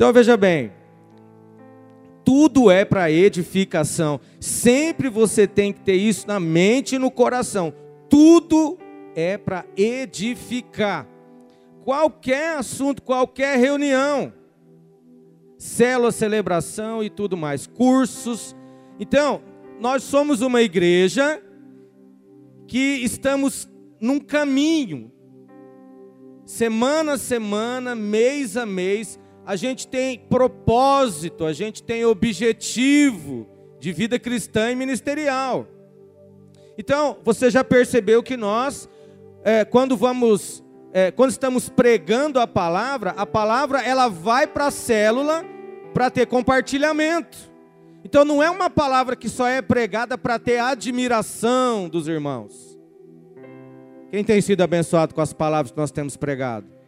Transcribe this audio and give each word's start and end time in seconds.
Então 0.00 0.14
veja 0.14 0.34
bem, 0.34 0.72
tudo 2.24 2.70
é 2.70 2.86
para 2.86 3.10
edificação. 3.10 4.18
Sempre 4.40 5.10
você 5.10 5.46
tem 5.46 5.74
que 5.74 5.80
ter 5.80 5.96
isso 5.96 6.26
na 6.26 6.40
mente 6.40 6.94
e 6.94 6.98
no 6.98 7.10
coração. 7.10 7.70
Tudo 8.08 8.78
é 9.14 9.36
para 9.36 9.66
edificar. 9.76 11.06
Qualquer 11.84 12.56
assunto, 12.56 13.02
qualquer 13.02 13.58
reunião, 13.58 14.32
célula, 15.58 16.10
celebração 16.10 17.04
e 17.04 17.10
tudo 17.10 17.36
mais, 17.36 17.66
cursos. 17.66 18.56
Então, 18.98 19.42
nós 19.78 20.02
somos 20.02 20.40
uma 20.40 20.62
igreja 20.62 21.42
que 22.66 23.04
estamos 23.04 23.68
num 24.00 24.18
caminho, 24.18 25.12
semana 26.46 27.12
a 27.12 27.18
semana, 27.18 27.94
mês 27.94 28.56
a 28.56 28.64
mês, 28.64 29.19
a 29.44 29.56
gente 29.56 29.88
tem 29.88 30.18
propósito, 30.18 31.44
a 31.44 31.52
gente 31.52 31.82
tem 31.82 32.04
objetivo 32.04 33.48
de 33.78 33.92
vida 33.92 34.18
cristã 34.18 34.70
e 34.70 34.76
ministerial. 34.76 35.66
Então, 36.76 37.18
você 37.24 37.50
já 37.50 37.64
percebeu 37.64 38.22
que 38.22 38.36
nós, 38.36 38.88
é, 39.42 39.64
quando 39.64 39.96
vamos, 39.96 40.64
é, 40.92 41.10
quando 41.10 41.30
estamos 41.30 41.68
pregando 41.68 42.38
a 42.38 42.46
palavra, 42.46 43.10
a 43.16 43.26
palavra 43.26 43.82
ela 43.82 44.08
vai 44.08 44.46
para 44.46 44.66
a 44.66 44.70
célula 44.70 45.44
para 45.92 46.10
ter 46.10 46.26
compartilhamento. 46.26 47.36
Então, 48.04 48.24
não 48.24 48.42
é 48.42 48.50
uma 48.50 48.70
palavra 48.70 49.14
que 49.14 49.28
só 49.28 49.46
é 49.46 49.60
pregada 49.60 50.16
para 50.16 50.38
ter 50.38 50.58
admiração 50.58 51.88
dos 51.88 52.08
irmãos. 52.08 52.78
Quem 54.10 54.24
tem 54.24 54.40
sido 54.40 54.62
abençoado 54.62 55.14
com 55.14 55.20
as 55.20 55.32
palavras 55.32 55.70
que 55.70 55.78
nós 55.78 55.90
temos 55.90 56.16
pregado? 56.16 56.79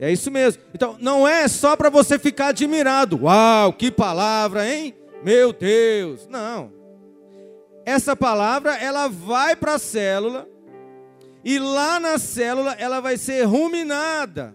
É 0.00 0.12
isso 0.12 0.30
mesmo. 0.30 0.62
Então, 0.72 0.96
não 1.00 1.26
é 1.26 1.48
só 1.48 1.76
para 1.76 1.90
você 1.90 2.18
ficar 2.18 2.48
admirado. 2.48 3.24
Uau, 3.24 3.72
que 3.72 3.90
palavra, 3.90 4.68
hein? 4.68 4.94
Meu 5.24 5.52
Deus. 5.52 6.28
Não. 6.28 6.72
Essa 7.84 8.14
palavra, 8.14 8.76
ela 8.76 9.08
vai 9.08 9.56
para 9.56 9.74
a 9.74 9.78
célula. 9.78 10.48
E 11.44 11.58
lá 11.58 11.98
na 11.98 12.18
célula, 12.18 12.76
ela 12.78 13.00
vai 13.00 13.16
ser 13.16 13.42
ruminada. 13.44 14.54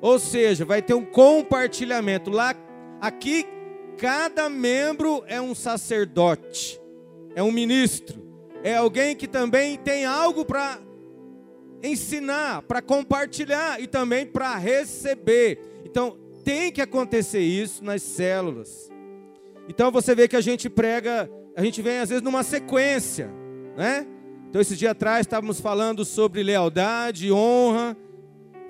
Ou 0.00 0.18
seja, 0.18 0.64
vai 0.64 0.82
ter 0.82 0.94
um 0.94 1.04
compartilhamento. 1.04 2.30
Lá, 2.30 2.54
aqui, 3.00 3.46
cada 3.96 4.48
membro 4.48 5.22
é 5.26 5.40
um 5.40 5.54
sacerdote. 5.54 6.80
É 7.34 7.42
um 7.42 7.52
ministro. 7.52 8.20
É 8.62 8.76
alguém 8.76 9.16
que 9.16 9.26
também 9.26 9.78
tem 9.78 10.04
algo 10.04 10.44
para 10.44 10.78
ensinar, 11.82 12.62
para 12.62 12.82
compartilhar 12.82 13.80
e 13.80 13.86
também 13.86 14.26
para 14.26 14.56
receber. 14.56 15.58
Então, 15.84 16.16
tem 16.44 16.72
que 16.72 16.80
acontecer 16.80 17.40
isso 17.40 17.84
nas 17.84 18.02
células. 18.02 18.90
Então 19.68 19.90
você 19.90 20.14
vê 20.14 20.26
que 20.26 20.36
a 20.36 20.40
gente 20.40 20.68
prega, 20.68 21.30
a 21.56 21.62
gente 21.62 21.80
vem 21.80 21.98
às 21.98 22.08
vezes 22.08 22.22
numa 22.22 22.42
sequência, 22.42 23.30
né? 23.76 24.06
Então 24.48 24.60
esse 24.60 24.76
dia 24.76 24.90
atrás 24.90 25.20
estávamos 25.20 25.60
falando 25.60 26.04
sobre 26.04 26.42
lealdade, 26.42 27.30
honra, 27.30 27.96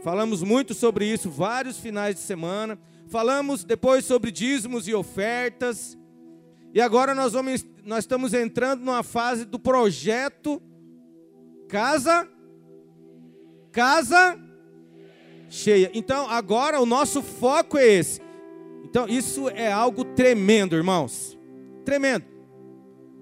falamos 0.03 0.43
muito 0.43 0.75
sobre 0.75 1.07
isso 1.07 1.31
vários 1.31 1.79
finais 1.79 2.17
de 2.17 2.21
semana. 2.21 2.79
Falamos 3.07 3.65
depois 3.65 4.05
sobre 4.05 4.31
dízimos 4.31 4.87
e 4.87 4.95
ofertas. 4.95 5.99
E 6.73 6.81
agora 6.81 7.15
nós 7.15 7.33
vamos 7.33 7.65
nós 7.83 8.01
estamos 8.01 8.35
entrando 8.35 8.85
numa 8.85 9.03
fase 9.03 9.45
do 9.45 9.59
projeto 9.59 10.63
Casa 11.67 12.29
casa 13.73 14.39
cheia. 15.49 15.91
Então, 15.95 16.29
agora 16.29 16.81
o 16.81 16.87
nosso 16.87 17.23
foco 17.23 17.77
é 17.77 17.87
esse. 17.87 18.21
Então, 18.85 19.07
isso 19.09 19.49
é 19.49 19.71
algo 19.71 20.05
tremendo, 20.05 20.77
irmãos. 20.77 21.39
Tremendo. 21.85 22.25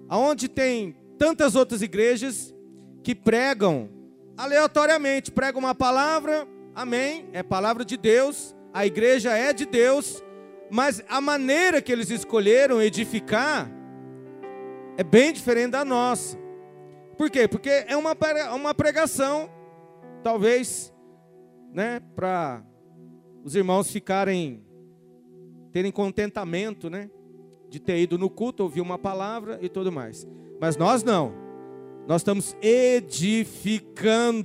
Aonde 0.09 0.49
tem 0.49 0.97
tantas 1.19 1.55
outras 1.55 1.83
igrejas 1.83 2.55
que 3.03 3.15
pregam 3.15 3.91
aleatoriamente, 4.37 5.33
pregam 5.33 5.61
uma 5.61 5.75
palavra, 5.75 6.47
amém, 6.75 7.28
é 7.33 7.43
palavra 7.43 7.84
de 7.84 7.97
Deus, 7.97 8.55
a 8.72 8.87
igreja 8.87 9.37
é 9.37 9.53
de 9.53 9.67
Deus, 9.67 10.22
mas 10.71 11.03
a 11.09 11.21
maneira 11.21 11.83
que 11.83 11.91
eles 11.91 12.11
escolheram 12.11 12.81
edificar 12.81 13.71
é 14.97 15.03
bem 15.03 15.33
diferente 15.33 15.72
da 15.72 15.84
nossa. 15.84 16.39
Por 17.17 17.31
quê? 17.31 17.49
Porque 17.49 17.69
é 17.69 17.97
uma, 17.97 18.17
uma 18.55 18.75
pregação 18.75 19.51
talvez, 20.19 20.93
né, 21.73 22.01
para 22.15 22.62
os 23.45 23.55
irmãos 23.55 23.91
ficarem 23.91 24.62
terem 25.73 25.93
contentamento, 25.93 26.91
né, 26.91 27.11
de 27.69 27.79
ter 27.79 27.99
ido 27.99 28.19
no 28.19 28.31
culto, 28.31 28.62
ouvir 28.62 28.81
uma 28.81 28.99
palavra 28.99 29.59
e 29.62 29.69
tudo 29.69 29.93
mais. 29.93 30.27
Mas 30.61 30.77
nós 30.77 31.03
não. 31.03 31.33
Nós 32.07 32.23
estamos 32.23 32.57
edificando. 32.62 34.41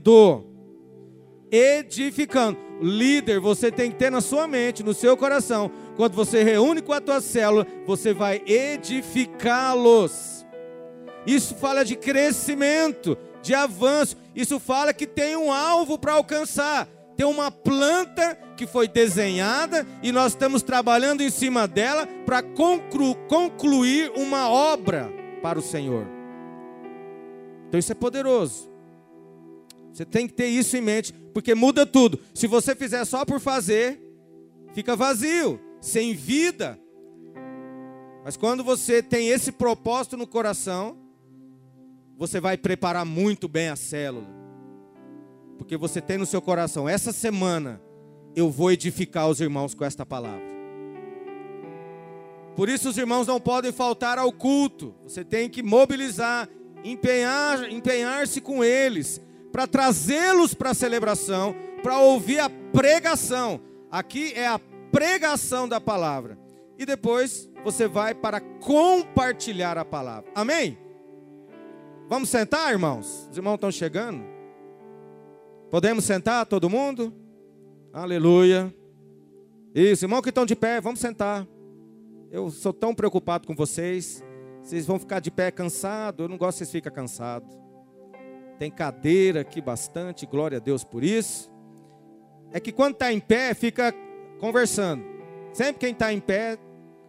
Edificando. 1.50 2.58
Líder, 2.82 3.40
você 3.40 3.72
tem 3.72 3.90
que 3.90 3.98
ter 3.98 4.12
na 4.12 4.20
sua 4.20 4.48
mente, 4.48 4.84
no 4.84 4.94
seu 4.94 5.16
coração, 5.16 5.72
quando 5.96 6.14
você 6.14 6.44
reúne 6.44 6.82
com 6.82 6.92
a 6.92 7.00
tua 7.00 7.22
célula, 7.22 7.66
você 7.86 8.14
vai 8.14 8.42
edificá-los. 8.46 10.46
Isso 11.26 11.56
fala 11.56 11.86
de 11.86 11.96
crescimento, 11.96 13.18
de 13.42 13.54
avanço. 13.54 14.18
Isso 14.36 14.60
fala 14.60 14.94
que 14.94 15.06
tem 15.06 15.36
um 15.36 15.52
alvo 15.52 15.98
para 15.98 16.14
alcançar. 16.14 16.88
Tem 17.16 17.26
uma 17.26 17.52
planta 17.52 18.36
que 18.58 18.66
foi 18.66 18.88
desenhada 18.88 19.86
e 20.02 20.12
nós 20.12 20.34
estamos 20.34 20.64
trabalhando 20.64 21.22
em 21.22 21.30
cima 21.30 21.68
dela 21.68 22.08
para 22.26 22.42
conclu 22.42 23.16
concluir 23.28 24.12
uma 24.16 24.50
obra 24.50 25.12
para 25.42 25.60
o 25.60 25.62
Senhor. 25.62 26.08
Então 27.68 27.80
isso 27.80 27.92
é 27.92 27.96
poderoso. 27.96 28.72
Você 29.92 30.06
tem 30.06 30.28
que 30.28 30.34
ter 30.34 30.48
isso 30.48 30.76
em 30.76 30.82
mente, 30.82 31.14
porque 31.34 31.54
muda 31.54 31.86
tudo. 31.86 32.20
Se 32.34 32.48
você 32.48 32.76
fizer 32.76 33.06
só 33.06 33.24
por 33.24 33.40
fazer, 33.40 34.02
fica 34.74 34.96
vazio, 34.96 35.60
sem 35.80 36.16
vida. 36.16 36.80
Mas 38.26 38.36
quando 38.36 38.64
você 38.64 39.04
tem 39.04 39.30
esse 39.30 39.52
propósito 39.52 40.18
no 40.18 40.26
coração, 40.26 40.98
você 42.18 42.40
vai 42.40 42.58
preparar 42.58 43.06
muito 43.06 43.48
bem 43.48 43.70
a 43.70 43.76
célula. 43.76 44.28
Porque 45.58 45.78
você 45.78 46.02
tem 46.02 46.18
no 46.18 46.26
seu 46.26 46.42
coração, 46.42 46.88
essa 46.88 47.12
semana 47.12 47.82
eu 48.36 48.50
vou 48.50 48.72
edificar 48.72 49.28
os 49.28 49.40
irmãos 49.40 49.74
com 49.74 49.86
esta 49.86 50.06
palavra. 50.06 50.54
Por 52.56 52.70
isso 52.70 52.90
os 52.90 52.98
irmãos 52.98 53.28
não 53.28 53.40
podem 53.40 53.72
faltar 53.72 54.18
ao 54.18 54.32
culto. 54.32 54.94
Você 55.04 55.24
tem 55.24 55.50
que 55.50 55.64
mobilizar, 55.64 56.48
empenhar, 56.84 57.72
empenhar-se 57.72 58.42
com 58.42 58.64
eles 58.64 59.20
para 59.52 59.68
trazê-los 59.68 60.54
para 60.54 60.72
a 60.72 60.76
celebração, 60.76 61.56
para 61.82 62.00
ouvir 62.00 62.40
a 62.40 62.50
pregação. 62.50 63.60
Aqui 63.90 64.34
é 64.36 64.48
a 64.48 64.60
pregação 64.92 65.68
da 65.68 65.80
palavra. 65.80 66.38
E 66.78 66.86
depois 66.86 67.50
você 67.64 67.88
vai 67.88 68.14
para 68.14 68.40
compartilhar 68.40 69.78
a 69.78 69.86
palavra. 69.86 70.30
Amém? 70.36 70.78
Vamos 72.10 72.30
sentar, 72.30 72.72
irmãos? 72.72 73.28
Os 73.32 73.38
irmãos 73.38 73.56
estão 73.56 73.72
chegando. 73.72 74.24
Podemos 75.72 76.04
sentar, 76.04 76.46
todo 76.46 76.70
mundo? 76.70 77.14
Aleluia. 77.92 78.74
Isso, 79.74 80.06
irmão 80.06 80.22
que 80.22 80.30
estão 80.30 80.46
de 80.46 80.56
pé, 80.56 80.82
vamos 80.82 81.00
sentar. 81.00 81.48
Eu 82.30 82.50
sou 82.50 82.74
tão 82.74 82.94
preocupado 82.94 83.48
com 83.48 83.56
vocês. 83.56 84.24
Vocês 84.62 84.86
vão 84.86 85.00
ficar 85.00 85.20
de 85.20 85.32
pé 85.32 85.50
cansado. 85.50 86.24
Eu 86.24 86.30
não 86.30 86.38
gosto 86.38 86.58
que 86.58 86.66
vocês 86.66 86.72
fiquem 86.72 86.92
cansados. 86.92 87.56
Tem 88.60 88.70
cadeira 88.70 89.42
aqui 89.42 89.62
bastante, 89.62 90.26
glória 90.26 90.58
a 90.58 90.62
Deus 90.62 90.84
por 90.84 91.04
isso. 91.04 91.52
É 92.52 92.60
que 92.60 92.72
quando 92.72 92.94
está 92.94 93.12
em 93.12 93.20
pé, 93.20 93.54
fica 93.54 93.94
conversando. 94.40 95.04
Sempre 95.54 95.80
quem 95.80 95.92
está 95.92 96.14
em 96.14 96.20
pé 96.20 96.58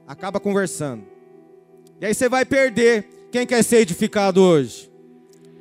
acaba 0.06 0.40
conversando. 0.40 1.04
E 2.00 2.06
aí 2.06 2.14
você 2.14 2.28
vai 2.28 2.44
perder. 2.44 3.13
Quem 3.34 3.48
quer 3.48 3.64
ser 3.64 3.78
edificado 3.78 4.40
hoje? 4.40 4.88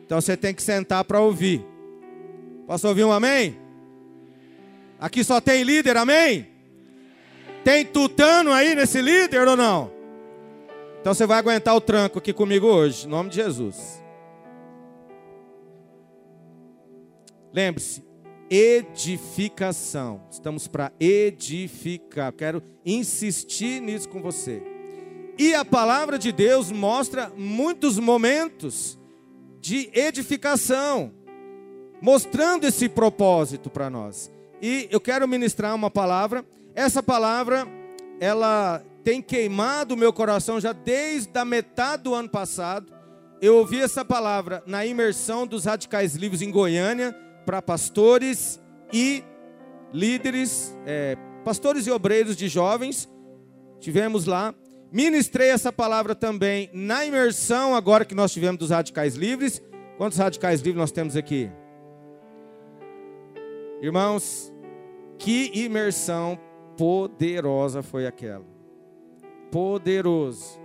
Então 0.05 0.21
você 0.21 0.37
tem 0.37 0.53
que 0.53 0.61
sentar 0.61 1.03
para 1.05 1.19
ouvir. 1.19 1.65
Posso 2.67 2.87
ouvir 2.87 3.03
um 3.03 3.11
amém? 3.11 3.57
Aqui 4.99 5.23
só 5.23 5.41
tem 5.41 5.63
líder, 5.63 5.97
amém? 5.97 6.47
Tem 7.63 7.83
tutano 7.83 8.51
aí 8.51 8.75
nesse 8.75 9.01
líder 9.01 9.47
ou 9.47 9.57
não? 9.57 9.91
Então 11.01 11.15
você 11.15 11.25
vai 11.25 11.39
aguentar 11.39 11.75
o 11.75 11.81
tranco 11.81 12.19
aqui 12.19 12.31
comigo 12.31 12.67
hoje, 12.67 13.07
em 13.07 13.09
nome 13.09 13.31
de 13.31 13.37
Jesus. 13.37 14.03
Lembre-se, 17.51 18.03
edificação. 18.51 20.21
Estamos 20.29 20.67
para 20.67 20.91
edificar. 20.99 22.31
Quero 22.33 22.61
insistir 22.85 23.81
nisso 23.81 24.07
com 24.09 24.21
você. 24.21 24.72
E 25.37 25.55
a 25.55 25.65
palavra 25.65 26.19
de 26.19 26.31
Deus 26.31 26.71
mostra 26.71 27.31
muitos 27.35 27.97
momentos 27.97 28.99
de 29.59 29.89
edificação, 29.93 31.11
mostrando 32.01 32.65
esse 32.65 32.87
propósito 32.87 33.69
para 33.69 33.89
nós. 33.89 34.31
E 34.61 34.87
eu 34.91 34.99
quero 34.99 35.27
ministrar 35.27 35.73
uma 35.73 35.89
palavra. 35.89 36.45
Essa 36.75 37.01
palavra, 37.01 37.67
ela 38.19 38.83
tem 39.03 39.21
queimado 39.21 39.95
o 39.95 39.97
meu 39.97 40.13
coração 40.13 40.59
já 40.59 40.71
desde 40.71 41.37
a 41.37 41.43
metade 41.43 42.03
do 42.03 42.13
ano 42.13 42.29
passado. 42.29 42.93
Eu 43.41 43.57
ouvi 43.57 43.79
essa 43.79 44.05
palavra 44.05 44.63
na 44.65 44.85
imersão 44.85 45.45
dos 45.45 45.65
radicais 45.65 46.15
livres 46.15 46.41
em 46.41 46.51
Goiânia 46.51 47.13
para 47.45 47.61
pastores 47.61 48.61
e 48.91 49.23
líderes, 49.91 50.77
é, 50.85 51.17
pastores 51.43 51.85
e 51.87 51.91
obreiros 51.91 52.37
de 52.37 52.47
jovens. 52.47 53.09
Tivemos 53.79 54.25
lá. 54.25 54.55
Ministrei 54.93 55.49
essa 55.49 55.73
palavra 55.73 56.13
também 56.13 56.69
na 56.71 57.03
imersão, 57.03 57.73
agora 57.73 58.05
que 58.05 58.13
nós 58.13 58.31
tivemos 58.31 58.59
dos 58.59 58.69
radicais 58.69 59.15
livres. 59.15 59.59
Quantos 59.97 60.19
radicais 60.19 60.61
livres 60.61 60.77
nós 60.77 60.91
temos 60.91 61.15
aqui? 61.15 61.49
Irmãos, 63.81 64.53
que 65.17 65.49
imersão 65.55 66.39
poderosa 66.77 67.81
foi 67.81 68.05
aquela. 68.05 68.45
Poderoso. 69.51 70.59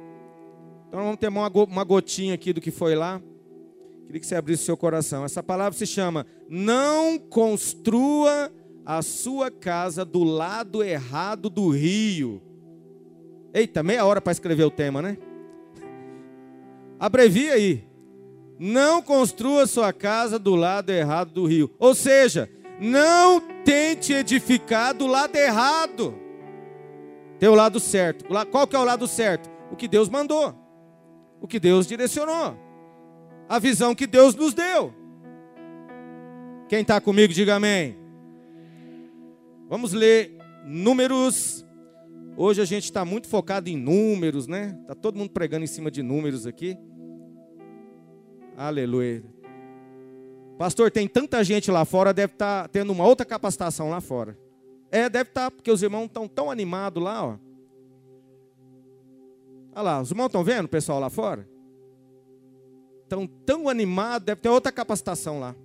Então 0.88 1.04
vamos 1.04 1.16
ter 1.16 1.28
uma 1.28 1.84
gotinha 1.84 2.34
aqui 2.34 2.52
do 2.52 2.60
que 2.60 2.70
foi 2.70 2.94
lá. 2.94 3.22
Queria 4.04 4.20
que 4.20 4.26
você 4.26 4.34
abrisse 4.34 4.62
seu 4.62 4.76
coração. 4.76 5.24
Essa 5.24 5.42
palavra 5.42 5.78
se 5.78 5.86
chama: 5.86 6.26
Não 6.50 7.18
construa 7.18 8.52
a 8.84 9.00
sua 9.00 9.50
casa 9.50 10.04
do 10.04 10.22
lado 10.22 10.84
errado 10.84 11.48
do 11.48 11.70
rio. 11.70 12.42
Eita, 13.52 13.82
meia 13.82 14.04
hora 14.04 14.20
para 14.20 14.32
escrever 14.32 14.64
o 14.64 14.70
tema, 14.70 15.00
né? 15.00 15.16
Abrevia 16.98 17.54
aí. 17.54 17.84
Não 18.58 19.00
construa 19.00 19.66
sua 19.66 19.92
casa 19.92 20.38
do 20.38 20.54
lado 20.54 20.90
errado 20.90 21.30
do 21.32 21.46
rio. 21.46 21.70
Ou 21.78 21.94
seja, 21.94 22.50
não 22.80 23.40
tente 23.64 24.12
edificar 24.12 24.94
do 24.94 25.06
lado 25.06 25.36
errado. 25.36 26.14
Tem 27.38 27.48
o 27.48 27.54
lado 27.54 27.78
certo. 27.78 28.24
Qual 28.50 28.66
que 28.66 28.74
é 28.74 28.78
o 28.78 28.84
lado 28.84 29.06
certo? 29.06 29.48
O 29.70 29.76
que 29.76 29.86
Deus 29.86 30.08
mandou. 30.08 30.54
O 31.40 31.46
que 31.46 31.60
Deus 31.60 31.86
direcionou. 31.86 32.56
A 33.48 33.58
visão 33.58 33.94
que 33.94 34.06
Deus 34.06 34.34
nos 34.34 34.52
deu. 34.52 34.92
Quem 36.68 36.82
está 36.82 37.00
comigo, 37.00 37.32
diga 37.32 37.54
amém. 37.54 37.96
Vamos 39.68 39.92
ler 39.92 40.36
Números 40.66 41.64
Hoje 42.40 42.62
a 42.62 42.64
gente 42.64 42.84
está 42.84 43.04
muito 43.04 43.26
focado 43.26 43.68
em 43.68 43.76
números, 43.76 44.46
né? 44.46 44.78
Está 44.82 44.94
todo 44.94 45.18
mundo 45.18 45.30
pregando 45.30 45.64
em 45.64 45.66
cima 45.66 45.90
de 45.90 46.04
números 46.04 46.46
aqui. 46.46 46.78
Aleluia. 48.56 49.24
Pastor, 50.56 50.88
tem 50.88 51.08
tanta 51.08 51.42
gente 51.42 51.68
lá 51.68 51.84
fora, 51.84 52.14
deve 52.14 52.34
estar 52.34 52.62
tá 52.62 52.68
tendo 52.68 52.92
uma 52.92 53.04
outra 53.04 53.26
capacitação 53.26 53.90
lá 53.90 54.00
fora. 54.00 54.38
É, 54.88 55.08
deve 55.08 55.30
estar, 55.30 55.46
tá, 55.46 55.50
porque 55.50 55.68
os 55.68 55.82
irmãos 55.82 56.04
estão 56.04 56.28
tão 56.28 56.48
animados 56.48 57.02
lá, 57.02 57.26
ó. 57.26 57.38
Olha 59.72 59.82
lá, 59.82 60.00
os 60.00 60.12
irmãos 60.12 60.26
estão 60.26 60.44
vendo 60.44 60.66
o 60.66 60.68
pessoal 60.68 61.00
lá 61.00 61.10
fora? 61.10 61.48
Estão 63.02 63.26
tão 63.26 63.68
animados, 63.68 64.24
deve 64.24 64.40
ter 64.40 64.48
outra 64.48 64.70
capacitação 64.70 65.40
lá. 65.40 65.56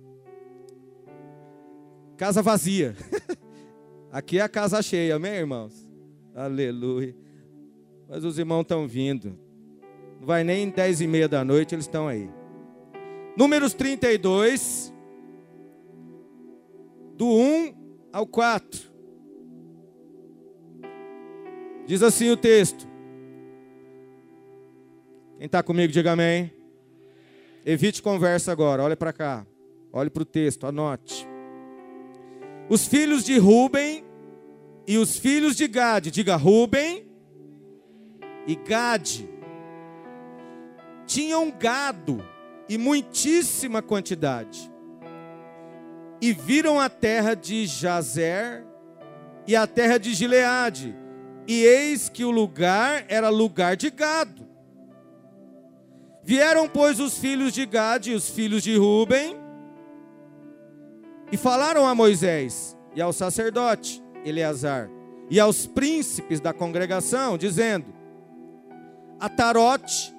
Casa 2.16 2.42
vazia. 2.42 2.96
Aqui 4.10 4.40
é 4.40 4.42
a 4.42 4.48
casa 4.48 4.82
cheia, 4.82 5.14
amém, 5.14 5.34
irmãos? 5.34 5.83
Aleluia. 6.34 7.14
Mas 8.08 8.24
os 8.24 8.38
irmãos 8.38 8.62
estão 8.62 8.88
vindo. 8.88 9.38
Não 10.18 10.26
vai 10.26 10.42
nem 10.42 10.68
dez 10.68 11.00
e 11.00 11.06
meia 11.06 11.28
da 11.28 11.44
noite, 11.44 11.74
eles 11.74 11.84
estão 11.84 12.08
aí. 12.08 12.28
Números 13.36 13.74
32, 13.74 14.92
do 17.16 17.26
1 17.26 17.74
ao 18.12 18.26
4. 18.26 18.92
Diz 21.86 22.02
assim 22.02 22.30
o 22.30 22.36
texto. 22.36 22.86
Quem 25.38 25.46
está 25.46 25.62
comigo, 25.62 25.92
diga 25.92 26.12
amém. 26.12 26.52
Evite 27.64 28.02
conversa 28.02 28.52
agora, 28.52 28.82
olha 28.82 28.96
para 28.96 29.12
cá. 29.12 29.46
Olhe 29.92 30.10
para 30.10 30.22
o 30.22 30.26
texto, 30.26 30.66
anote. 30.66 31.28
Os 32.68 32.86
filhos 32.86 33.24
de 33.24 33.38
Ruben 33.38 34.03
e 34.86 34.98
os 34.98 35.16
filhos 35.16 35.56
de 35.56 35.66
Gade, 35.66 36.10
diga 36.10 36.36
Ruben 36.36 37.06
e 38.46 38.54
Gade, 38.54 39.28
tinham 41.06 41.50
gado 41.50 42.22
e 42.68 42.76
muitíssima 42.76 43.82
quantidade. 43.82 44.70
E 46.20 46.32
viram 46.32 46.80
a 46.80 46.88
terra 46.88 47.34
de 47.34 47.66
Jazer 47.66 48.64
e 49.46 49.54
a 49.54 49.66
terra 49.66 49.98
de 49.98 50.14
Gileade, 50.14 50.96
e 51.46 51.62
eis 51.62 52.08
que 52.08 52.24
o 52.24 52.30
lugar 52.30 53.04
era 53.08 53.28
lugar 53.28 53.76
de 53.76 53.90
gado. 53.90 54.46
Vieram, 56.22 56.66
pois, 56.66 57.00
os 57.00 57.18
filhos 57.18 57.52
de 57.52 57.66
Gade 57.66 58.12
e 58.12 58.14
os 58.14 58.30
filhos 58.30 58.62
de 58.62 58.74
Ruben, 58.78 59.36
e 61.30 61.36
falaram 61.36 61.86
a 61.86 61.94
Moisés 61.94 62.74
e 62.94 63.02
ao 63.02 63.12
sacerdote: 63.12 64.03
Eleazar, 64.24 64.90
e 65.30 65.40
aos 65.40 65.66
príncipes 65.66 66.40
da 66.40 66.52
congregação, 66.52 67.36
dizendo: 67.38 67.86
Atarote, 69.18 70.14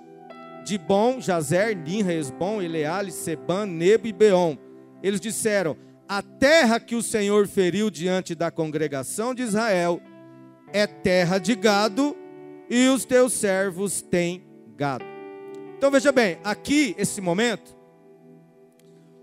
Dibon, 0.66 1.22
Jazer, 1.22 1.78
Ninra, 1.78 2.14
Esbom, 2.14 2.62
Eleale, 2.62 3.12
Seban, 3.12 3.66
Nebo 3.66 4.08
e 4.08 4.14
Beon. 4.14 4.58
Eles 5.04 5.20
disseram: 5.20 5.78
A 6.08 6.22
terra 6.22 6.80
que 6.80 6.96
o 6.96 7.04
Senhor 7.04 7.48
feriu 7.48 7.90
diante 7.90 8.34
da 8.34 8.50
congregação 8.50 9.34
de 9.34 9.44
Israel 9.44 10.02
é 10.74 10.88
terra 10.88 11.38
de 11.38 11.56
gado, 11.56 12.16
e 12.70 12.88
os 12.88 13.06
teus 13.06 13.34
servos 13.34 14.02
têm 14.02 14.44
gado. 14.76 15.06
Então 15.78 15.92
veja 15.92 16.12
bem, 16.12 16.40
aqui, 16.44 16.96
esse 16.98 17.22
momento, 17.22 17.76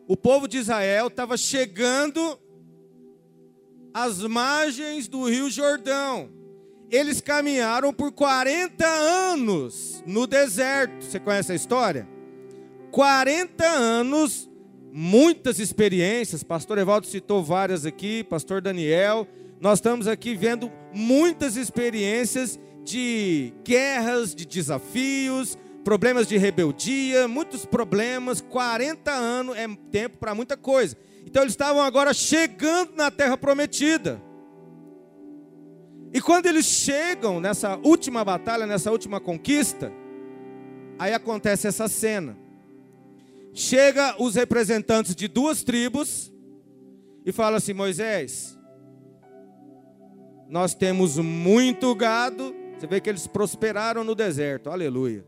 o 0.07 0.17
povo 0.17 0.47
de 0.47 0.59
Israel 0.59 1.09
estava 1.09 1.37
chegando 1.37 2.39
às 3.93 4.21
margens 4.23 5.09
do 5.09 5.29
Rio 5.29 5.51
Jordão. 5.51 6.31
Eles 6.91 7.21
caminharam 7.21 7.93
por 7.93 8.13
40 8.13 8.87
anos 8.87 10.03
no 10.07 10.27
deserto. 10.27 11.05
Você 11.05 11.19
conhece 11.19 11.53
a 11.53 11.55
história? 11.55 12.07
40 12.91 13.65
anos, 13.65 14.51
muitas 14.93 15.59
experiências. 15.59 16.43
Pastor 16.43 16.77
Evaldo 16.77 17.07
citou 17.07 17.43
várias 17.43 17.87
aqui, 17.87 18.23
pastor 18.25 18.61
Daniel. 18.61 19.27
Nós 19.59 19.79
estamos 19.79 20.07
aqui 20.07 20.35
vendo 20.35 20.71
muitas 20.93 21.57
experiências 21.57 22.61
de 22.85 23.55
guerras, 23.65 24.35
de 24.35 24.45
desafios, 24.45 25.57
problemas 25.83 26.27
de 26.27 26.37
rebeldia, 26.37 27.27
muitos 27.27 27.65
problemas. 27.65 28.41
40 28.41 29.11
anos 29.11 29.57
é 29.57 29.67
tempo 29.91 30.19
para 30.19 30.35
muita 30.35 30.57
coisa. 30.57 30.97
Então 31.25 31.43
eles 31.43 31.53
estavam 31.53 31.83
agora 31.83 32.13
chegando 32.13 32.95
na 32.95 33.11
terra 33.11 33.37
prometida. 33.37 34.21
E 36.13 36.21
quando 36.21 36.47
eles 36.47 36.67
chegam 36.67 37.41
nessa 37.41 37.77
última 37.79 38.25
batalha, 38.25 38.67
nessa 38.67 38.91
última 38.91 39.19
conquista, 39.19 39.91
aí 40.99 41.15
acontece 41.15 41.67
essa 41.67 41.89
cena. 41.89 42.37
Chega 43.55 44.23
os 44.23 44.35
representantes 44.35 45.15
de 45.15 45.27
duas 45.27 45.63
tribos 45.63 46.33
e 47.25 47.33
fala 47.33 47.57
assim: 47.57 47.73
Moisés, 47.73 48.59
nós 50.49 50.75
temos 50.75 51.17
muito 51.17 51.95
gado. 51.95 52.55
Você 52.79 52.87
vê 52.87 53.01
que 53.01 53.09
eles 53.09 53.27
prosperaram 53.27 54.05
no 54.05 54.15
deserto, 54.15 54.69
aleluia. 54.69 55.25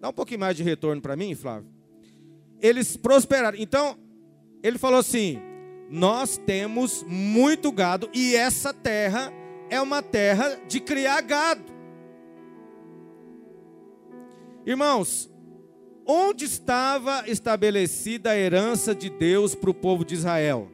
Dá 0.00 0.10
um 0.10 0.12
pouquinho 0.12 0.40
mais 0.40 0.56
de 0.56 0.62
retorno 0.62 1.00
para 1.00 1.16
mim, 1.16 1.34
Flávio. 1.34 1.68
Eles 2.60 2.96
prosperaram. 2.96 3.58
Então, 3.58 3.96
ele 4.62 4.78
falou 4.78 4.98
assim: 4.98 5.40
Nós 5.90 6.36
temos 6.36 7.04
muito 7.06 7.70
gado 7.70 8.08
e 8.12 8.34
essa 8.34 8.72
terra 8.72 9.32
é 9.70 9.80
uma 9.80 10.02
terra 10.02 10.58
de 10.66 10.80
criar 10.80 11.20
gado. 11.20 11.72
Irmãos, 14.66 15.30
onde 16.06 16.44
estava 16.44 17.24
estabelecida 17.26 18.30
a 18.30 18.36
herança 18.36 18.94
de 18.94 19.08
Deus 19.08 19.54
para 19.54 19.70
o 19.70 19.74
povo 19.74 20.04
de 20.04 20.14
Israel? 20.14 20.70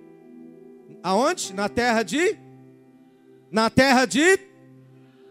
Aonde? 1.02 1.52
Na 1.52 1.68
terra 1.68 2.02
de? 2.02 2.36
Na 3.50 3.68
terra 3.70 4.04
de 4.06 4.38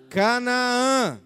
Canaã. 0.10 1.19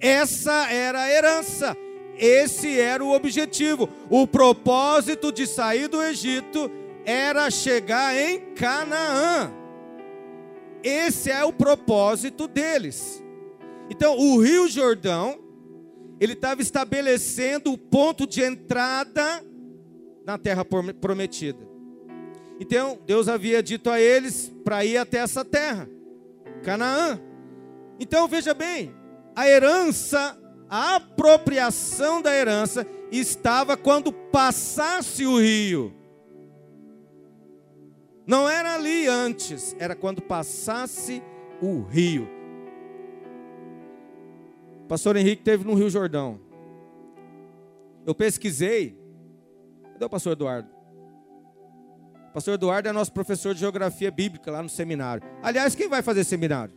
Essa 0.00 0.70
era 0.70 1.02
a 1.02 1.10
herança. 1.10 1.76
Esse 2.18 2.78
era 2.78 3.04
o 3.04 3.14
objetivo. 3.14 3.88
O 4.10 4.26
propósito 4.26 5.32
de 5.32 5.46
sair 5.46 5.88
do 5.88 6.02
Egito 6.02 6.70
era 7.04 7.50
chegar 7.50 8.16
em 8.16 8.52
Canaã. 8.54 9.52
Esse 10.82 11.30
é 11.30 11.44
o 11.44 11.52
propósito 11.52 12.46
deles. 12.46 13.22
Então, 13.90 14.18
o 14.18 14.38
Rio 14.40 14.68
Jordão, 14.68 15.38
ele 16.20 16.34
estava 16.34 16.60
estabelecendo 16.60 17.72
o 17.72 17.78
ponto 17.78 18.26
de 18.26 18.42
entrada 18.42 19.42
na 20.26 20.36
terra 20.36 20.64
prometida. 20.64 21.66
Então, 22.60 22.98
Deus 23.06 23.28
havia 23.28 23.62
dito 23.62 23.88
a 23.88 24.00
eles 24.00 24.52
para 24.64 24.84
ir 24.84 24.98
até 24.98 25.18
essa 25.18 25.44
terra, 25.44 25.88
Canaã. 26.62 27.20
Então 28.00 28.28
veja 28.28 28.54
bem, 28.54 28.94
a 29.34 29.48
herança, 29.48 30.38
a 30.68 30.96
apropriação 30.96 32.20
da 32.20 32.34
herança 32.34 32.86
estava 33.10 33.76
quando 33.76 34.12
passasse 34.12 35.24
o 35.26 35.38
rio. 35.38 35.94
Não 38.26 38.48
era 38.48 38.74
ali 38.74 39.06
antes, 39.06 39.74
era 39.78 39.96
quando 39.96 40.20
passasse 40.20 41.22
o 41.62 41.82
rio. 41.82 42.28
O 44.84 44.88
pastor 44.88 45.16
Henrique 45.16 45.42
teve 45.42 45.64
no 45.64 45.74
Rio 45.74 45.88
Jordão. 45.88 46.40
Eu 48.06 48.14
pesquisei. 48.14 48.98
Cadê 49.92 50.04
o 50.04 50.10
pastor 50.10 50.32
Eduardo? 50.32 50.68
O 52.30 52.32
pastor 52.32 52.54
Eduardo 52.54 52.88
é 52.88 52.92
nosso 52.92 53.12
professor 53.12 53.54
de 53.54 53.60
geografia 53.60 54.10
bíblica 54.10 54.50
lá 54.50 54.62
no 54.62 54.68
seminário. 54.68 55.26
Aliás, 55.42 55.74
quem 55.74 55.88
vai 55.88 56.02
fazer 56.02 56.24
seminário? 56.24 56.74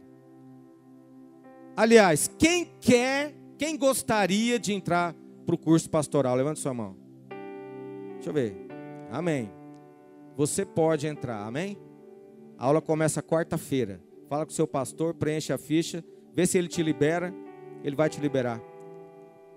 Aliás, 1.76 2.30
quem 2.38 2.66
quer, 2.80 3.34
quem 3.62 3.78
gostaria 3.78 4.58
de 4.58 4.74
entrar 4.74 5.16
para 5.46 5.54
o 5.54 5.58
curso 5.58 5.88
pastoral? 5.88 6.36
Levante 6.36 6.60
sua 6.60 6.74
mão. 6.74 6.98
Deixa 8.16 8.32
eu 8.32 8.34
ver. 8.34 8.56
Amém. 9.12 9.52
Você 10.36 10.66
pode 10.66 11.06
entrar, 11.06 11.46
amém? 11.46 11.78
A 12.58 12.66
aula 12.66 12.82
começa 12.82 13.22
quarta-feira. 13.22 14.02
Fala 14.28 14.48
com 14.48 14.52
o 14.52 14.56
seu 14.56 14.66
pastor, 14.66 15.14
preenche 15.14 15.54
a 15.54 15.60
ficha, 15.60 16.04
vê 16.34 16.48
se 16.48 16.58
ele 16.58 16.68
te 16.68 16.82
libera, 16.82 17.32
ele 17.84 17.96
vai 17.96 18.10
te 18.10 18.20
liberar. 18.20 18.60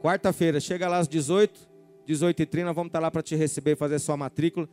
Quarta-feira, 0.02 0.60
chega 0.60 0.86
lá 0.86 0.98
às 0.98 1.08
18, 1.08 1.58
18 2.04 2.42
e 2.42 2.44
30, 2.44 2.66
nós 2.66 2.76
vamos 2.76 2.90
estar 2.90 3.00
lá 3.00 3.10
para 3.10 3.22
te 3.22 3.34
receber, 3.34 3.74
fazer 3.74 3.98
sua 4.00 4.18
matrícula. 4.18 4.68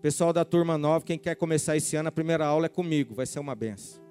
Pessoal 0.00 0.32
da 0.32 0.42
turma 0.42 0.78
9, 0.78 1.04
quem 1.04 1.18
quer 1.18 1.34
começar 1.34 1.76
esse 1.76 1.96
ano, 1.96 2.08
a 2.08 2.12
primeira 2.12 2.46
aula 2.46 2.64
é 2.64 2.70
comigo, 2.70 3.14
vai 3.14 3.26
ser 3.26 3.40
uma 3.40 3.54
benção. 3.54 4.03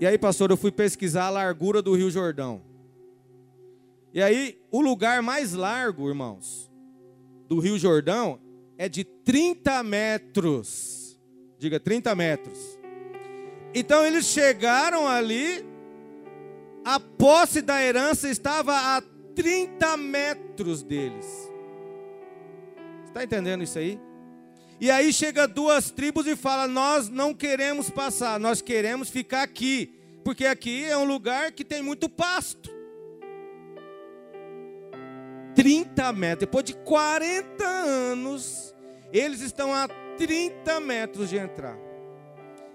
E 0.00 0.06
aí, 0.06 0.16
pastor, 0.16 0.50
eu 0.50 0.56
fui 0.56 0.70
pesquisar 0.70 1.26
a 1.26 1.30
largura 1.30 1.82
do 1.82 1.94
Rio 1.94 2.10
Jordão. 2.10 2.62
E 4.14 4.22
aí, 4.22 4.60
o 4.70 4.80
lugar 4.80 5.22
mais 5.22 5.52
largo, 5.52 6.08
irmãos, 6.08 6.70
do 7.48 7.58
Rio 7.58 7.78
Jordão 7.78 8.40
é 8.76 8.88
de 8.88 9.02
30 9.02 9.82
metros. 9.82 11.18
Diga 11.58 11.80
30 11.80 12.14
metros. 12.14 12.78
Então 13.74 14.04
eles 14.04 14.26
chegaram 14.26 15.06
ali, 15.06 15.64
a 16.84 16.98
posse 16.98 17.60
da 17.60 17.82
herança 17.82 18.28
estava 18.28 18.72
a 18.96 19.02
30 19.34 19.96
metros 19.96 20.82
deles. 20.82 21.26
Está 23.04 23.24
entendendo 23.24 23.62
isso 23.62 23.78
aí? 23.78 24.00
E 24.80 24.90
aí 24.90 25.12
chega 25.12 25.48
duas 25.48 25.90
tribos 25.90 26.26
e 26.26 26.36
fala: 26.36 26.68
Nós 26.68 27.08
não 27.08 27.34
queremos 27.34 27.90
passar, 27.90 28.38
nós 28.38 28.62
queremos 28.62 29.10
ficar 29.10 29.42
aqui, 29.42 29.98
porque 30.24 30.46
aqui 30.46 30.84
é 30.84 30.96
um 30.96 31.04
lugar 31.04 31.52
que 31.52 31.64
tem 31.64 31.82
muito 31.82 32.08
pasto. 32.08 32.70
30 35.54 36.12
metros, 36.12 36.40
depois 36.40 36.64
de 36.64 36.74
40 36.74 37.64
anos, 37.64 38.72
eles 39.12 39.40
estão 39.40 39.74
a 39.74 39.88
30 40.16 40.78
metros 40.78 41.28
de 41.28 41.36
entrar. 41.36 41.76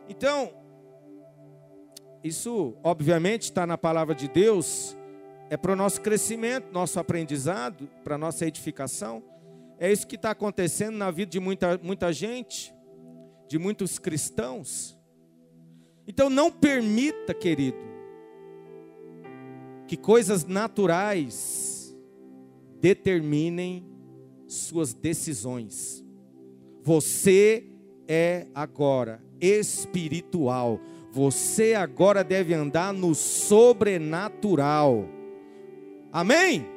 Então, 0.10 0.52
isso 2.22 2.76
obviamente 2.84 3.44
está 3.44 3.66
na 3.66 3.78
palavra 3.78 4.14
de 4.14 4.28
Deus, 4.28 4.98
é 5.50 5.56
para 5.56 5.72
o 5.72 5.76
nosso 5.78 6.02
crescimento, 6.02 6.74
nosso 6.74 7.00
aprendizado, 7.00 7.90
para 8.04 8.16
a 8.16 8.18
nossa 8.18 8.46
edificação. 8.46 9.24
É 9.78 9.92
isso 9.92 10.08
que 10.08 10.16
está 10.16 10.32
acontecendo 10.32 10.98
na 10.98 11.12
vida 11.12 11.32
de 11.32 11.40
muita, 11.40 11.80
muita 11.82 12.12
gente, 12.14 12.74
de 13.48 13.58
muitos 13.58 14.00
cristãos. 14.00 14.98
Então 16.08 16.30
não 16.30 16.52
permita, 16.52 17.34
querido, 17.34 17.78
que 19.88 19.98
coisas 19.98 20.46
naturais 20.46 21.96
determinem 22.80 23.86
suas 24.48 24.94
decisões. 24.94 26.04
Você 26.82 27.70
é 28.08 28.48
agora 28.54 29.24
espiritual. 29.40 30.80
Você 31.12 31.74
agora 31.74 32.24
deve 32.24 32.54
andar 32.54 32.94
no 32.94 33.14
sobrenatural. 33.14 35.08
Amém? 36.12 36.73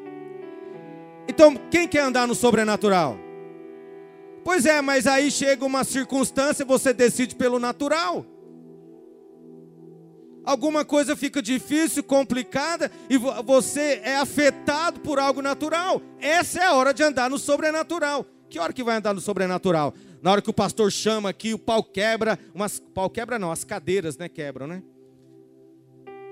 Então, 1.29 1.57
quem 1.71 1.89
quer 1.89 2.01
andar 2.01 2.27
no 2.27 2.35
sobrenatural? 2.35 3.19
Pois 4.45 4.65
é, 4.65 4.81
mas 4.81 5.07
aí 5.07 5.31
chega 5.31 5.65
uma 5.65 5.83
circunstância 5.83 6.63
e 6.63 6.67
você 6.67 6.93
decide 6.93 7.35
pelo 7.35 7.59
natural. 7.59 8.25
Alguma 10.45 10.85
coisa 10.85 11.17
fica 11.17 11.43
difícil, 11.43 12.05
complicada 12.05 12.89
e 13.11 13.19
você 13.19 14.01
é 14.05 14.17
afetado 14.17 15.01
por 15.01 15.19
algo 15.19 15.43
natural. 15.43 16.01
Essa 16.21 16.61
é 16.61 16.67
a 16.67 16.75
hora 16.75 16.95
de 16.95 17.03
andar 17.03 17.29
no 17.29 17.37
sobrenatural. 17.37 18.25
Que 18.49 18.61
hora 18.61 18.73
que 18.73 18.85
vai 18.85 18.97
andar 18.97 19.13
no 19.13 19.21
sobrenatural? 19.21 19.93
Na 20.23 20.31
hora 20.31 20.41
que 20.41 20.49
o 20.49 20.55
pastor 20.55 20.93
chama 20.93 21.29
aqui, 21.29 21.53
o 21.53 21.59
pau 21.59 21.83
quebra, 21.83 22.39
umas 22.55 22.79
pau 22.79 23.11
quebra 23.11 23.41
não, 23.41 23.51
as 23.51 23.65
cadeiras, 23.65 24.17
né, 24.17 24.29
quebram, 24.29 24.69
né? 24.69 24.83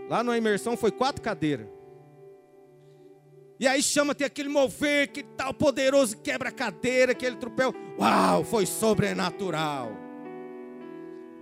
Lá 0.09 0.23
na 0.23 0.39
imersão 0.39 0.77
foi 0.77 0.93
quatro 0.93 1.21
cadeiras. 1.21 1.67
E 3.58 3.66
aí 3.66 3.82
chama, 3.82 4.14
tem 4.14 4.26
aquele 4.26 4.49
mover 4.49 5.12
que 5.12 5.23
tal 5.23 5.54
poderoso, 5.54 6.16
quebra 6.18 6.49
a 6.49 6.52
cadeira, 6.52 7.12
aquele 7.12 7.37
trupel. 7.37 7.73
Uau, 7.99 8.44
foi 8.44 8.66
sobrenatural. 8.66 9.92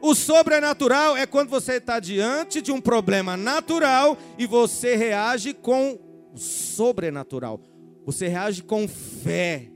O 0.00 0.14
sobrenatural 0.14 1.16
é 1.16 1.26
quando 1.26 1.48
você 1.48 1.74
está 1.74 2.00
diante 2.00 2.60
de 2.60 2.72
um 2.72 2.80
problema 2.80 3.36
natural 3.36 4.18
e 4.36 4.46
você 4.46 4.96
reage 4.96 5.54
com 5.54 5.98
o 6.34 6.38
sobrenatural. 6.38 7.60
Você 8.04 8.26
reage 8.26 8.62
com 8.62 8.88
fé. 8.88 9.68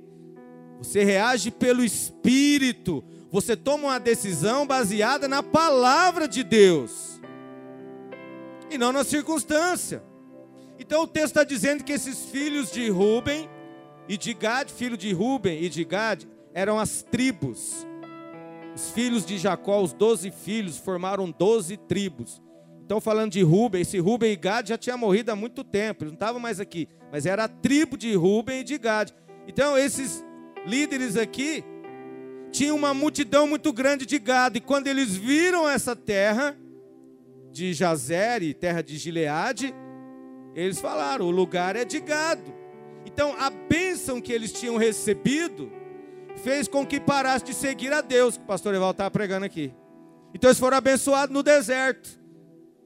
Você 0.79 1.05
reage 1.05 1.51
pelo 1.51 1.85
Espírito. 1.85 3.05
Você 3.31 3.57
toma 3.57 3.85
uma 3.85 4.01
decisão 4.01 4.67
baseada 4.67 5.29
na 5.29 5.43
palavra 5.43 6.27
de 6.27 6.43
Deus 6.43 7.21
e 8.71 8.77
não 8.77 8.93
na 8.93 9.05
circunstância. 9.05 10.03
Então 10.87 11.03
o 11.03 11.07
texto 11.07 11.27
está 11.27 11.43
dizendo 11.43 11.83
que 11.83 11.93
esses 11.93 12.27
filhos 12.27 12.71
de 12.71 12.89
Ruben 12.89 13.49
e 14.09 14.17
de 14.17 14.33
Gad, 14.33 14.71
filho 14.71 14.97
de 14.97 15.13
Ruben 15.13 15.61
e 15.61 15.69
de 15.69 15.85
Gad, 15.85 16.23
eram 16.55 16.79
as 16.79 17.03
tribos. 17.03 17.85
Os 18.73 18.91
filhos 18.91 19.27
de 19.27 19.37
Jacó, 19.37 19.83
os 19.83 19.93
doze 19.93 20.31
filhos, 20.31 20.79
formaram 20.79 21.29
doze 21.37 21.77
tribos. 21.77 22.41
Então, 22.85 23.01
falando 23.01 23.33
de 23.33 23.43
Ruben, 23.43 23.81
esse 23.81 23.99
Ruben 23.99 24.31
e 24.31 24.37
Gad 24.37 24.69
já 24.69 24.79
tinha 24.79 24.97
morrido 24.97 25.33
há 25.33 25.37
muito 25.37 25.65
tempo, 25.65 26.05
eles 26.05 26.13
não 26.13 26.17
estavam 26.17 26.41
mais 26.41 26.61
aqui, 26.61 26.89
mas 27.11 27.27
era 27.27 27.45
a 27.45 27.49
tribo 27.49 27.97
de 27.97 28.15
Ruben 28.15 28.61
e 28.61 28.65
de 28.65 28.79
Gad. 28.79 29.11
Então, 29.49 29.77
esses 29.77 30.25
líderes 30.65 31.17
aqui 31.17 31.65
tinham 32.53 32.77
uma 32.77 32.95
multidão 32.95 33.49
muito 33.49 33.73
grande 33.73 34.07
de 34.07 34.21
gado, 34.21 34.57
e 34.57 34.61
quando 34.61 34.87
eles 34.87 35.17
viram 35.17 35.69
essa 35.69 35.97
terra 35.97 36.57
de 37.51 37.73
Jazer 37.73 38.45
e 38.45 38.55
terra 38.55 38.83
de 38.83 38.97
Gileade, 38.97 39.75
eles 40.57 40.81
falaram: 40.81 41.27
o 41.27 41.31
lugar 41.31 41.77
é 41.77 41.85
de 41.85 42.01
gado. 42.01 42.53
Então 43.05 43.37
a 43.39 43.51
bênção 43.51 44.21
que 44.21 44.33
eles 44.33 44.51
tinham 44.51 44.77
recebido 44.77 45.71
fez 46.43 46.67
com 46.67 46.85
que 46.85 46.99
parasse 46.99 47.45
de 47.45 47.55
seguir 47.55 47.93
a 47.93 48.01
Deus, 48.01 48.37
que 48.37 48.43
o 48.43 48.47
pastor 48.47 48.75
Eval 48.75 48.91
estava 48.91 49.11
pregando 49.11 49.45
aqui. 49.45 49.73
Então 50.35 50.49
eles 50.49 50.59
foram 50.59 50.77
abençoados 50.77 51.33
no 51.33 51.43
deserto. 51.43 52.19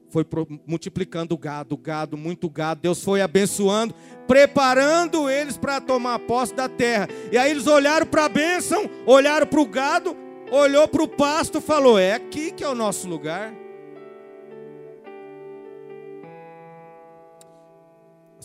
Foi 0.09 0.25
multiplicando 0.67 1.37
gado, 1.37 1.77
gado, 1.77 2.17
muito 2.17 2.49
gado. 2.49 2.81
Deus 2.81 3.01
foi 3.01 3.21
abençoando, 3.21 3.95
preparando 4.27 5.29
eles 5.29 5.57
para 5.57 5.79
tomar 5.79 6.19
posse 6.19 6.53
da 6.53 6.67
terra. 6.67 7.07
E 7.31 7.37
aí 7.37 7.49
eles 7.49 7.65
olharam 7.65 8.05
para 8.05 8.25
a 8.25 8.29
bênção, 8.29 8.89
olharam 9.05 9.47
para 9.47 9.61
o 9.61 9.65
gado, 9.65 10.15
olhou 10.51 10.87
para 10.89 11.03
o 11.03 11.07
pasto, 11.07 11.61
falou: 11.61 11.97
é 11.97 12.13
aqui 12.13 12.51
que 12.51 12.63
é 12.63 12.67
o 12.67 12.75
nosso 12.75 13.07
lugar. 13.07 13.60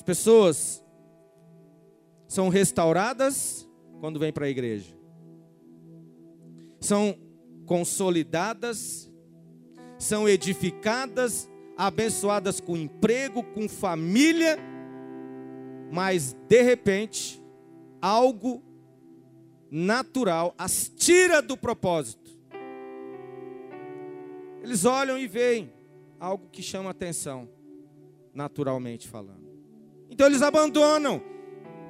Pessoas 0.07 0.83
são 2.29 2.49
restauradas 2.49 3.69
quando 4.01 4.21
vêm 4.21 4.33
para 4.33 4.47
a 4.47 4.49
igreja, 4.49 4.97
são 6.81 7.19
consolidadas, 7.67 9.13
são 9.99 10.29
edificadas, 10.29 11.51
abençoadas 11.77 12.61
com 12.61 12.77
emprego, 12.77 13.43
com 13.43 13.69
família, 13.69 14.57
mas 15.93 16.35
de 16.49 16.63
repente, 16.63 17.43
algo 18.01 18.63
natural 19.69 20.55
as 20.57 20.89
tira 20.89 21.43
do 21.43 21.57
propósito. 21.57 22.31
Eles 24.63 24.85
olham 24.85 25.19
e 25.19 25.27
veem 25.27 25.73
algo 26.21 26.49
que 26.51 26.63
chama 26.63 26.91
atenção, 26.91 27.49
naturalmente 28.33 29.09
falando. 29.09 29.46
Então 30.17 30.29
eles 30.29 30.41
abandonam. 30.41 31.21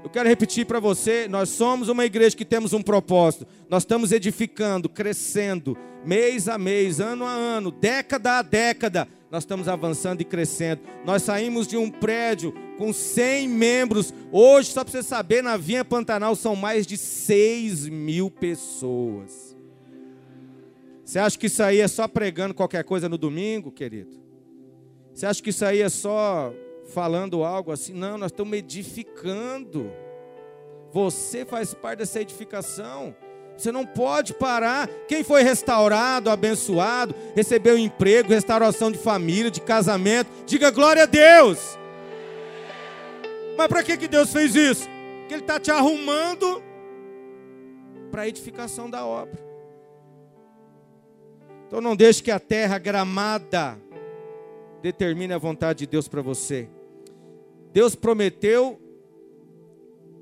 Eu 0.02 0.10
quero 0.10 0.28
repetir 0.28 0.66
para 0.66 0.80
você: 0.80 1.28
nós 1.28 1.48
somos 1.48 1.88
uma 1.88 2.04
igreja 2.04 2.36
que 2.36 2.44
temos 2.44 2.72
um 2.72 2.82
propósito. 2.82 3.46
Nós 3.70 3.84
estamos 3.84 4.10
edificando, 4.10 4.88
crescendo, 4.88 5.78
mês 6.04 6.48
a 6.48 6.58
mês, 6.58 6.98
ano 6.98 7.24
a 7.24 7.30
ano, 7.30 7.70
década 7.70 8.38
a 8.38 8.42
década. 8.42 9.06
Nós 9.30 9.44
estamos 9.44 9.68
avançando 9.68 10.22
e 10.22 10.24
crescendo. 10.24 10.82
Nós 11.04 11.22
saímos 11.22 11.68
de 11.68 11.76
um 11.76 11.88
prédio 11.88 12.52
com 12.76 12.92
100 12.92 13.48
membros. 13.48 14.12
Hoje, 14.32 14.72
só 14.72 14.82
para 14.82 14.90
você 14.90 15.04
saber, 15.04 15.40
na 15.40 15.56
Vinha 15.56 15.84
Pantanal 15.84 16.34
são 16.34 16.56
mais 16.56 16.84
de 16.84 16.96
6 16.96 17.88
mil 17.88 18.28
pessoas. 18.28 19.56
Você 21.04 21.20
acha 21.20 21.38
que 21.38 21.46
isso 21.46 21.62
aí 21.62 21.78
é 21.78 21.86
só 21.86 22.08
pregando 22.08 22.54
qualquer 22.54 22.82
coisa 22.82 23.08
no 23.08 23.16
domingo, 23.16 23.70
querido? 23.70 24.20
Você 25.14 25.26
acha 25.26 25.40
que 25.40 25.50
isso 25.50 25.64
aí 25.64 25.80
é 25.80 25.88
só 25.88 26.52
falando 26.86 27.44
algo 27.44 27.72
assim. 27.72 27.92
Não, 27.92 28.16
nós 28.16 28.30
estamos 28.30 28.56
edificando. 28.56 29.90
Você 30.92 31.44
faz 31.44 31.74
parte 31.74 31.98
dessa 31.98 32.20
edificação. 32.20 33.14
Você 33.56 33.72
não 33.72 33.86
pode 33.86 34.34
parar. 34.34 34.88
Quem 35.08 35.24
foi 35.24 35.42
restaurado, 35.42 36.30
abençoado, 36.30 37.14
recebeu 37.34 37.78
emprego, 37.78 38.32
restauração 38.32 38.90
de 38.90 38.98
família, 38.98 39.50
de 39.50 39.60
casamento, 39.60 40.30
diga 40.44 40.70
glória 40.70 41.04
a 41.04 41.06
Deus. 41.06 41.78
Mas 43.56 43.68
para 43.68 43.82
que, 43.82 43.96
que 43.96 44.08
Deus 44.08 44.32
fez 44.32 44.54
isso? 44.54 44.86
Porque 45.20 45.34
Ele 45.34 45.42
está 45.42 45.58
te 45.58 45.70
arrumando 45.70 46.62
para 48.10 48.22
a 48.22 48.28
edificação 48.28 48.88
da 48.88 49.04
obra. 49.04 49.44
Então 51.66 51.80
não 51.80 51.96
deixe 51.96 52.22
que 52.22 52.30
a 52.30 52.38
terra 52.38 52.78
gramada 52.78 53.78
determine 54.82 55.32
a 55.32 55.38
vontade 55.38 55.80
de 55.80 55.86
Deus 55.86 56.06
para 56.06 56.22
você. 56.22 56.68
Deus 57.76 57.94
prometeu 57.94 58.80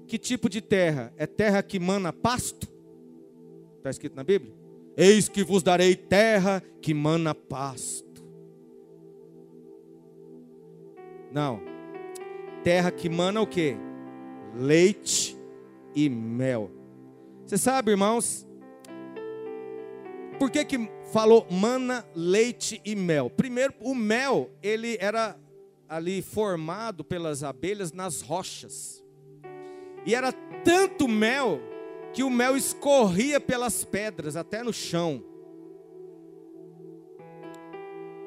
que 0.08 0.18
tipo 0.18 0.48
de 0.48 0.60
terra? 0.60 1.14
É 1.16 1.24
terra 1.24 1.62
que 1.62 1.78
mana 1.78 2.12
pasto? 2.12 2.68
Está 3.76 3.90
escrito 3.90 4.16
na 4.16 4.24
Bíblia? 4.24 4.52
Eis 4.96 5.28
que 5.28 5.44
vos 5.44 5.62
darei 5.62 5.94
terra 5.94 6.60
que 6.82 6.92
mana 6.92 7.32
pasto. 7.32 8.24
Não. 11.30 11.60
Terra 12.64 12.90
que 12.90 13.08
mana 13.08 13.40
o 13.40 13.46
que? 13.46 13.76
Leite 14.56 15.38
e 15.94 16.08
mel. 16.08 16.72
Você 17.46 17.56
sabe, 17.56 17.92
irmãos, 17.92 18.44
por 20.40 20.50
que, 20.50 20.64
que 20.64 20.90
falou 21.12 21.46
mana, 21.48 22.04
leite 22.16 22.80
e 22.84 22.96
mel? 22.96 23.30
Primeiro, 23.30 23.74
o 23.78 23.94
mel, 23.94 24.50
ele 24.60 24.98
era 25.00 25.38
ali 25.88 26.22
formado 26.22 27.04
pelas 27.04 27.42
abelhas 27.42 27.92
nas 27.92 28.20
rochas. 28.20 29.04
E 30.06 30.14
era 30.14 30.32
tanto 30.64 31.08
mel 31.08 31.60
que 32.12 32.22
o 32.22 32.30
mel 32.30 32.56
escorria 32.56 33.40
pelas 33.40 33.84
pedras 33.84 34.36
até 34.36 34.62
no 34.62 34.72
chão. 34.72 35.22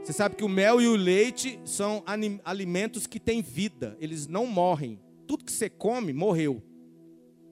Você 0.03 0.13
sabe 0.13 0.35
que 0.35 0.43
o 0.43 0.49
mel 0.49 0.79
e 0.79 0.87
o 0.87 0.95
leite 0.95 1.59
são 1.65 2.03
alimentos 2.45 3.05
que 3.05 3.19
têm 3.19 3.41
vida, 3.41 3.97
eles 3.99 4.27
não 4.27 4.45
morrem. 4.45 4.99
Tudo 5.27 5.43
que 5.43 5.51
você 5.51 5.69
come 5.69 6.13
morreu. 6.13 6.63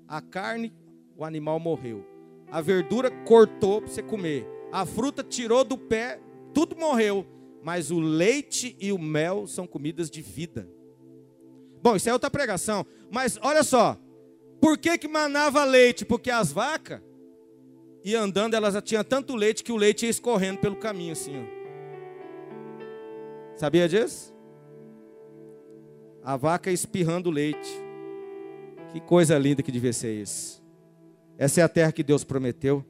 A 0.07 0.21
carne, 0.21 0.73
o 1.17 1.25
animal 1.25 1.59
morreu. 1.59 2.05
A 2.49 2.61
verdura 2.61 3.11
cortou 3.25 3.81
para 3.81 3.91
você 3.91 4.01
comer. 4.01 4.47
A 4.71 4.85
fruta 4.85 5.23
tirou 5.23 5.65
do 5.65 5.77
pé, 5.77 6.19
tudo 6.53 6.77
morreu 6.77 7.25
mas 7.65 7.89
o 7.89 7.99
leite 7.99 8.77
e 8.79 8.91
o 8.91 8.99
mel 8.99 9.47
são 9.47 9.65
comidas 9.65 10.07
de 10.07 10.21
vida. 10.21 10.69
Bom, 11.81 11.95
isso 11.95 12.07
é 12.07 12.13
outra 12.13 12.29
pregação, 12.29 12.85
mas 13.11 13.39
olha 13.41 13.63
só, 13.63 13.97
por 14.61 14.77
que 14.77 14.99
que 14.99 15.07
manava 15.07 15.63
leite? 15.63 16.05
Porque 16.05 16.29
as 16.29 16.51
vacas 16.51 17.01
iam 18.03 18.23
andando, 18.23 18.53
elas 18.53 18.79
tinham 18.83 19.03
tanto 19.03 19.35
leite 19.35 19.63
que 19.63 19.71
o 19.71 19.77
leite 19.77 20.05
ia 20.05 20.11
escorrendo 20.11 20.59
pelo 20.59 20.75
caminho 20.75 21.13
assim, 21.13 21.31
ó. 21.39 21.55
Sabia 23.57 23.89
disso? 23.89 24.31
A 26.23 26.37
vaca 26.37 26.69
espirrando 26.71 27.31
leite. 27.31 27.83
Que 28.91 28.99
coisa 28.99 29.39
linda 29.39 29.63
que 29.63 29.71
devia 29.71 29.91
ser 29.91 30.13
isso. 30.13 30.63
Essa 31.35 31.61
é 31.61 31.63
a 31.63 31.69
terra 31.69 31.91
que 31.91 32.03
Deus 32.03 32.23
prometeu. 32.23 32.85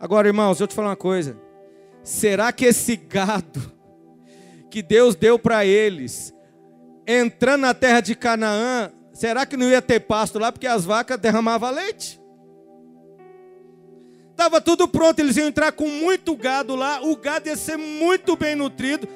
Agora, 0.00 0.26
irmãos, 0.26 0.58
eu 0.58 0.66
te 0.66 0.74
falar 0.74 0.88
uma 0.88 0.96
coisa. 0.96 1.40
Será 2.02 2.52
que 2.52 2.64
esse 2.64 2.96
gado 2.96 3.75
que 4.70 4.82
Deus 4.82 5.14
deu 5.14 5.38
para 5.38 5.64
eles, 5.64 6.34
entrando 7.06 7.62
na 7.62 7.74
terra 7.74 8.00
de 8.00 8.14
Canaã, 8.14 8.90
será 9.12 9.46
que 9.46 9.56
não 9.56 9.68
ia 9.68 9.80
ter 9.80 10.00
pasto 10.00 10.38
lá 10.38 10.50
porque 10.50 10.66
as 10.66 10.84
vacas 10.84 11.18
derramavam 11.18 11.70
leite? 11.70 12.20
Estava 14.30 14.60
tudo 14.60 14.86
pronto, 14.86 15.18
eles 15.18 15.36
iam 15.36 15.48
entrar 15.48 15.72
com 15.72 15.88
muito 15.88 16.36
gado 16.36 16.76
lá, 16.76 17.00
o 17.02 17.16
gado 17.16 17.48
ia 17.48 17.56
ser 17.56 17.78
muito 17.78 18.36
bem 18.36 18.54
nutrido, 18.54 19.08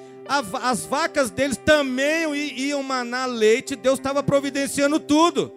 as 0.63 0.87
vacas 0.87 1.31
deles 1.31 1.59
também 1.59 2.33
iam 2.57 2.83
manar 2.83 3.27
leite, 3.27 3.77
Deus 3.77 3.99
estava 3.99 4.23
providenciando 4.23 4.99
tudo, 4.99 5.53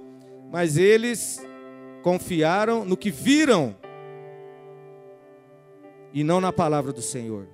mas 0.52 0.76
eles 0.76 1.42
confiaram 2.02 2.84
no 2.84 2.98
que 2.98 3.10
viram 3.10 3.74
e 6.12 6.24
não 6.24 6.42
na 6.42 6.52
palavra 6.52 6.92
do 6.92 7.02
Senhor. 7.02 7.48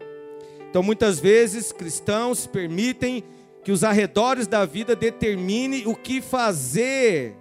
Então, 0.70 0.84
muitas 0.84 1.20
vezes, 1.20 1.72
cristãos 1.72 2.46
permitem 2.46 3.24
que 3.64 3.72
os 3.72 3.84
arredores 3.84 4.46
da 4.46 4.66
vida 4.66 4.96
determinem 4.96 5.88
o 5.88 5.96
que 5.96 6.22
fazer 6.22 7.36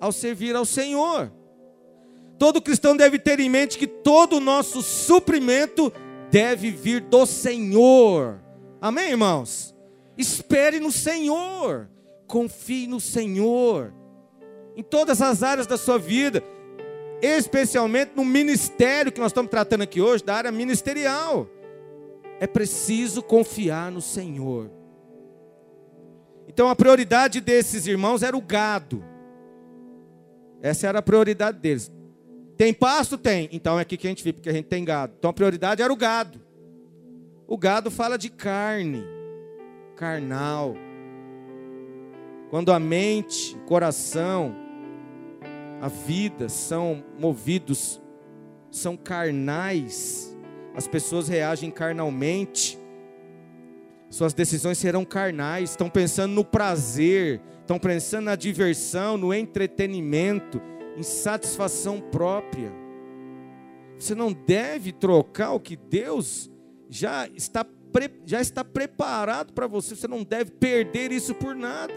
ao 0.00 0.10
servir 0.10 0.56
ao 0.56 0.64
Senhor. 0.64 1.30
Todo 2.38 2.62
cristão 2.62 2.96
deve 2.96 3.18
ter 3.18 3.38
em 3.40 3.48
mente 3.50 3.78
que 3.78 3.86
todo 3.86 4.36
o 4.36 4.40
nosso 4.40 4.80
suprimento 4.80 5.92
deve 6.30 6.70
vir 6.70 7.02
do 7.02 7.26
Senhor. 7.26 8.40
Amém, 8.80 9.10
irmãos? 9.10 9.74
Espere 10.16 10.80
no 10.80 10.90
Senhor, 10.90 11.88
confie 12.26 12.86
no 12.86 13.00
Senhor, 13.00 13.92
em 14.74 14.82
todas 14.82 15.20
as 15.20 15.42
áreas 15.42 15.66
da 15.66 15.76
sua 15.76 15.98
vida, 15.98 16.42
especialmente 17.20 18.12
no 18.16 18.24
ministério 18.24 19.12
que 19.12 19.20
nós 19.20 19.30
estamos 19.30 19.50
tratando 19.50 19.82
aqui 19.82 20.00
hoje, 20.00 20.24
da 20.24 20.34
área 20.34 20.50
ministerial 20.50 21.48
é 22.42 22.46
preciso 22.48 23.22
confiar 23.22 23.92
no 23.92 24.00
Senhor. 24.00 24.68
Então 26.48 26.68
a 26.68 26.74
prioridade 26.74 27.40
desses 27.40 27.86
irmãos 27.86 28.20
era 28.20 28.36
o 28.36 28.40
gado. 28.40 29.00
Essa 30.60 30.88
era 30.88 30.98
a 30.98 31.02
prioridade 31.02 31.60
deles. 31.60 31.92
Tem 32.56 32.74
pasto? 32.74 33.16
Tem. 33.16 33.48
Então 33.52 33.78
é 33.78 33.82
aqui 33.82 33.96
que 33.96 34.08
a 34.08 34.10
gente 34.10 34.24
vive, 34.24 34.38
porque 34.38 34.48
a 34.48 34.52
gente 34.52 34.66
tem 34.66 34.84
gado. 34.84 35.14
Então 35.16 35.30
a 35.30 35.32
prioridade 35.32 35.82
era 35.82 35.92
o 35.92 35.96
gado. 35.96 36.40
O 37.46 37.56
gado 37.56 37.92
fala 37.92 38.18
de 38.18 38.28
carne, 38.28 39.04
carnal. 39.94 40.74
Quando 42.50 42.72
a 42.72 42.80
mente, 42.80 43.54
o 43.54 43.60
coração, 43.60 44.52
a 45.80 45.86
vida 45.86 46.48
são 46.48 47.04
movidos, 47.16 48.02
são 48.68 48.96
carnais, 48.96 50.31
as 50.74 50.88
pessoas 50.88 51.28
reagem 51.28 51.70
carnalmente, 51.70 52.78
suas 54.12 54.34
decisões 54.34 54.76
serão 54.76 55.06
carnais, 55.06 55.70
estão 55.70 55.88
pensando 55.88 56.32
no 56.32 56.44
prazer, 56.44 57.40
estão 57.60 57.78
pensando 57.78 58.26
na 58.26 58.36
diversão, 58.36 59.16
no 59.16 59.32
entretenimento, 59.32 60.60
em 60.96 61.02
satisfação 61.02 61.98
própria. 61.98 62.70
Você 63.98 64.14
não 64.14 64.30
deve 64.30 64.92
trocar 64.92 65.52
o 65.52 65.60
que 65.60 65.76
Deus 65.76 66.50
já 66.90 67.26
está, 67.28 67.64
já 68.26 68.40
está 68.40 68.62
preparado 68.62 69.54
para 69.54 69.66
você, 69.66 69.96
você 69.96 70.06
não 70.06 70.22
deve 70.22 70.50
perder 70.50 71.10
isso 71.10 71.34
por 71.34 71.54
nada. 71.54 71.94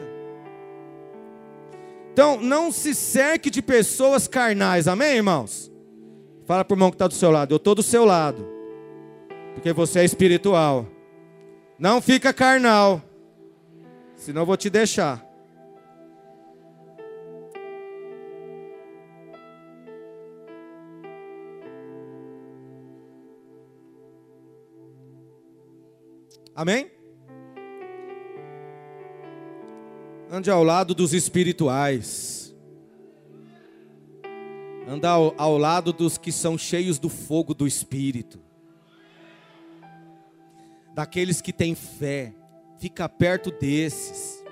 Então, 2.13 2.39
não 2.39 2.71
se 2.71 2.95
cerque 2.95 3.49
de 3.49 3.61
pessoas 3.61 4.25
carnais, 4.25 4.87
amém, 4.87 5.17
irmãos? 5.17 5.69
Fala 6.45 6.63
para 6.63 6.73
o 6.73 6.77
irmão 6.77 6.91
que 6.91 6.95
está 6.95 7.07
do 7.07 7.13
seu 7.13 7.29
lado, 7.29 7.53
eu 7.53 7.57
estou 7.57 7.75
do 7.75 7.83
seu 7.83 8.05
lado 8.05 8.54
porque 9.55 9.71
você 9.71 10.01
é 10.01 10.05
espiritual. 10.05 10.85
Não 11.79 12.01
fica 12.01 12.33
carnal, 12.33 13.01
senão 14.15 14.41
eu 14.41 14.45
vou 14.45 14.57
te 14.57 14.69
deixar. 14.69 15.25
Amém? 26.53 26.91
Ande 30.31 30.49
ao 30.49 30.63
lado 30.63 30.93
dos 30.93 31.13
espirituais. 31.13 32.55
Ande 34.87 35.05
ao, 35.05 35.33
ao 35.37 35.57
lado 35.57 35.91
dos 35.91 36.17
que 36.17 36.31
são 36.31 36.57
cheios 36.57 36.99
do 36.99 37.09
fogo 37.09 37.53
do 37.53 37.65
Espírito 37.67 38.44
daqueles 40.95 41.41
que 41.41 41.51
têm 41.51 41.75
fé. 41.75 42.33
Fica 42.79 43.07
perto 43.09 43.51
desses. 43.51 44.43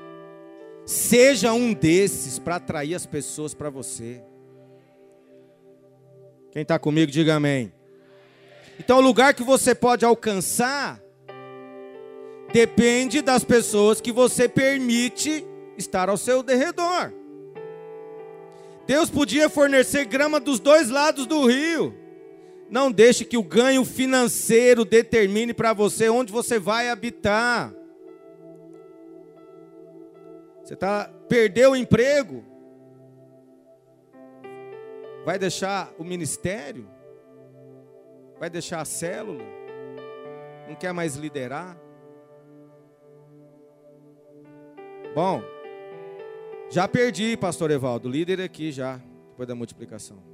Seja 0.85 1.53
um 1.53 1.73
desses 1.73 2.37
para 2.37 2.57
atrair 2.57 2.93
as 2.93 3.05
pessoas 3.05 3.53
para 3.53 3.69
você. 3.69 4.21
Quem 6.51 6.61
está 6.61 6.77
comigo, 6.77 7.09
diga 7.11 7.35
amém. 7.35 7.73
Então, 8.77 8.97
o 8.97 9.01
lugar 9.01 9.33
que 9.33 9.43
você 9.43 9.73
pode 9.73 10.03
alcançar 10.03 11.01
depende 12.51 13.21
das 13.21 13.45
pessoas 13.45 14.01
que 14.01 14.11
você 14.11 14.49
permite 14.49 15.45
estar 15.77 16.09
ao 16.09 16.17
seu 16.17 16.43
derredor. 16.43 17.13
Deus 18.85 19.09
podia 19.09 19.49
fornecer 19.49 20.05
grama 20.05 20.39
dos 20.41 20.59
dois 20.59 20.89
lados 20.89 21.25
do 21.25 21.47
rio. 21.47 22.02
Não 22.73 22.91
deixe 22.91 23.23
que 23.23 23.37
o 23.37 23.43
ganho 23.43 23.85
financeiro 23.85 24.83
determine 24.83 25.53
para 25.53 25.73
você 25.73 26.09
onde 26.09 26.33
você 26.33 26.57
vai 26.57 26.89
habitar. 26.89 27.71
Você 30.63 30.75
tá 30.75 31.07
perdeu 31.29 31.73
o 31.73 31.75
emprego? 31.75 32.43
Vai 35.23 35.37
deixar 35.37 35.93
o 35.99 36.03
ministério? 36.03 36.89
Vai 38.39 38.49
deixar 38.49 38.81
a 38.81 38.85
célula? 38.85 39.43
Não 40.67 40.73
quer 40.73 40.93
mais 40.93 41.15
liderar? 41.15 41.77
Bom, 45.13 45.43
já 46.71 46.87
perdi, 46.87 47.37
pastor 47.37 47.69
Evaldo, 47.69 48.09
líder 48.09 48.41
aqui 48.41 48.71
já, 48.71 48.99
depois 49.29 49.47
da 49.47 49.53
multiplicação. 49.53 50.32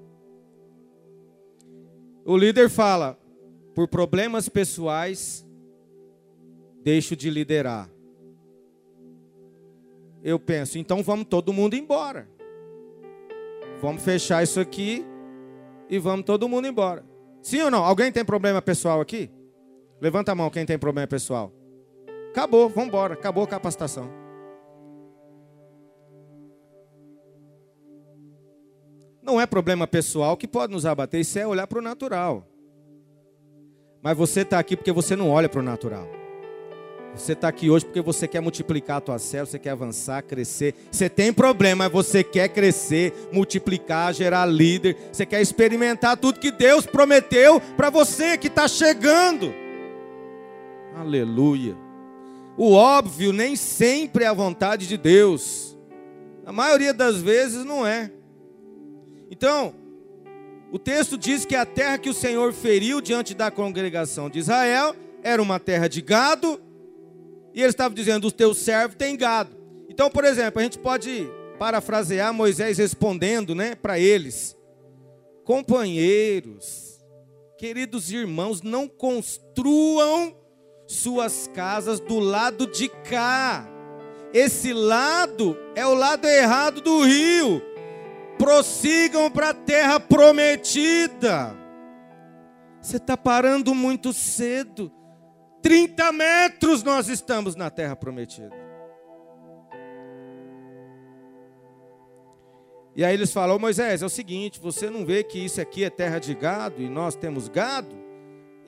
O 2.29 2.37
líder 2.37 2.69
fala: 2.69 3.17
por 3.73 3.87
problemas 3.87 4.47
pessoais, 4.47 5.43
deixo 6.83 7.15
de 7.15 7.27
liderar. 7.27 7.89
Eu 10.23 10.39
penso, 10.39 10.77
então 10.77 11.01
vamos 11.01 11.25
todo 11.25 11.51
mundo 11.51 11.73
embora. 11.75 12.29
Vamos 13.81 14.03
fechar 14.03 14.43
isso 14.43 14.59
aqui 14.59 15.03
e 15.89 15.97
vamos 15.97 16.23
todo 16.23 16.47
mundo 16.47 16.67
embora. 16.67 17.03
Sim 17.41 17.63
ou 17.63 17.71
não? 17.71 17.83
Alguém 17.83 18.11
tem 18.11 18.23
problema 18.23 18.61
pessoal 18.61 19.01
aqui? 19.01 19.31
Levanta 19.99 20.31
a 20.31 20.35
mão 20.35 20.51
quem 20.51 20.67
tem 20.67 20.77
problema 20.77 21.07
pessoal. 21.07 21.51
Acabou, 22.29 22.69
vamos 22.69 22.89
embora. 22.89 23.15
Acabou 23.15 23.43
a 23.43 23.47
capacitação. 23.47 24.07
Não 29.29 29.39
é 29.39 29.45
problema 29.45 29.85
pessoal 29.85 30.35
que 30.35 30.47
pode 30.47 30.73
nos 30.73 30.87
abater, 30.87 31.21
isso 31.21 31.37
é 31.37 31.45
olhar 31.45 31.67
para 31.67 31.77
o 31.77 31.83
natural. 31.83 32.47
Mas 34.01 34.17
você 34.17 34.41
está 34.41 34.57
aqui 34.57 34.75
porque 34.75 34.91
você 34.91 35.15
não 35.15 35.29
olha 35.29 35.47
para 35.47 35.59
o 35.59 35.63
natural. 35.63 36.09
Você 37.13 37.33
está 37.33 37.47
aqui 37.47 37.69
hoje 37.69 37.85
porque 37.85 38.01
você 38.01 38.27
quer 38.27 38.39
multiplicar 38.39 38.97
a 38.97 39.01
tua 39.01 39.19
célula, 39.19 39.45
você 39.45 39.59
quer 39.59 39.69
avançar, 39.69 40.23
crescer. 40.23 40.73
Você 40.91 41.07
tem 41.07 41.31
problema, 41.31 41.83
mas 41.83 41.93
você 41.93 42.23
quer 42.23 42.49
crescer, 42.49 43.13
multiplicar, 43.31 44.15
gerar 44.15 44.47
líder. 44.47 44.97
Você 45.11 45.27
quer 45.27 45.41
experimentar 45.43 46.17
tudo 46.17 46.39
que 46.39 46.49
Deus 46.49 46.87
prometeu 46.87 47.61
para 47.77 47.91
você 47.91 48.35
que 48.35 48.47
está 48.47 48.67
chegando. 48.67 49.53
Aleluia. 50.95 51.77
O 52.57 52.73
óbvio 52.73 53.31
nem 53.31 53.55
sempre 53.55 54.23
é 54.23 54.27
a 54.27 54.33
vontade 54.33 54.87
de 54.87 54.97
Deus. 54.97 55.77
A 56.47 56.51
maioria 56.51 56.95
das 56.95 57.17
vezes 57.17 57.63
não 57.63 57.85
é. 57.85 58.11
Então, 59.29 59.73
o 60.71 60.79
texto 60.79 61.17
diz 61.17 61.45
que 61.45 61.55
a 61.55 61.65
terra 61.65 61.97
que 61.97 62.09
o 62.09 62.13
Senhor 62.13 62.53
feriu 62.53 63.01
diante 63.01 63.33
da 63.33 63.49
congregação 63.49 64.29
de 64.29 64.39
Israel 64.39 64.95
era 65.23 65.41
uma 65.41 65.59
terra 65.59 65.87
de 65.87 66.01
gado, 66.01 66.61
e 67.53 67.61
ele 67.61 67.69
estava 67.69 67.93
dizendo: 67.93 68.27
os 68.27 68.33
teus 68.33 68.57
servos 68.57 68.95
têm 68.95 69.17
gado. 69.17 69.55
Então, 69.89 70.09
por 70.09 70.23
exemplo, 70.23 70.59
a 70.59 70.63
gente 70.63 70.79
pode 70.79 71.27
parafrasear 71.57 72.33
Moisés 72.33 72.77
respondendo 72.77 73.53
né, 73.53 73.75
para 73.75 73.99
eles: 73.99 74.55
companheiros, 75.43 76.99
queridos 77.57 78.11
irmãos, 78.11 78.61
não 78.61 78.87
construam 78.87 80.35
suas 80.87 81.49
casas 81.53 81.99
do 81.99 82.19
lado 82.19 82.65
de 82.65 82.89
cá. 82.89 83.67
Esse 84.31 84.73
lado 84.73 85.57
é 85.75 85.85
o 85.85 85.95
lado 85.95 86.27
errado 86.27 86.81
do 86.81 87.03
rio 87.03 87.61
prossigam 88.39 89.29
para 89.29 89.49
a 89.49 89.53
terra 89.53 89.99
prometida. 89.99 91.55
Você 92.81 92.95
está 92.95 93.17
parando 93.17 93.75
muito 93.75 94.13
cedo. 94.13 94.89
30 95.61 96.11
metros 96.13 96.81
nós 96.81 97.09
estamos 97.09 97.57
na 97.57 97.69
terra 97.69 97.97
prometida. 97.97 98.57
E 102.95 103.03
aí 103.03 103.13
eles 103.13 103.31
falam, 103.31 103.59
Moisés, 103.59 104.01
é 104.01 104.05
o 104.05 104.09
seguinte, 104.09 104.59
você 104.59 104.89
não 104.89 105.05
vê 105.05 105.23
que 105.23 105.37
isso 105.37 105.59
aqui 105.59 105.83
é 105.83 105.89
terra 105.89 106.17
de 106.17 106.33
gado 106.33 106.81
e 106.81 106.89
nós 106.89 107.15
temos 107.15 107.49
gado? 107.49 107.95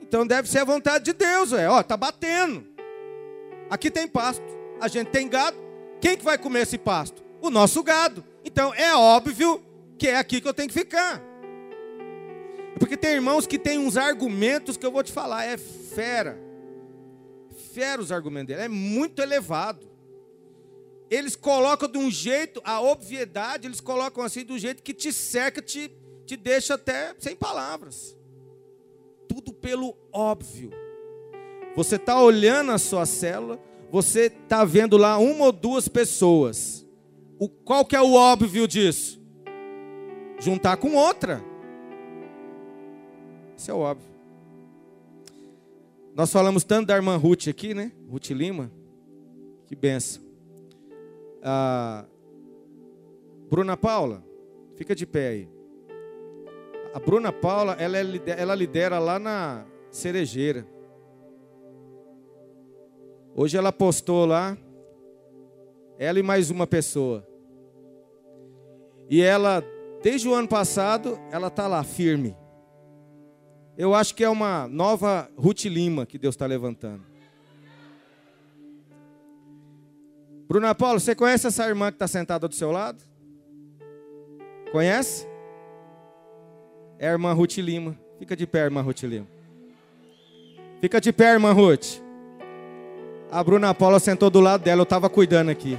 Então 0.00 0.26
deve 0.26 0.48
ser 0.48 0.58
a 0.58 0.64
vontade 0.64 1.04
de 1.06 1.12
Deus, 1.14 1.52
é. 1.52 1.68
Ó, 1.68 1.82
tá 1.82 1.96
batendo. 1.96 2.66
Aqui 3.70 3.90
tem 3.90 4.06
pasto, 4.06 4.44
a 4.80 4.86
gente 4.86 5.08
tem 5.08 5.28
gado. 5.28 5.56
Quem 5.98 6.16
que 6.16 6.24
vai 6.24 6.36
comer 6.36 6.60
esse 6.60 6.76
pasto? 6.76 7.21
O 7.42 7.50
nosso 7.50 7.82
gado. 7.82 8.24
Então 8.44 8.72
é 8.72 8.94
óbvio 8.94 9.62
que 9.98 10.08
é 10.08 10.16
aqui 10.16 10.40
que 10.40 10.48
eu 10.48 10.54
tenho 10.54 10.68
que 10.68 10.74
ficar. 10.74 11.22
Porque 12.78 12.96
tem 12.96 13.12
irmãos 13.12 13.46
que 13.46 13.58
têm 13.58 13.78
uns 13.78 13.96
argumentos 13.96 14.76
que 14.76 14.86
eu 14.86 14.92
vou 14.92 15.02
te 15.02 15.12
falar, 15.12 15.44
é 15.44 15.56
fera. 15.56 16.40
Fera 17.74 18.00
os 18.00 18.10
argumentos 18.10 18.48
dele, 18.48 18.62
é 18.62 18.68
muito 18.68 19.20
elevado. 19.20 19.90
Eles 21.10 21.36
colocam 21.36 21.88
de 21.88 21.98
um 21.98 22.10
jeito, 22.10 22.62
a 22.64 22.80
obviedade, 22.80 23.66
eles 23.66 23.80
colocam 23.80 24.24
assim 24.24 24.44
do 24.44 24.58
jeito 24.58 24.82
que 24.82 24.94
te 24.94 25.12
cerca, 25.12 25.60
te, 25.60 25.92
te 26.24 26.36
deixa 26.36 26.74
até 26.74 27.14
sem 27.18 27.36
palavras. 27.36 28.16
Tudo 29.28 29.52
pelo 29.52 29.96
óbvio. 30.10 30.70
Você 31.74 31.96
está 31.96 32.20
olhando 32.20 32.72
a 32.72 32.78
sua 32.78 33.04
célula, 33.04 33.60
você 33.90 34.26
está 34.26 34.64
vendo 34.64 34.96
lá 34.96 35.18
uma 35.18 35.46
ou 35.46 35.52
duas 35.52 35.88
pessoas. 35.88 36.81
O, 37.42 37.48
qual 37.48 37.84
que 37.84 37.96
é 37.96 38.00
o 38.00 38.14
óbvio 38.14 38.68
disso? 38.68 39.20
Juntar 40.38 40.76
com 40.76 40.94
outra. 40.94 41.42
Isso 43.56 43.68
é 43.68 43.74
óbvio. 43.74 44.06
Nós 46.14 46.30
falamos 46.30 46.62
tanto 46.62 46.86
da 46.86 46.94
irmã 46.94 47.16
Ruth 47.16 47.48
aqui, 47.48 47.74
né? 47.74 47.90
Ruth 48.08 48.30
Lima. 48.30 48.70
Que 49.66 49.74
benção. 49.74 50.22
Ah, 51.42 52.04
Bruna 53.50 53.76
Paula, 53.76 54.24
fica 54.76 54.94
de 54.94 55.04
pé 55.04 55.28
aí. 55.30 55.48
A 56.94 57.00
Bruna 57.00 57.32
Paula, 57.32 57.72
ela, 57.72 57.98
é, 57.98 58.04
ela 58.38 58.54
lidera 58.54 59.00
lá 59.00 59.18
na 59.18 59.66
Cerejeira. 59.90 60.64
Hoje 63.34 63.56
ela 63.56 63.72
postou 63.72 64.26
lá, 64.26 64.56
ela 65.98 66.20
e 66.20 66.22
mais 66.22 66.48
uma 66.48 66.68
pessoa. 66.68 67.31
E 69.12 69.20
ela, 69.20 69.62
desde 70.02 70.26
o 70.26 70.32
ano 70.32 70.48
passado, 70.48 71.20
ela 71.30 71.48
está 71.48 71.66
lá, 71.66 71.84
firme. 71.84 72.34
Eu 73.76 73.94
acho 73.94 74.14
que 74.14 74.24
é 74.24 74.28
uma 74.28 74.66
nova 74.66 75.30
Ruth 75.36 75.66
Lima 75.66 76.06
que 76.06 76.16
Deus 76.16 76.34
está 76.34 76.46
levantando. 76.46 77.02
Bruna 80.48 80.74
Paulo, 80.74 80.98
você 80.98 81.14
conhece 81.14 81.46
essa 81.46 81.68
irmã 81.68 81.90
que 81.90 81.96
está 81.96 82.08
sentada 82.08 82.48
do 82.48 82.54
seu 82.54 82.72
lado? 82.72 83.04
Conhece? 84.72 85.28
É 86.98 87.10
a 87.10 87.12
irmã 87.12 87.34
Ruth 87.34 87.58
Lima. 87.58 87.98
Fica 88.18 88.34
de 88.34 88.46
pé, 88.46 88.60
irmã 88.60 88.80
Ruth 88.80 89.02
Lima. 89.02 89.26
Fica 90.80 90.98
de 90.98 91.12
pé, 91.12 91.34
irmã 91.34 91.52
Ruth. 91.52 92.00
A 93.30 93.44
Bruna 93.44 93.74
Paula 93.74 94.00
sentou 94.00 94.30
do 94.30 94.40
lado 94.40 94.62
dela, 94.62 94.80
eu 94.80 94.84
estava 94.84 95.10
cuidando 95.10 95.50
aqui. 95.50 95.76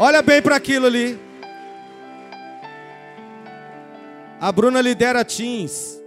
Olha 0.00 0.22
bem 0.22 0.40
para 0.40 0.54
aquilo 0.54 0.86
ali. 0.86 1.18
A 4.40 4.52
Bruna 4.52 4.80
lidera 4.80 5.24
teens. 5.24 6.00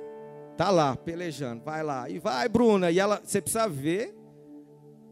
Tá 0.55 0.69
lá, 0.69 0.95
pelejando. 0.95 1.61
Vai 1.63 1.83
lá. 1.83 2.09
E 2.09 2.17
vai, 2.17 2.47
Bruna. 2.47 2.89
E 2.89 2.99
ela, 2.99 3.21
você 3.21 3.41
precisa 3.41 3.67
ver 3.67 4.15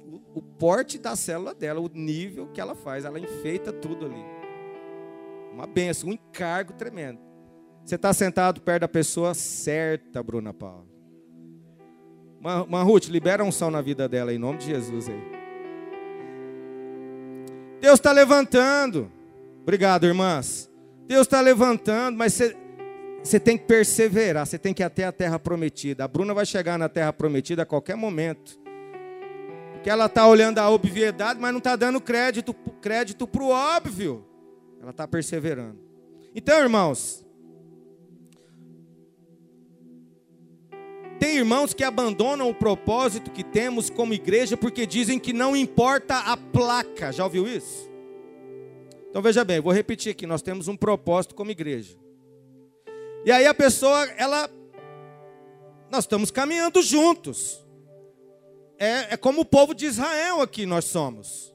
o, 0.06 0.40
o 0.40 0.42
porte 0.42 0.98
da 0.98 1.14
célula 1.18 1.54
dela, 1.54 1.82
o 1.82 1.90
nível 1.94 2.48
que 2.54 2.62
ela 2.62 2.74
faz. 2.74 3.04
Ela 3.04 3.20
enfeita 3.20 3.74
tudo 3.74 4.06
ali. 4.06 4.24
Uma 5.54 5.68
benção, 5.68 6.10
um 6.10 6.14
encargo 6.14 6.72
tremendo. 6.72 7.20
Você 7.84 7.96
está 7.96 8.14
sentado 8.14 8.62
perto 8.62 8.82
da 8.82 8.88
pessoa 8.88 9.34
certa, 9.34 10.24
Bruna 10.24 10.54
Paula. 10.54 10.88
Ruth, 12.86 13.08
libera 13.08 13.44
um 13.44 13.52
som 13.52 13.70
na 13.70 13.82
vida 13.82 14.08
dela, 14.08 14.34
em 14.34 14.38
nome 14.38 14.60
de 14.60 14.68
Jesus 14.68 15.10
aí. 15.10 15.39
Deus 17.80 17.96
está 17.96 18.12
levantando. 18.12 19.12
Obrigado, 19.62 20.06
irmãs. 20.06 20.70
Deus 21.08 21.22
está 21.22 21.42
levantando, 21.42 22.18
mas 22.18 22.40
você 23.24 23.40
tem 23.40 23.58
que 23.58 23.66
perseverar, 23.66 24.46
você 24.46 24.58
tem 24.58 24.74
que 24.74 24.84
ir 24.84 24.86
até 24.86 25.06
a 25.06 25.12
terra 25.12 25.40
prometida. 25.40 26.04
A 26.04 26.08
Bruna 26.08 26.34
vai 26.34 26.46
chegar 26.46 26.78
na 26.78 26.88
terra 26.88 27.12
prometida 27.12 27.64
a 27.64 27.66
qualquer 27.66 27.96
momento. 27.96 28.60
Porque 29.74 29.90
ela 29.90 30.06
está 30.06 30.28
olhando 30.28 30.60
a 30.60 30.70
obviedade, 30.70 31.40
mas 31.40 31.52
não 31.52 31.60
está 31.60 31.76
dando 31.76 32.02
crédito 32.02 32.54
crédito 32.82 33.28
para 33.28 33.44
o 33.44 33.50
óbvio. 33.50 34.26
Ela 34.82 34.92
está 34.92 35.08
perseverando. 35.08 35.80
Então, 36.34 36.60
irmãos, 36.60 37.26
tem 41.20 41.36
irmãos 41.36 41.74
que 41.74 41.84
abandonam 41.84 42.50
o 42.50 42.54
propósito 42.54 43.30
que 43.30 43.44
temos 43.44 43.90
como 43.90 44.14
igreja 44.14 44.56
porque 44.56 44.86
dizem 44.86 45.20
que 45.20 45.34
não 45.34 45.56
importa 45.56 46.18
a 46.18 46.38
placa. 46.38 47.12
Já 47.12 47.26
ouviu 47.26 47.48
isso? 47.48 47.90
Então 49.10 49.22
veja 49.22 49.44
bem, 49.44 49.60
vou 49.60 49.74
repetir 49.74 50.12
aqui, 50.12 50.26
nós 50.26 50.42
temos 50.42 50.68
um 50.68 50.78
propósito 50.78 51.36
como 51.36 51.52
igreja. 51.52 51.98
E 53.26 53.32
aí 53.32 53.46
a 53.46 53.54
pessoa, 53.54 54.06
ela 54.18 54.50
nós 55.90 56.04
estamos 56.04 56.32
caminhando 56.32 56.82
juntos. 56.82 57.66
É, 58.78 59.14
é 59.14 59.18
como 59.18 59.42
o 59.42 59.46
povo 59.46 59.74
de 59.74 59.86
Israel 59.86 60.42
aqui 60.42 60.66
nós 60.66 60.86
somos. 60.86 61.54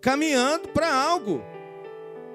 Caminhando 0.00 0.68
para 0.68 0.94
algo. 0.94 1.42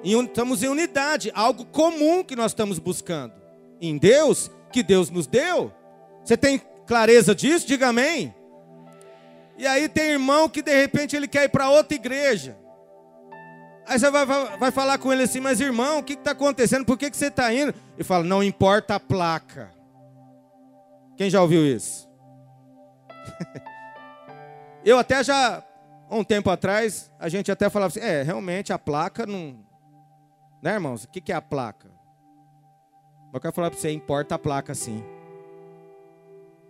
Estamos 0.03 0.63
em 0.63 0.67
unidade, 0.67 1.31
algo 1.33 1.65
comum 1.65 2.23
que 2.23 2.35
nós 2.35 2.51
estamos 2.51 2.79
buscando. 2.79 3.33
Em 3.79 3.97
Deus, 3.97 4.49
que 4.71 4.81
Deus 4.83 5.09
nos 5.09 5.27
deu. 5.27 5.71
Você 6.27 6.35
tem 6.35 6.61
clareza 6.85 7.33
disso? 7.33 7.65
Diga 7.65 7.87
amém. 7.87 8.35
E 9.57 9.65
aí 9.65 9.87
tem 9.87 10.09
irmão 10.09 10.49
que 10.49 10.61
de 10.61 10.75
repente 10.75 11.15
ele 11.15 11.25
quer 11.25 11.45
ir 11.45 11.49
para 11.49 11.69
outra 11.69 11.95
igreja. 11.95 12.57
Aí 13.85 13.97
você 13.97 14.11
vai, 14.11 14.25
vai, 14.25 14.57
vai, 14.57 14.71
falar 14.71 14.97
com 14.97 15.13
ele 15.13 15.23
assim, 15.23 15.39
mas 15.39 15.61
irmão, 15.61 15.99
o 15.99 16.03
que 16.03 16.13
está 16.13 16.31
acontecendo? 16.31 16.83
Por 16.83 16.97
que, 16.97 17.09
que 17.09 17.15
você 17.15 17.27
está 17.27 17.53
indo? 17.53 17.73
Ele 17.95 18.03
fala, 18.03 18.25
não 18.25 18.43
importa 18.43 18.95
a 18.95 18.99
placa. 18.99 19.71
Quem 21.15 21.29
já 21.29 21.41
ouviu 21.41 21.65
isso? 21.65 22.09
Eu 24.83 24.99
até 24.99 25.23
já, 25.23 25.63
um 26.11 26.25
tempo 26.25 26.49
atrás, 26.49 27.09
a 27.17 27.29
gente 27.29 27.49
até 27.49 27.69
falava 27.69 27.87
assim, 27.87 28.05
é, 28.05 28.21
realmente 28.21 28.73
a 28.73 28.77
placa 28.77 29.25
não. 29.25 29.65
Né, 30.61 30.73
irmãos? 30.73 31.05
O 31.05 31.07
que 31.07 31.31
é 31.31 31.35
a 31.35 31.41
placa? 31.41 31.89
Eu 33.33 33.39
quero 33.39 33.53
falar 33.53 33.71
para 33.71 33.79
você, 33.79 33.91
importa 33.91 34.35
a 34.35 34.39
placa 34.39 34.75
sim. 34.75 35.01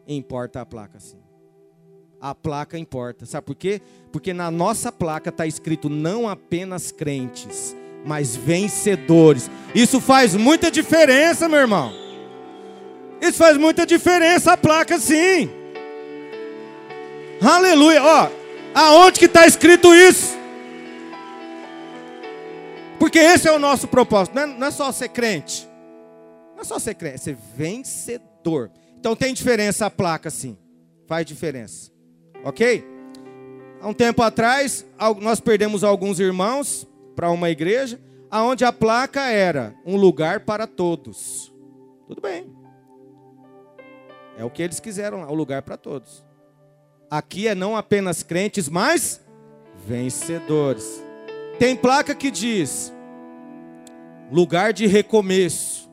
Importa 0.08 0.62
a 0.62 0.66
placa 0.66 1.00
sim. 1.00 1.20
A 2.20 2.34
placa 2.34 2.78
importa. 2.78 3.26
Sabe 3.26 3.46
por 3.46 3.56
quê? 3.56 3.82
Porque 4.12 4.34
na 4.34 4.50
nossa 4.50 4.92
placa 4.92 5.30
está 5.30 5.46
escrito 5.46 5.90
não 5.90 6.28
apenas 6.28 6.92
crentes, 6.92 7.76
mas 8.06 8.36
vencedores. 8.36 9.50
Isso 9.76 10.00
faz 10.00 10.34
muita 10.34 10.72
diferença, 10.72 11.48
meu 11.50 11.60
irmão. 11.60 11.92
Isso 13.22 13.38
faz 13.38 13.58
muita 13.58 13.86
diferença 13.86 14.54
a 14.54 14.58
placa, 14.58 14.98
sim. 14.98 15.50
Aleluia. 17.42 18.02
Ó, 18.04 18.30
aonde 18.74 19.20
que 19.20 19.26
está 19.26 19.46
escrito 19.46 19.94
isso? 19.94 20.38
Porque 23.00 23.20
esse 23.20 23.48
é 23.48 23.52
o 23.52 23.60
nosso 23.60 23.88
propósito. 23.88 24.34
Não 24.36 24.42
é, 24.44 24.46
não 24.48 24.68
é 24.68 24.72
só 24.72 24.92
ser 24.92 25.10
crente. 25.10 25.68
Não 26.56 26.62
é 26.62 26.64
só 26.64 26.80
ser 26.80 26.96
crente, 26.96 27.16
é 27.16 27.18
ser 27.18 27.38
vencedor. 27.56 28.72
Então 29.00 29.16
tem 29.16 29.34
diferença 29.34 29.86
a 29.86 29.90
placa, 29.90 30.30
sim. 30.30 30.58
Faz 31.08 31.26
diferença. 31.26 31.92
Ok? 32.44 32.84
Há 33.82 33.88
um 33.88 33.94
tempo 33.94 34.22
atrás, 34.22 34.86
nós 35.22 35.40
perdemos 35.40 35.84
alguns 35.84 36.20
irmãos 36.20 36.88
para 37.16 37.30
uma 37.30 37.50
igreja, 37.50 38.00
aonde 38.30 38.66
a 38.66 38.72
placa 38.74 39.22
era 39.30 39.76
um 39.86 39.96
lugar 39.96 40.42
para 40.42 40.68
todos. 40.68 41.54
Tudo 42.08 42.22
bem. 42.22 42.52
É 44.38 44.44
o 44.44 44.50
que 44.50 44.62
eles 44.62 44.80
quiseram 44.80 45.22
lá, 45.22 45.32
o 45.32 45.36
lugar 45.36 45.62
para 45.62 45.78
todos. 45.78 46.24
Aqui 47.10 47.48
é 47.48 47.56
não 47.56 47.76
apenas 47.76 48.22
crentes, 48.22 48.68
mas 48.68 49.22
vencedores. 49.86 51.04
Tem 51.58 51.76
placa 51.76 52.14
que 52.14 52.30
diz: 52.30 52.94
lugar 54.32 54.74
de 54.74 54.86
recomeço. 54.86 55.88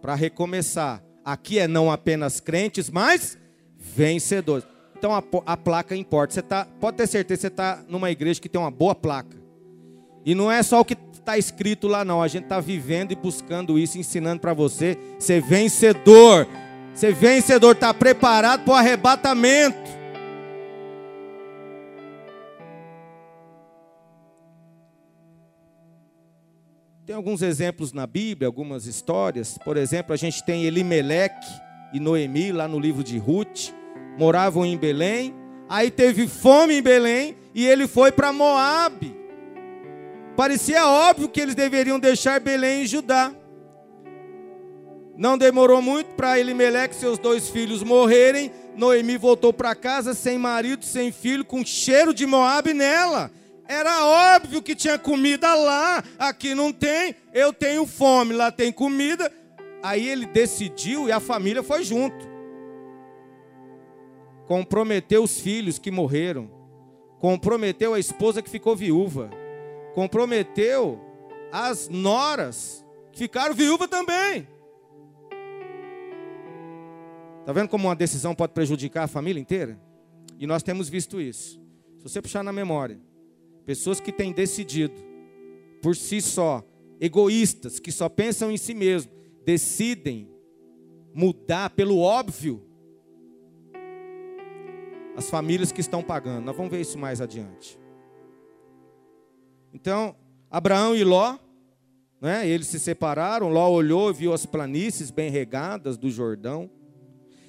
Para 0.00 0.14
recomeçar. 0.14 1.02
Aqui 1.24 1.58
é 1.58 1.66
não 1.66 1.90
apenas 1.90 2.38
crentes, 2.40 2.90
mas 2.90 3.38
vencedores. 3.78 4.66
Então 4.96 5.14
a, 5.14 5.22
a 5.46 5.56
placa 5.56 5.96
importa. 5.96 6.34
Você 6.34 6.42
tá, 6.42 6.66
pode 6.80 6.96
ter 6.96 7.06
certeza 7.06 7.38
que 7.38 7.40
você 7.42 7.46
está 7.48 7.82
numa 7.88 8.10
igreja 8.10 8.40
que 8.40 8.48
tem 8.48 8.60
uma 8.60 8.70
boa 8.70 8.94
placa. 8.94 9.36
E 10.24 10.34
não 10.34 10.50
é 10.50 10.62
só 10.62 10.80
o 10.80 10.84
que 10.84 10.96
está 11.12 11.36
escrito 11.36 11.88
lá, 11.88 12.04
não. 12.04 12.22
A 12.22 12.28
gente 12.28 12.44
está 12.44 12.60
vivendo 12.60 13.12
e 13.12 13.16
buscando 13.16 13.78
isso, 13.78 13.98
ensinando 13.98 14.40
para 14.40 14.54
você 14.54 14.98
ser 15.18 15.42
vencedor. 15.42 16.46
Ser 16.94 17.12
vencedor, 17.12 17.72
está 17.72 17.92
preparado 17.92 18.64
para 18.64 18.72
o 18.72 18.76
arrebatamento. 18.76 20.03
Tem 27.06 27.14
alguns 27.14 27.42
exemplos 27.42 27.92
na 27.92 28.06
Bíblia, 28.06 28.48
algumas 28.48 28.86
histórias. 28.86 29.58
Por 29.58 29.76
exemplo, 29.76 30.14
a 30.14 30.16
gente 30.16 30.42
tem 30.42 30.64
Elimeleque 30.64 31.46
e 31.92 32.00
Noemi, 32.00 32.50
lá 32.50 32.66
no 32.66 32.80
livro 32.80 33.04
de 33.04 33.18
Ruth 33.18 33.74
moravam 34.16 34.64
em 34.64 34.74
Belém. 34.74 35.34
Aí 35.68 35.90
teve 35.90 36.26
fome 36.26 36.78
em 36.78 36.82
Belém 36.82 37.36
e 37.54 37.66
ele 37.66 37.86
foi 37.86 38.10
para 38.10 38.32
Moabe. 38.32 39.14
Parecia 40.34 40.86
óbvio 40.86 41.28
que 41.28 41.42
eles 41.42 41.54
deveriam 41.54 42.00
deixar 42.00 42.40
Belém 42.40 42.84
e 42.84 42.86
Judá. 42.86 43.34
Não 45.14 45.36
demorou 45.36 45.82
muito 45.82 46.14
para 46.14 46.40
Elimeleque 46.40 46.94
e 46.94 46.98
seus 46.98 47.18
dois 47.18 47.50
filhos 47.50 47.82
morrerem. 47.82 48.50
Noemi 48.74 49.18
voltou 49.18 49.52
para 49.52 49.74
casa 49.74 50.14
sem 50.14 50.38
marido, 50.38 50.86
sem 50.86 51.12
filho, 51.12 51.44
com 51.44 51.62
cheiro 51.66 52.14
de 52.14 52.24
Moabe 52.24 52.72
nela. 52.72 53.30
Era 53.66 54.04
óbvio 54.36 54.62
que 54.62 54.74
tinha 54.74 54.98
comida 54.98 55.54
lá, 55.54 56.02
aqui 56.18 56.54
não 56.54 56.72
tem. 56.72 57.14
Eu 57.32 57.52
tenho 57.52 57.86
fome, 57.86 58.34
lá 58.34 58.52
tem 58.52 58.70
comida. 58.70 59.32
Aí 59.82 60.08
ele 60.08 60.26
decidiu 60.26 61.08
e 61.08 61.12
a 61.12 61.20
família 61.20 61.62
foi 61.62 61.82
junto 61.84 62.34
comprometeu 64.46 65.22
os 65.22 65.40
filhos 65.40 65.78
que 65.78 65.90
morreram, 65.90 66.50
comprometeu 67.18 67.94
a 67.94 67.98
esposa 67.98 68.42
que 68.42 68.50
ficou 68.50 68.76
viúva, 68.76 69.30
comprometeu 69.94 71.00
as 71.52 71.88
noras 71.88 72.84
que 73.12 73.18
ficaram 73.18 73.54
viúvas 73.54 73.88
também. 73.88 74.46
Está 77.40 77.52
vendo 77.52 77.68
como 77.68 77.88
uma 77.88 77.96
decisão 77.96 78.34
pode 78.34 78.52
prejudicar 78.52 79.04
a 79.04 79.08
família 79.08 79.40
inteira? 79.40 79.78
E 80.38 80.46
nós 80.46 80.62
temos 80.62 80.88
visto 80.88 81.20
isso. 81.20 81.60
Se 81.98 82.02
você 82.02 82.22
puxar 82.22 82.42
na 82.42 82.52
memória, 82.52 82.98
pessoas 83.64 84.00
que 84.00 84.12
têm 84.12 84.32
decidido 84.32 84.94
por 85.82 85.94
si 85.94 86.20
só, 86.20 86.62
egoístas, 87.00 87.78
que 87.78 87.92
só 87.92 88.08
pensam 88.08 88.50
em 88.50 88.56
si 88.56 88.74
mesmo, 88.74 89.12
decidem 89.44 90.28
mudar 91.12 91.70
pelo 91.70 91.98
óbvio 91.98 92.62
as 95.16 95.30
famílias 95.30 95.70
que 95.70 95.80
estão 95.80 96.02
pagando. 96.02 96.46
Nós 96.46 96.56
vamos 96.56 96.72
ver 96.72 96.80
isso 96.80 96.98
mais 96.98 97.20
adiante. 97.20 97.78
Então, 99.72 100.16
Abraão 100.50 100.96
e 100.96 101.04
Ló, 101.04 101.36
né, 102.20 102.48
eles 102.48 102.66
se 102.66 102.80
separaram. 102.80 103.48
Ló 103.48 103.70
olhou 103.70 104.10
e 104.10 104.14
viu 104.14 104.32
as 104.32 104.46
planícies 104.46 105.10
bem 105.10 105.30
regadas 105.30 105.96
do 105.96 106.10
Jordão. 106.10 106.70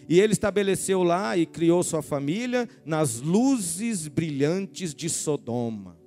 E 0.07 0.19
ele 0.19 0.33
estabeleceu 0.33 1.01
lá 1.03 1.35
e 1.35 1.45
criou 1.45 1.81
sua 1.81 2.01
família 2.01 2.69
nas 2.85 3.21
luzes 3.21 4.07
brilhantes 4.07 4.93
de 4.93 5.09
Sodoma. 5.09 5.97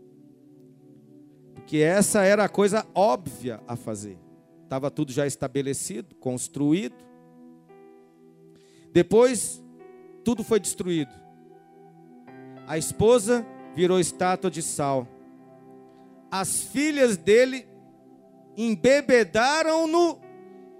Porque 1.69 1.83
essa 1.83 2.25
era 2.25 2.45
a 2.45 2.49
coisa 2.49 2.87
óbvia 2.95 3.61
a 3.69 3.77
fazer. 3.77 4.17
Estava 4.65 4.91
tudo 4.91 5.13
já 5.13 5.27
estabelecido, 5.27 6.15
construído. 6.15 6.97
Depois, 8.91 9.63
tudo 10.25 10.43
foi 10.43 10.59
destruído. 10.59 11.13
A 12.67 12.79
esposa 12.79 13.47
virou 13.75 14.01
estátua 14.01 14.51
de 14.51 14.63
sal. 14.63 15.07
As 16.31 16.63
filhas 16.63 17.19
dele 17.19 17.69
embebedaram-no, 18.57 20.19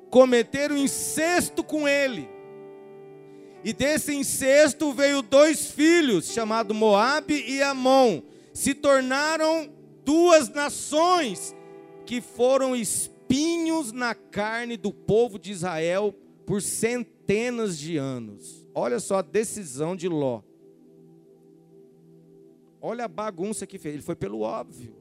cometeram 0.09 0.75
incesto 0.75 1.63
com 1.63 1.87
ele. 1.87 2.31
E 3.63 3.75
desse 3.75 4.15
incesto 4.15 4.91
veio 4.95 5.21
dois 5.21 5.71
filhos, 5.71 6.33
chamados 6.33 6.75
Moabe 6.75 7.45
e 7.47 7.63
Amon. 7.63 8.23
Se 8.55 8.73
tornaram 8.73 9.77
duas 10.09 10.49
nações 10.49 11.55
que 12.07 12.23
foram 12.23 12.75
espinhos 12.75 13.93
na 13.93 14.15
carne 14.15 14.75
do 14.75 14.91
povo 14.91 15.39
de 15.39 15.53
Israel 15.53 16.15
por 16.47 16.63
centenas 16.63 17.79
de 17.79 17.99
anos. 17.99 18.67
Olha 18.75 19.01
só 19.01 19.19
a 19.19 19.23
decisão 19.23 19.95
de 19.95 20.09
Ló. 20.09 20.41
Olha 22.81 23.05
a 23.05 23.09
bagunça 23.09 23.67
que 23.67 23.77
fez. 23.77 23.97
Ele 23.97 24.03
foi 24.03 24.17
pelo 24.17 24.41
óbvio. 24.41 24.97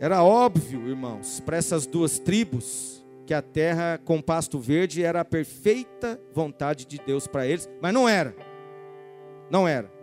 Era 0.00 0.24
óbvio, 0.24 0.88
irmãos, 0.88 1.38
para 1.38 1.56
essas 1.56 1.86
duas 1.86 2.18
tribos 2.18 3.06
que 3.24 3.32
a 3.32 3.40
terra 3.40 4.00
com 4.04 4.20
pasto 4.20 4.58
verde 4.58 5.04
era 5.04 5.20
a 5.20 5.24
perfeita 5.24 6.20
vontade 6.32 6.84
de 6.84 6.98
Deus 6.98 7.28
para 7.28 7.46
eles, 7.46 7.70
mas 7.80 7.94
não 7.94 8.08
era. 8.08 8.34
Não 9.48 9.68
era. 9.68 9.93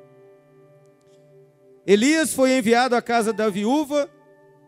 Elias 1.86 2.34
foi 2.34 2.58
enviado 2.58 2.96
à 2.96 3.02
casa 3.02 3.34
da 3.34 3.50
viúva 3.50 4.10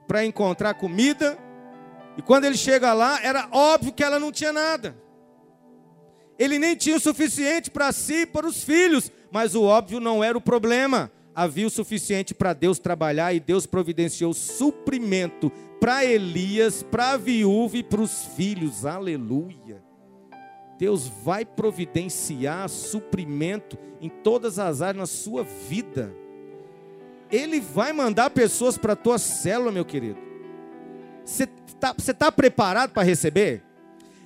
para 0.07 0.25
encontrar 0.25 0.73
comida, 0.73 1.37
e 2.17 2.21
quando 2.21 2.45
ele 2.45 2.57
chega 2.57 2.93
lá, 2.93 3.19
era 3.23 3.47
óbvio 3.51 3.93
que 3.93 4.03
ela 4.03 4.19
não 4.19 4.31
tinha 4.31 4.51
nada. 4.51 4.95
Ele 6.37 6.59
nem 6.59 6.75
tinha 6.75 6.97
o 6.97 6.99
suficiente 6.99 7.69
para 7.69 7.91
si 7.91 8.21
e 8.21 8.25
para 8.25 8.47
os 8.47 8.63
filhos, 8.63 9.11
mas 9.31 9.55
o 9.55 9.63
óbvio 9.63 9.99
não 9.99 10.23
era 10.23 10.37
o 10.37 10.41
problema. 10.41 11.11
Havia 11.35 11.65
o 11.65 11.69
suficiente 11.69 12.33
para 12.33 12.53
Deus 12.53 12.77
trabalhar 12.77 13.33
e 13.33 13.39
Deus 13.39 13.65
providenciou 13.65 14.33
suprimento 14.33 15.51
para 15.79 16.05
Elias, 16.05 16.83
para 16.83 17.11
a 17.11 17.17
viúva 17.17 17.77
e 17.77 17.83
para 17.83 18.01
os 18.01 18.25
filhos. 18.35 18.85
Aleluia. 18.85 19.83
Deus 20.77 21.07
vai 21.07 21.45
providenciar 21.45 22.67
suprimento 22.69 23.77
em 24.01 24.09
todas 24.09 24.59
as 24.59 24.81
áreas 24.81 24.97
na 24.99 25.05
sua 25.05 25.43
vida. 25.43 26.22
Ele 27.31 27.59
vai 27.59 27.93
mandar 27.93 28.29
pessoas 28.29 28.77
para 28.77 28.93
a 28.93 28.95
tua 28.95 29.17
célula, 29.17 29.71
meu 29.71 29.85
querido. 29.85 30.19
Você 31.25 31.47
está 31.67 31.93
tá 32.13 32.31
preparado 32.31 32.91
para 32.91 33.03
receber? 33.03 33.63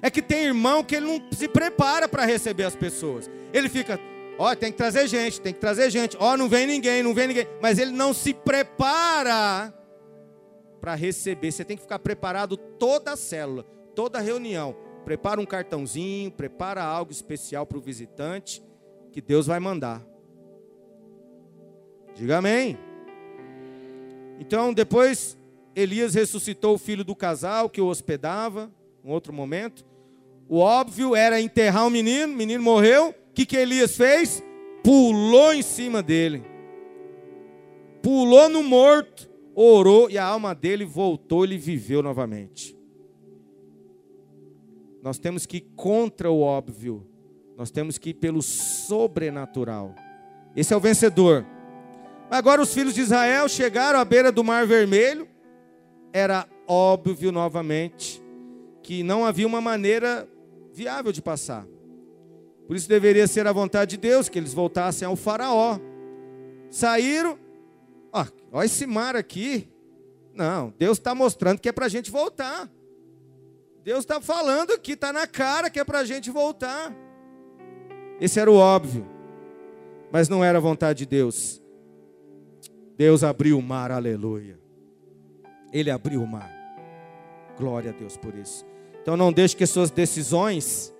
É 0.01 0.09
que 0.09 0.21
tem 0.21 0.45
irmão 0.45 0.83
que 0.83 0.95
ele 0.95 1.05
não 1.05 1.31
se 1.31 1.47
prepara 1.47 2.07
para 2.07 2.25
receber 2.25 2.63
as 2.63 2.75
pessoas. 2.75 3.29
Ele 3.51 3.69
fica, 3.69 3.99
ó, 4.37 4.53
tem 4.55 4.71
que 4.71 4.77
trazer 4.77 5.07
gente, 5.07 5.41
tem 5.41 5.53
que 5.53 5.59
trazer 5.59 5.89
gente. 5.89 6.15
Ó, 6.19 6.37
não 6.37 6.47
vem 6.47 6.67
ninguém, 6.67 7.01
não 7.01 7.13
vem 7.13 7.27
ninguém. 7.27 7.47
Mas 7.61 7.79
ele 7.79 7.91
não 7.91 8.13
se 8.13 8.33
prepara 8.33 9.73
para 10.79 10.95
receber. 10.95 11.51
Você 11.51 11.65
tem 11.65 11.75
que 11.75 11.83
ficar 11.83 11.99
preparado 11.99 12.55
toda 12.57 13.13
a 13.13 13.17
célula, 13.17 13.63
toda 13.95 14.19
a 14.19 14.21
reunião. 14.21 14.75
Prepara 15.03 15.41
um 15.41 15.45
cartãozinho, 15.45 16.31
prepara 16.31 16.83
algo 16.83 17.11
especial 17.11 17.65
para 17.65 17.77
o 17.77 17.81
visitante 17.81 18.63
que 19.11 19.21
Deus 19.21 19.47
vai 19.47 19.59
mandar. 19.59 20.05
Diga 22.13 22.37
amém. 22.37 22.77
Então, 24.39 24.73
depois 24.73 25.37
Elias 25.75 26.13
ressuscitou 26.13 26.75
o 26.75 26.77
filho 26.77 27.03
do 27.03 27.15
casal 27.15 27.69
que 27.69 27.81
o 27.81 27.87
hospedava, 27.87 28.71
um 29.03 29.11
outro 29.11 29.31
momento. 29.31 29.85
O 30.49 30.59
óbvio 30.59 31.15
era 31.15 31.39
enterrar 31.41 31.85
o 31.85 31.89
menino, 31.89 32.33
o 32.33 32.35
menino 32.35 32.63
morreu. 32.63 33.09
O 33.09 33.33
que, 33.33 33.45
que 33.45 33.57
Elias 33.57 33.95
fez? 33.95 34.43
Pulou 34.83 35.53
em 35.53 35.61
cima 35.61 36.01
dele. 36.01 36.43
Pulou 38.01 38.49
no 38.49 38.63
morto, 38.63 39.29
orou 39.53 40.09
e 40.09 40.17
a 40.17 40.25
alma 40.25 40.55
dele 40.55 40.85
voltou, 40.85 41.43
ele 41.43 41.57
viveu 41.57 42.01
novamente. 42.01 42.77
Nós 45.03 45.17
temos 45.17 45.45
que 45.45 45.57
ir 45.57 45.67
contra 45.75 46.31
o 46.31 46.41
óbvio. 46.41 47.05
Nós 47.57 47.71
temos 47.71 47.97
que 47.97 48.11
ir 48.11 48.13
pelo 48.15 48.41
sobrenatural. 48.41 49.93
Esse 50.55 50.73
é 50.73 50.77
o 50.77 50.79
vencedor. 50.79 51.45
Agora 52.29 52.61
os 52.61 52.73
filhos 52.73 52.93
de 52.93 53.01
Israel 53.01 53.47
chegaram 53.47 53.99
à 53.99 54.05
beira 54.05 54.31
do 54.31 54.43
Mar 54.43 54.65
Vermelho. 54.65 55.27
Era 56.11 56.47
óbvio 56.67 57.31
novamente 57.31 58.21
que 58.83 59.03
não 59.03 59.25
havia 59.25 59.47
uma 59.47 59.61
maneira 59.61 60.27
viável 60.73 61.11
de 61.11 61.21
passar. 61.21 61.65
Por 62.67 62.75
isso 62.75 62.89
deveria 62.89 63.27
ser 63.27 63.47
a 63.47 63.51
vontade 63.53 63.91
de 63.91 63.97
Deus 63.97 64.27
que 64.27 64.37
eles 64.37 64.53
voltassem 64.53 65.07
ao 65.07 65.15
faraó. 65.15 65.79
Saíram, 66.69 67.39
ó, 68.11 68.25
ó 68.51 68.63
esse 68.63 68.85
mar 68.85 69.15
aqui. 69.15 69.69
Não, 70.33 70.73
Deus 70.77 70.97
está 70.97 71.15
mostrando 71.15 71.59
que 71.59 71.69
é 71.69 71.71
para 71.71 71.85
a 71.85 71.89
gente 71.89 72.11
voltar. 72.11 72.69
Deus 73.83 73.99
está 73.99 74.19
falando 74.19 74.77
que 74.77 74.93
está 74.93 75.13
na 75.13 75.25
cara 75.25 75.69
que 75.69 75.79
é 75.79 75.83
para 75.83 75.99
a 75.99 76.05
gente 76.05 76.29
voltar. 76.29 76.93
Esse 78.19 78.37
era 78.37 78.51
o 78.51 78.55
óbvio, 78.55 79.07
mas 80.11 80.27
não 80.27 80.43
era 80.43 80.57
a 80.57 80.61
vontade 80.61 80.99
de 80.99 81.05
Deus. 81.05 81.61
Deus 82.97 83.23
abriu 83.23 83.59
o 83.59 83.61
mar, 83.61 83.91
aleluia. 83.91 84.59
Ele 85.71 85.91
abriu 85.91 86.23
o 86.23 86.27
mar. 86.27 86.51
Glória 87.57 87.91
a 87.91 87.93
Deus 87.93 88.17
por 88.17 88.33
isso. 88.35 88.65
Então 89.01 89.15
não 89.15 89.31
deixe 89.31 89.55
que 89.55 89.65
suas 89.65 89.91
decisões 89.91 90.93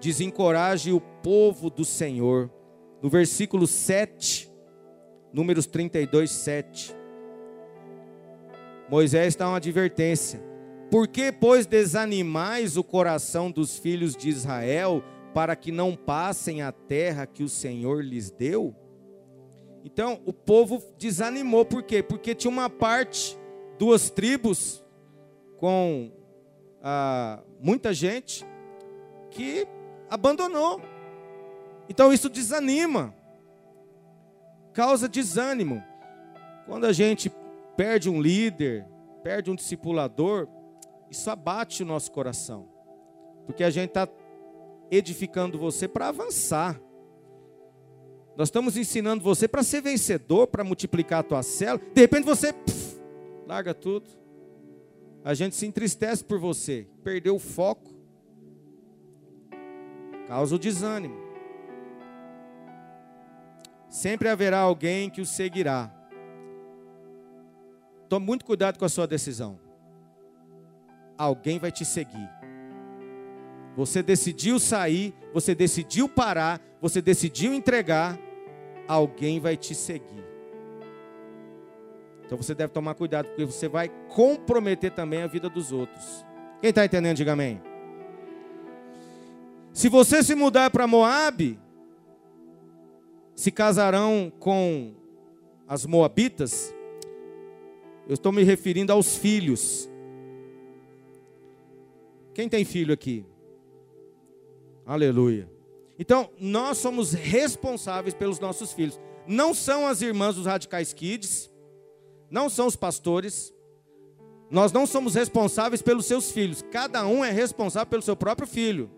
desencorajem 0.00 0.92
o 0.92 1.00
povo 1.00 1.70
do 1.70 1.84
Senhor. 1.84 2.50
No 3.00 3.08
versículo 3.08 3.66
7, 3.66 4.48
Números 5.32 5.66
32, 5.66 6.30
7. 6.30 6.96
Moisés 8.90 9.36
dá 9.36 9.48
uma 9.48 9.58
advertência. 9.58 10.42
Por 10.90 11.06
que, 11.06 11.30
pois, 11.30 11.66
desanimais 11.66 12.76
o 12.76 12.82
coração 12.82 13.50
dos 13.50 13.78
filhos 13.78 14.16
de 14.16 14.30
Israel 14.30 15.04
para 15.34 15.54
que 15.54 15.70
não 15.70 15.94
passem 15.94 16.62
a 16.62 16.72
terra 16.72 17.26
que 17.26 17.42
o 17.42 17.48
Senhor 17.48 18.02
lhes 18.02 18.30
deu? 18.30 18.74
Então, 19.90 20.20
o 20.26 20.34
povo 20.34 20.82
desanimou, 20.98 21.64
por 21.64 21.82
quê? 21.82 22.02
Porque 22.02 22.34
tinha 22.34 22.50
uma 22.50 22.68
parte, 22.68 23.38
duas 23.78 24.10
tribos, 24.10 24.84
com 25.56 26.12
ah, 26.82 27.42
muita 27.58 27.94
gente 27.94 28.44
que 29.30 29.66
abandonou. 30.10 30.82
Então 31.88 32.12
isso 32.12 32.28
desanima, 32.28 33.14
causa 34.74 35.08
desânimo. 35.08 35.82
Quando 36.66 36.84
a 36.84 36.92
gente 36.92 37.32
perde 37.74 38.10
um 38.10 38.20
líder, 38.20 38.86
perde 39.22 39.50
um 39.50 39.54
discipulador, 39.54 40.46
isso 41.10 41.30
abate 41.30 41.82
o 41.82 41.86
nosso 41.86 42.12
coração, 42.12 42.68
porque 43.46 43.64
a 43.64 43.70
gente 43.70 43.88
está 43.88 44.06
edificando 44.90 45.58
você 45.58 45.88
para 45.88 46.08
avançar. 46.08 46.78
Nós 48.38 48.48
estamos 48.48 48.78
ensinando 48.78 49.22
você 49.22 49.46
para 49.46 49.62
ser 49.62 49.82
vencedor, 49.82 50.46
para 50.46 50.64
multiplicar 50.64 51.20
a 51.20 51.22
tua 51.22 51.42
célula. 51.42 51.84
De 51.92 52.00
repente 52.00 52.24
você 52.24 52.54
pff, 52.54 52.98
larga 53.46 53.74
tudo 53.74 54.18
a 55.28 55.34
gente 55.34 55.56
se 55.56 55.66
entristece 55.66 56.24
por 56.24 56.38
você, 56.38 56.86
perdeu 57.04 57.36
o 57.36 57.38
foco, 57.38 57.92
causa 60.26 60.54
o 60.54 60.58
desânimo. 60.58 61.16
Sempre 63.90 64.28
haverá 64.28 64.60
alguém 64.60 65.10
que 65.10 65.20
o 65.20 65.26
seguirá. 65.26 65.92
Tome 68.08 68.24
muito 68.24 68.44
cuidado 68.44 68.78
com 68.78 68.86
a 68.86 68.88
sua 68.88 69.06
decisão. 69.06 69.58
Alguém 71.18 71.58
vai 71.58 71.70
te 71.70 71.84
seguir. 71.84 72.30
Você 73.76 74.02
decidiu 74.02 74.58
sair, 74.58 75.14
você 75.34 75.54
decidiu 75.54 76.08
parar, 76.08 76.58
você 76.80 77.02
decidiu 77.02 77.52
entregar, 77.52 78.18
alguém 78.88 79.38
vai 79.38 79.56
te 79.56 79.74
seguir. 79.74 80.24
Então 82.24 82.36
você 82.36 82.54
deve 82.54 82.72
tomar 82.72 82.94
cuidado, 82.94 83.26
porque 83.28 83.44
você 83.44 83.68
vai 83.68 83.88
comprometer 84.08 84.90
também 84.90 85.22
a 85.22 85.26
vida 85.26 85.48
dos 85.48 85.70
outros. 85.70 86.24
Quem 86.60 86.70
está 86.70 86.84
entendendo, 86.84 87.16
diga 87.16 87.32
amém. 87.32 87.60
Se 89.72 89.88
você 89.88 90.22
se 90.22 90.34
mudar 90.34 90.70
para 90.70 90.86
Moab, 90.86 91.58
se 93.34 93.52
casarão 93.52 94.32
com 94.38 94.94
as 95.66 95.86
moabitas, 95.86 96.74
eu 98.08 98.14
estou 98.14 98.32
me 98.32 98.42
referindo 98.42 98.92
aos 98.92 99.16
filhos. 99.16 99.88
Quem 102.34 102.48
tem 102.48 102.64
filho 102.64 102.92
aqui? 102.92 103.24
Aleluia. 104.84 105.57
Então, 105.98 106.30
nós 106.38 106.78
somos 106.78 107.12
responsáveis 107.12 108.14
pelos 108.14 108.38
nossos 108.38 108.72
filhos. 108.72 109.00
Não 109.26 109.52
são 109.52 109.86
as 109.86 110.00
irmãs 110.00 110.36
dos 110.36 110.46
radicais 110.46 110.92
kids, 110.92 111.50
não 112.30 112.48
são 112.48 112.66
os 112.66 112.76
pastores. 112.76 113.52
Nós 114.50 114.72
não 114.72 114.86
somos 114.86 115.14
responsáveis 115.14 115.82
pelos 115.82 116.06
seus 116.06 116.30
filhos. 116.30 116.62
Cada 116.70 117.06
um 117.06 117.24
é 117.24 117.30
responsável 117.30 117.86
pelo 117.86 118.02
seu 118.02 118.16
próprio 118.16 118.46
filho. 118.46 118.90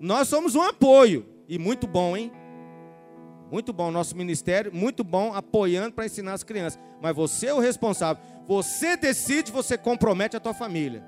Nós 0.00 0.28
somos 0.28 0.54
um 0.54 0.62
apoio. 0.62 1.26
E 1.48 1.58
muito 1.58 1.86
bom, 1.86 2.16
hein? 2.16 2.32
Muito 3.50 3.72
bom 3.72 3.92
nosso 3.92 4.16
ministério, 4.16 4.74
muito 4.74 5.04
bom 5.04 5.32
apoiando 5.32 5.92
para 5.92 6.06
ensinar 6.06 6.32
as 6.32 6.42
crianças. 6.42 6.80
Mas 7.00 7.14
você 7.14 7.46
é 7.46 7.54
o 7.54 7.60
responsável. 7.60 8.22
Você 8.48 8.96
decide, 8.96 9.52
você 9.52 9.78
compromete 9.78 10.36
a 10.36 10.40
tua 10.40 10.52
família. 10.52 11.06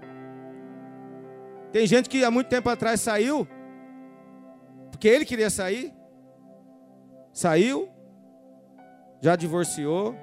Tem 1.73 1.87
gente 1.87 2.09
que 2.09 2.25
há 2.25 2.31
muito 2.31 2.49
tempo 2.49 2.71
atrás 2.71 3.01
saiu 3.01 3.47
porque 4.99 5.07
ele 5.07 5.25
queria 5.25 5.49
sair. 5.49 5.95
Saiu, 7.33 7.89
já 9.21 9.37
divorciou, 9.37 10.17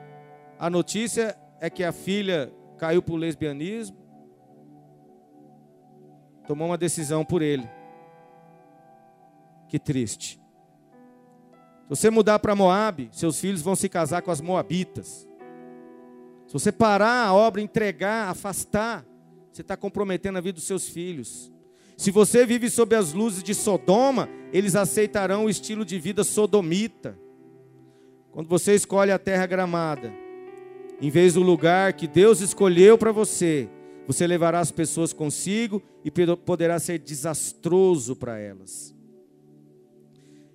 a 0.60 0.70
notícia 0.70 1.38
é 1.62 1.70
que 1.70 1.82
a 1.82 1.94
filha 1.94 2.54
caiu 2.78 3.02
para 3.02 3.14
o 3.14 3.18
lesbianismo, 3.18 3.96
tomou 6.46 6.68
uma 6.68 6.78
decisão 6.78 7.24
por 7.24 7.42
ele. 7.42 7.66
Que 9.70 9.80
triste. 9.80 10.42
Se 11.84 11.90
você 11.90 12.10
mudar 12.10 12.40
para 12.40 12.54
Moab, 12.54 13.08
seus 13.14 13.40
filhos 13.40 13.62
vão 13.62 13.78
se 13.78 13.88
casar 13.88 14.24
com 14.24 14.32
as 14.32 14.42
moabitas. 14.42 15.26
Se 16.48 16.52
você 16.52 16.70
parar 16.70 17.28
a 17.28 17.34
obra, 17.34 17.62
entregar, 17.62 18.30
afastar, 18.30 19.06
você 19.54 19.62
está 19.62 19.78
comprometendo 19.78 20.38
a 20.38 20.42
vida 20.42 20.56
dos 20.56 20.68
seus 20.68 20.90
filhos. 20.90 21.50
Se 21.98 22.12
você 22.12 22.46
vive 22.46 22.70
sob 22.70 22.96
as 22.96 23.14
luzes 23.14 23.42
de 23.42 23.54
Sodoma, 23.54 24.30
eles 24.52 24.76
aceitarão 24.76 25.46
o 25.46 25.50
estilo 25.50 25.86
de 25.86 25.98
vida 25.98 26.24
sodomita. 26.24 27.18
Quando 28.32 28.48
você 28.48 28.76
escolhe 28.76 29.12
a 29.12 29.20
terra 29.20 29.46
gramada, 29.46 30.14
em 31.02 31.10
vez 31.10 31.34
do 31.34 31.42
lugar 31.42 31.94
que 31.94 32.08
Deus 32.08 32.42
escolheu 32.42 32.98
para 32.98 33.12
você, 33.12 33.70
você 34.08 34.28
levará 34.28 34.60
as 34.60 34.72
pessoas 34.72 35.14
consigo 35.14 35.82
e 36.04 36.12
poderá 36.12 36.80
ser 36.80 37.00
desastroso 37.00 38.16
para 38.16 38.38
elas. 38.38 38.94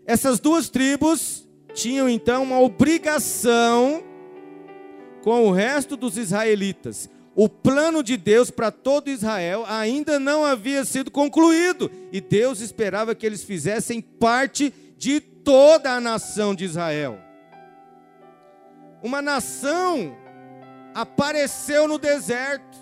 Essas 0.06 0.38
duas 0.38 0.68
tribos 0.68 1.48
tinham 1.72 2.08
então 2.08 2.42
uma 2.42 2.60
obrigação 2.60 4.02
com 5.22 5.46
o 5.46 5.52
resto 5.52 5.96
dos 5.96 6.16
israelitas. 6.16 7.08
O 7.42 7.48
plano 7.48 8.02
de 8.02 8.18
Deus 8.18 8.50
para 8.50 8.70
todo 8.70 9.08
Israel 9.08 9.64
ainda 9.66 10.20
não 10.20 10.44
havia 10.44 10.84
sido 10.84 11.10
concluído, 11.10 11.90
e 12.12 12.20
Deus 12.20 12.60
esperava 12.60 13.14
que 13.14 13.24
eles 13.24 13.42
fizessem 13.42 14.02
parte 14.02 14.70
de 14.98 15.20
toda 15.20 15.90
a 15.90 16.00
nação 16.02 16.54
de 16.54 16.66
Israel. 16.66 17.18
Uma 19.02 19.22
nação 19.22 20.14
apareceu 20.94 21.88
no 21.88 21.98
deserto, 21.98 22.78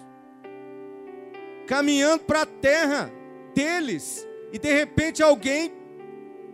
caminhando 1.69 2.25
para 2.25 2.43
a 2.43 2.47
terra 2.47 3.13
deles, 3.55 4.27
e 4.53 4.59
de 4.59 4.75
repente 4.75 5.23
alguém 5.23 5.73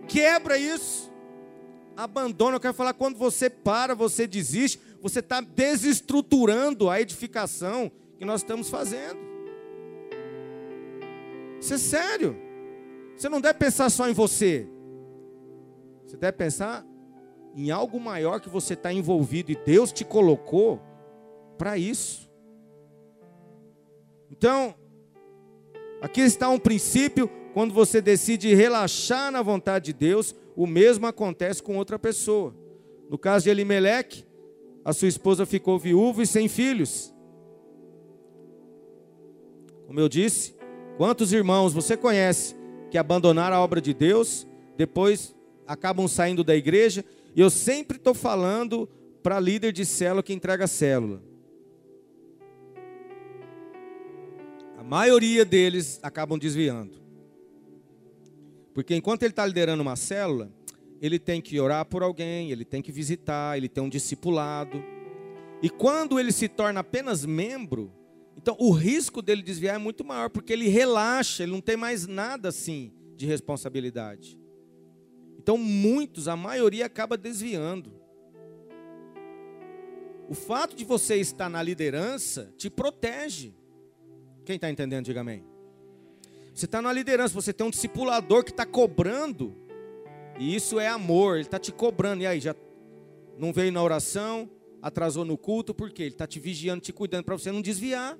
quebra 0.06 0.58
isso, 0.58 1.10
abandona. 1.96 2.56
Eu 2.56 2.60
quero 2.60 2.74
falar, 2.74 2.92
quando 2.92 3.16
você 3.16 3.48
para, 3.48 3.94
você 3.94 4.26
desiste, 4.26 4.78
você 5.04 5.18
está 5.18 5.42
desestruturando 5.42 6.88
a 6.88 6.98
edificação 6.98 7.92
que 8.16 8.24
nós 8.24 8.40
estamos 8.40 8.70
fazendo. 8.70 9.18
Isso 11.60 11.74
é 11.74 11.76
sério. 11.76 12.34
Você 13.14 13.28
não 13.28 13.38
deve 13.38 13.58
pensar 13.58 13.90
só 13.90 14.08
em 14.08 14.14
você. 14.14 14.66
Você 16.06 16.16
deve 16.16 16.38
pensar 16.38 16.86
em 17.54 17.70
algo 17.70 18.00
maior 18.00 18.40
que 18.40 18.48
você 18.48 18.72
está 18.72 18.94
envolvido 18.94 19.52
e 19.52 19.56
Deus 19.56 19.92
te 19.92 20.06
colocou 20.06 20.80
para 21.58 21.76
isso. 21.76 22.26
Então, 24.30 24.74
aqui 26.00 26.22
está 26.22 26.48
um 26.48 26.58
princípio: 26.58 27.28
quando 27.52 27.74
você 27.74 28.00
decide 28.00 28.54
relaxar 28.54 29.30
na 29.30 29.42
vontade 29.42 29.84
de 29.84 29.92
Deus, 29.92 30.34
o 30.56 30.66
mesmo 30.66 31.06
acontece 31.06 31.62
com 31.62 31.76
outra 31.76 31.98
pessoa. 31.98 32.56
No 33.10 33.18
caso 33.18 33.44
de 33.44 33.50
Elimeleque, 33.50 34.24
a 34.84 34.92
sua 34.92 35.08
esposa 35.08 35.46
ficou 35.46 35.78
viúva 35.78 36.22
e 36.22 36.26
sem 36.26 36.46
filhos. 36.48 37.12
Como 39.86 39.98
eu 39.98 40.08
disse, 40.08 40.54
quantos 40.96 41.32
irmãos 41.32 41.72
você 41.72 41.96
conhece 41.96 42.54
que 42.90 42.98
abandonaram 42.98 43.56
a 43.56 43.60
obra 43.60 43.80
de 43.80 43.94
Deus, 43.94 44.46
depois 44.76 45.34
acabam 45.66 46.06
saindo 46.06 46.44
da 46.44 46.54
igreja? 46.54 47.04
E 47.34 47.40
eu 47.40 47.48
sempre 47.48 47.96
estou 47.96 48.12
falando 48.12 48.88
para 49.22 49.40
líder 49.40 49.72
de 49.72 49.86
célula 49.86 50.22
que 50.22 50.32
entrega 50.32 50.66
célula. 50.66 51.22
A 54.76 54.82
maioria 54.82 55.46
deles 55.46 55.98
acabam 56.02 56.38
desviando. 56.38 57.02
Porque 58.74 58.94
enquanto 58.94 59.22
ele 59.22 59.30
está 59.30 59.46
liderando 59.46 59.82
uma 59.82 59.96
célula, 59.96 60.50
ele 61.04 61.18
tem 61.18 61.38
que 61.38 61.60
orar 61.60 61.84
por 61.84 62.02
alguém, 62.02 62.50
ele 62.50 62.64
tem 62.64 62.80
que 62.80 62.90
visitar, 62.90 63.58
ele 63.58 63.68
tem 63.68 63.84
um 63.84 63.90
discipulado. 63.90 64.82
E 65.62 65.68
quando 65.68 66.18
ele 66.18 66.32
se 66.32 66.48
torna 66.48 66.80
apenas 66.80 67.26
membro, 67.26 67.92
então 68.38 68.56
o 68.58 68.70
risco 68.70 69.20
dele 69.20 69.42
desviar 69.42 69.74
é 69.74 69.78
muito 69.78 70.02
maior, 70.02 70.30
porque 70.30 70.50
ele 70.50 70.66
relaxa, 70.66 71.42
ele 71.42 71.52
não 71.52 71.60
tem 71.60 71.76
mais 71.76 72.06
nada 72.06 72.48
assim 72.48 72.90
de 73.16 73.26
responsabilidade. 73.26 74.40
Então 75.38 75.58
muitos, 75.58 76.26
a 76.26 76.36
maioria 76.36 76.86
acaba 76.86 77.18
desviando. 77.18 77.92
O 80.26 80.32
fato 80.34 80.74
de 80.74 80.86
você 80.86 81.16
estar 81.16 81.50
na 81.50 81.62
liderança 81.62 82.50
te 82.56 82.70
protege. 82.70 83.54
Quem 84.46 84.56
está 84.56 84.70
entendendo, 84.70 85.04
diga 85.04 85.20
amém. 85.20 85.44
Você 86.54 86.64
está 86.64 86.80
na 86.80 86.90
liderança, 86.90 87.34
você 87.34 87.52
tem 87.52 87.66
um 87.66 87.70
discipulador 87.70 88.42
que 88.42 88.52
está 88.52 88.64
cobrando, 88.64 89.63
e 90.38 90.54
isso 90.54 90.80
é 90.80 90.88
amor, 90.88 91.36
ele 91.36 91.44
está 91.44 91.58
te 91.58 91.72
cobrando. 91.72 92.22
E 92.22 92.26
aí, 92.26 92.40
já 92.40 92.54
não 93.38 93.52
veio 93.52 93.72
na 93.72 93.82
oração, 93.82 94.48
atrasou 94.82 95.24
no 95.24 95.36
culto, 95.38 95.74
por 95.74 95.90
quê? 95.90 96.02
Ele 96.02 96.10
está 96.10 96.26
te 96.26 96.38
vigiando, 96.38 96.80
te 96.80 96.92
cuidando 96.92 97.24
para 97.24 97.36
você 97.36 97.50
não 97.50 97.62
desviar. 97.62 98.18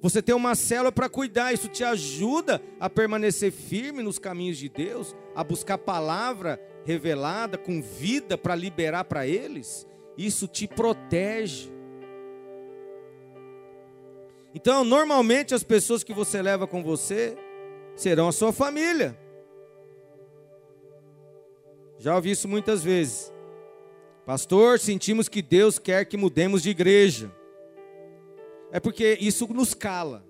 Você 0.00 0.22
tem 0.22 0.34
uma 0.34 0.54
célula 0.54 0.92
para 0.92 1.08
cuidar, 1.08 1.52
isso 1.52 1.68
te 1.68 1.82
ajuda 1.82 2.62
a 2.78 2.88
permanecer 2.88 3.50
firme 3.50 4.02
nos 4.02 4.18
caminhos 4.18 4.58
de 4.58 4.68
Deus, 4.68 5.16
a 5.34 5.42
buscar 5.42 5.78
palavra 5.78 6.60
revelada 6.84 7.58
com 7.58 7.82
vida 7.82 8.38
para 8.38 8.54
liberar 8.54 9.04
para 9.04 9.26
eles. 9.26 9.86
Isso 10.16 10.46
te 10.46 10.68
protege. 10.68 11.70
Então, 14.54 14.84
normalmente 14.84 15.54
as 15.54 15.62
pessoas 15.62 16.04
que 16.04 16.14
você 16.14 16.40
leva 16.40 16.66
com 16.66 16.82
você 16.82 17.36
serão 17.94 18.28
a 18.28 18.32
sua 18.32 18.52
família. 18.52 19.18
Já 21.98 22.14
ouvi 22.14 22.30
isso 22.30 22.48
muitas 22.48 22.82
vezes. 22.82 23.32
Pastor, 24.24 24.78
sentimos 24.78 25.28
que 25.28 25.40
Deus 25.40 25.78
quer 25.78 26.04
que 26.04 26.16
mudemos 26.16 26.62
de 26.62 26.70
igreja. 26.70 27.32
É 28.72 28.80
porque 28.80 29.16
isso 29.20 29.46
nos 29.52 29.72
cala. 29.72 30.24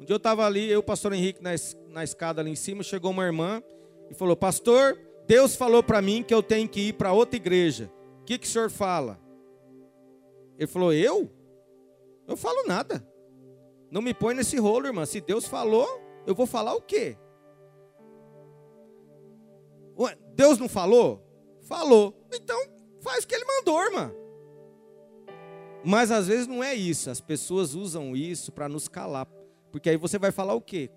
Um 0.00 0.04
dia 0.04 0.14
eu 0.14 0.18
estava 0.18 0.44
ali, 0.44 0.68
eu, 0.68 0.82
pastor 0.82 1.12
Henrique, 1.12 1.42
na, 1.42 1.50
na 1.88 2.04
escada 2.04 2.40
ali 2.40 2.50
em 2.50 2.56
cima, 2.56 2.82
chegou 2.82 3.10
uma 3.12 3.24
irmã 3.24 3.62
e 4.10 4.14
falou: 4.14 4.36
Pastor, 4.36 4.98
Deus 5.26 5.54
falou 5.54 5.82
para 5.82 6.02
mim 6.02 6.22
que 6.22 6.34
eu 6.34 6.42
tenho 6.42 6.68
que 6.68 6.88
ir 6.88 6.92
para 6.94 7.12
outra 7.12 7.36
igreja. 7.36 7.90
O 8.20 8.24
que, 8.24 8.36
que 8.36 8.46
o 8.46 8.50
senhor 8.50 8.70
fala? 8.70 9.18
Ele 10.58 10.66
falou: 10.66 10.92
Eu? 10.92 11.30
Eu 12.26 12.36
falo 12.36 12.66
nada. 12.66 13.06
Não 13.90 14.02
me 14.02 14.12
põe 14.12 14.34
nesse 14.34 14.58
rolo, 14.58 14.86
irmã. 14.86 15.06
Se 15.06 15.20
Deus 15.20 15.46
falou, 15.46 15.86
eu 16.26 16.34
vou 16.34 16.46
falar 16.46 16.74
o 16.74 16.82
quê? 16.82 17.16
Deus 20.34 20.58
não 20.58 20.68
falou? 20.68 21.22
Falou. 21.62 22.14
Então 22.32 22.58
faz 23.00 23.24
o 23.24 23.26
que 23.26 23.34
ele 23.34 23.44
mandou, 23.44 23.82
irmã. 23.84 24.12
Mas 25.84 26.10
às 26.10 26.26
vezes 26.26 26.46
não 26.46 26.64
é 26.64 26.74
isso. 26.74 27.10
As 27.10 27.20
pessoas 27.20 27.74
usam 27.74 28.16
isso 28.16 28.50
para 28.50 28.68
nos 28.68 28.88
calar. 28.88 29.26
Porque 29.70 29.90
aí 29.90 29.96
você 29.96 30.18
vai 30.18 30.32
falar 30.32 30.54
o 30.54 30.60
quê? 30.60 30.90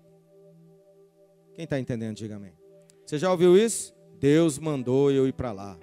Quem 1.54 1.64
está 1.64 1.78
entendendo, 1.78 2.16
diga 2.16 2.36
amém. 2.36 2.52
Você 3.04 3.18
já 3.18 3.30
ouviu 3.30 3.56
isso? 3.56 3.94
Deus 4.18 4.58
mandou 4.58 5.10
eu 5.10 5.28
ir 5.28 5.32
para 5.32 5.52
lá. 5.52 5.78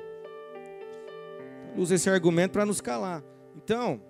Usa 1.77 1.95
esse 1.95 2.09
argumento 2.09 2.53
para 2.53 2.65
nos 2.65 2.81
calar. 2.81 3.23
Então, 3.55 4.01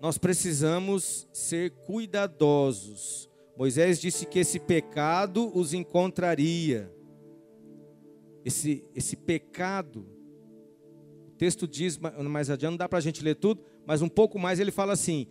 nós 0.00 0.18
precisamos 0.18 1.26
ser 1.32 1.70
cuidadosos. 1.86 3.30
Moisés 3.56 4.00
disse 4.00 4.26
que 4.26 4.40
esse 4.40 4.58
pecado 4.58 5.50
os 5.56 5.72
encontraria. 5.72 6.93
Esse, 8.44 8.84
esse 8.94 9.16
pecado, 9.16 10.06
o 11.28 11.36
texto 11.36 11.66
diz 11.66 11.98
mais 11.98 12.50
adiante, 12.50 12.72
não 12.72 12.78
dá 12.78 12.88
para 12.88 12.98
a 12.98 13.02
gente 13.02 13.24
ler 13.24 13.36
tudo, 13.36 13.62
mas 13.86 14.02
um 14.02 14.08
pouco 14.08 14.38
mais 14.38 14.60
ele 14.60 14.70
fala 14.70 14.92
assim: 14.92 15.26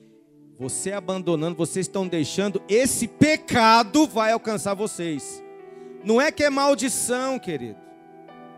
você 0.58 0.92
abandonando, 0.92 1.56
vocês 1.56 1.86
estão 1.86 2.08
deixando, 2.08 2.62
esse 2.68 3.08
pecado 3.08 4.08
vai 4.08 4.32
alcançar 4.32 4.74
vocês. 4.74 5.44
Não 6.04 6.20
é 6.20 6.32
que 6.32 6.44
é 6.44 6.50
maldição, 6.50 7.40
querido. 7.40 7.80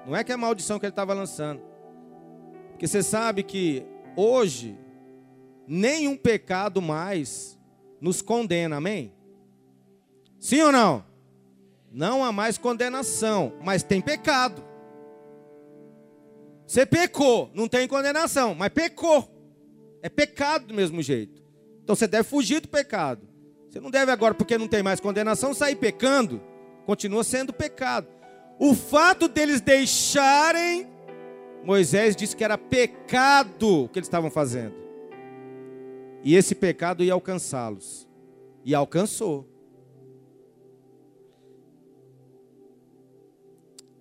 Não 0.05 0.15
é 0.15 0.23
que 0.23 0.31
é 0.31 0.37
maldição 0.37 0.79
que 0.79 0.85
ele 0.85 0.91
estava 0.91 1.13
lançando. 1.13 1.61
Porque 2.71 2.87
você 2.87 3.01
sabe 3.01 3.43
que 3.43 3.85
hoje 4.15 4.77
nenhum 5.67 6.15
pecado 6.15 6.81
mais 6.81 7.57
nos 7.99 8.21
condena, 8.21 8.77
amém? 8.77 9.13
Sim 10.39 10.61
ou 10.61 10.71
não? 10.71 11.05
Não 11.95 12.25
há 12.25 12.31
mais 12.33 12.57
condenação, 12.57 13.53
mas 13.63 13.81
tem 13.81 14.01
pecado. 14.01 14.61
Você 16.67 16.85
pecou, 16.85 17.49
não 17.53 17.69
tem 17.69 17.87
condenação, 17.87 18.53
mas 18.53 18.67
pecou. 18.67 19.31
É 20.01 20.09
pecado 20.09 20.65
do 20.65 20.73
mesmo 20.73 21.01
jeito. 21.01 21.41
Então 21.81 21.95
você 21.95 22.05
deve 22.05 22.27
fugir 22.27 22.59
do 22.59 22.67
pecado. 22.67 23.25
Você 23.69 23.79
não 23.79 23.89
deve 23.89 24.11
agora, 24.11 24.33
porque 24.33 24.57
não 24.57 24.67
tem 24.67 24.83
mais 24.83 24.99
condenação, 24.99 25.53
sair 25.53 25.77
pecando. 25.77 26.41
Continua 26.85 27.23
sendo 27.23 27.53
pecado. 27.53 28.07
O 28.59 28.75
fato 28.75 29.29
deles 29.29 29.61
deixarem, 29.61 30.89
Moisés 31.63 32.13
disse 32.13 32.35
que 32.35 32.43
era 32.43 32.57
pecado 32.57 33.85
o 33.85 33.87
que 33.87 33.99
eles 33.99 34.07
estavam 34.07 34.29
fazendo. 34.29 34.75
E 36.25 36.35
esse 36.35 36.55
pecado 36.55 37.05
ia 37.05 37.13
alcançá-los. 37.13 38.05
E 38.65 38.75
alcançou. 38.75 39.54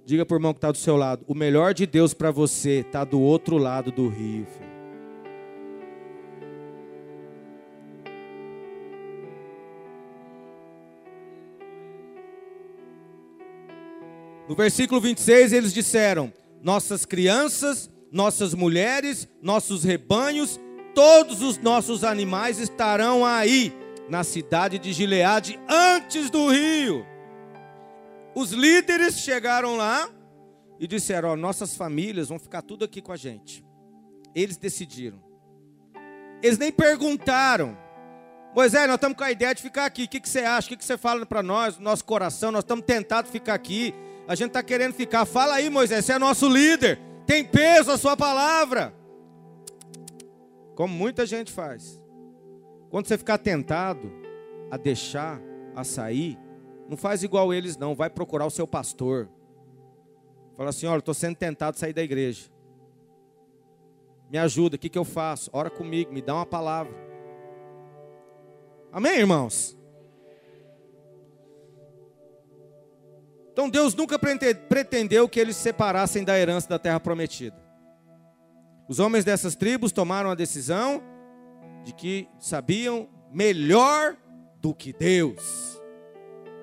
Diga 0.07 0.27
para 0.27 0.35
o 0.35 0.39
irmão 0.39 0.53
que 0.53 0.59
está 0.59 0.71
do 0.71 0.77
seu 0.77 0.97
lado: 0.97 1.25
o 1.27 1.35
melhor 1.35 1.73
de 1.73 1.87
Deus 1.87 2.13
para 2.13 2.31
você 2.31 2.81
está 2.81 3.05
do 3.05 3.21
outro 3.21 3.57
lado 3.57 3.91
do 3.91 4.09
rio. 4.09 4.47
Filho. 4.47 4.75
No 14.47 14.55
versículo 14.55 15.01
26, 15.01 15.55
eles 15.55 15.73
disseram: 15.73 16.31
Nossas 16.63 17.07
crianças, 17.07 17.91
nossas 18.13 18.53
mulheres, 18.53 19.27
nossos 19.43 19.85
rebanhos, 19.85 20.61
todos 20.95 21.41
os 21.41 21.57
nossos 21.57 22.05
animais 22.05 22.59
estarão 22.59 23.25
aí, 23.25 23.73
na 24.09 24.23
cidade 24.23 24.79
de 24.79 24.93
Gileade, 24.93 25.59
antes 25.67 26.29
do 26.29 26.51
rio. 26.51 27.14
Os 28.35 28.51
líderes 28.51 29.18
chegaram 29.18 29.76
lá 29.76 30.09
e 30.78 30.87
disseram: 30.87 31.30
Ó, 31.30 31.37
nossas 31.37 31.76
famílias 31.76 32.28
vão 32.28 32.39
ficar 32.39 32.62
tudo 32.62 32.85
aqui 32.85 33.01
com 33.01 33.12
a 33.12 33.16
gente. 33.16 33.64
Eles 34.35 34.57
decidiram. 34.57 35.22
Eles 36.43 36.59
nem 36.59 36.72
perguntaram. 36.72 37.78
Moisés, 38.55 38.87
nós 38.87 38.97
estamos 38.97 39.16
com 39.16 39.24
a 39.24 39.32
ideia 39.32 39.55
de 39.55 39.62
ficar 39.62 39.85
aqui. 39.85 40.05
O 40.05 40.09
que, 40.09 40.20
que 40.20 40.28
você 40.28 40.41
acha? 40.41 40.66
O 40.66 40.70
que, 40.70 40.76
que 40.76 40.85
você 40.85 40.97
fala 40.97 41.24
para 41.24 41.43
nós, 41.43 41.78
nosso 41.78 42.05
coração? 42.05 42.53
Nós 42.53 42.62
estamos 42.62 42.85
tentados 42.85 43.30
ficar 43.30 43.55
aqui. 43.55 43.95
A 44.28 44.35
gente 44.35 44.49
está 44.49 44.62
querendo 44.62 44.95
ficar. 44.95 45.24
Fala 45.24 45.55
aí, 45.55 45.70
Moisés, 45.70 46.05
você 46.05 46.12
é 46.12 46.18
nosso 46.18 46.49
líder. 46.49 46.99
Tem 47.26 47.45
peso 47.45 47.91
a 47.91 47.99
sua 47.99 48.16
palavra. 48.16 48.95
Como 50.74 50.93
muita 50.93 51.24
gente 51.24 51.53
faz. 51.53 52.01
Quando 52.91 53.07
você 53.07 53.16
ficar 53.18 53.39
tentado 53.39 54.12
a 54.70 54.76
deixar, 54.76 55.41
a 55.74 55.82
sair, 55.82 56.39
não 56.89 56.97
faz 56.97 57.22
igual 57.22 57.53
eles, 57.53 57.76
não. 57.76 57.95
Vai 57.95 58.11
procurar 58.11 58.47
o 58.47 58.51
seu 58.51 58.66
pastor. 58.66 59.28
Fala 60.57 60.70
assim: 60.70 60.87
olha, 60.87 60.99
estou 60.99 61.14
sendo 61.14 61.37
tentado 61.37 61.78
sair 61.78 61.93
da 61.93 62.03
igreja. 62.03 62.51
Me 64.30 64.39
ajuda, 64.39 64.76
o 64.76 64.78
que, 64.78 64.89
que 64.89 64.99
eu 64.99 65.05
faço? 65.05 65.51
Ora 65.53 65.70
comigo, 65.70 66.12
me 66.12 66.20
dá 66.20 66.35
uma 66.35 66.47
palavra. 66.47 66.93
Amém, 68.91 69.18
irmãos? 69.18 69.76
Então 73.53 73.70
Deus 73.70 73.95
nunca 73.95 74.18
pretendeu 74.18 75.28
que 75.28 75.39
eles 75.39 75.55
se 75.57 75.62
separassem 75.62 76.24
da 76.24 76.39
herança 76.39 76.68
da 76.68 76.78
terra 76.78 76.99
prometida. 76.99 77.57
Os 78.89 78.99
homens 78.99 79.24
dessas 79.24 79.55
tribos 79.55 79.93
tomaram 79.93 80.30
a 80.30 80.35
decisão 80.35 81.01
de 81.85 81.95
que 81.95 82.28
sabiam 82.41 83.09
melhor 83.32 84.16
do 84.61 84.74
que 84.74 84.93
Deus. 84.93 85.80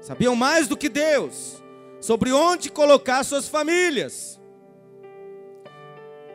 Sabiam 0.01 0.35
mais 0.35 0.67
do 0.67 0.75
que 0.75 0.89
Deus 0.89 1.61
sobre 2.01 2.31
onde 2.31 2.71
colocar 2.71 3.23
suas 3.23 3.47
famílias. 3.47 4.41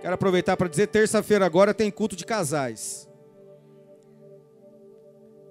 Quero 0.01 0.14
aproveitar 0.14 0.57
para 0.57 0.69
dizer: 0.69 0.87
terça-feira 0.87 1.45
agora 1.45 1.75
tem 1.75 1.91
culto 1.91 2.14
de 2.14 2.25
casais. 2.25 3.09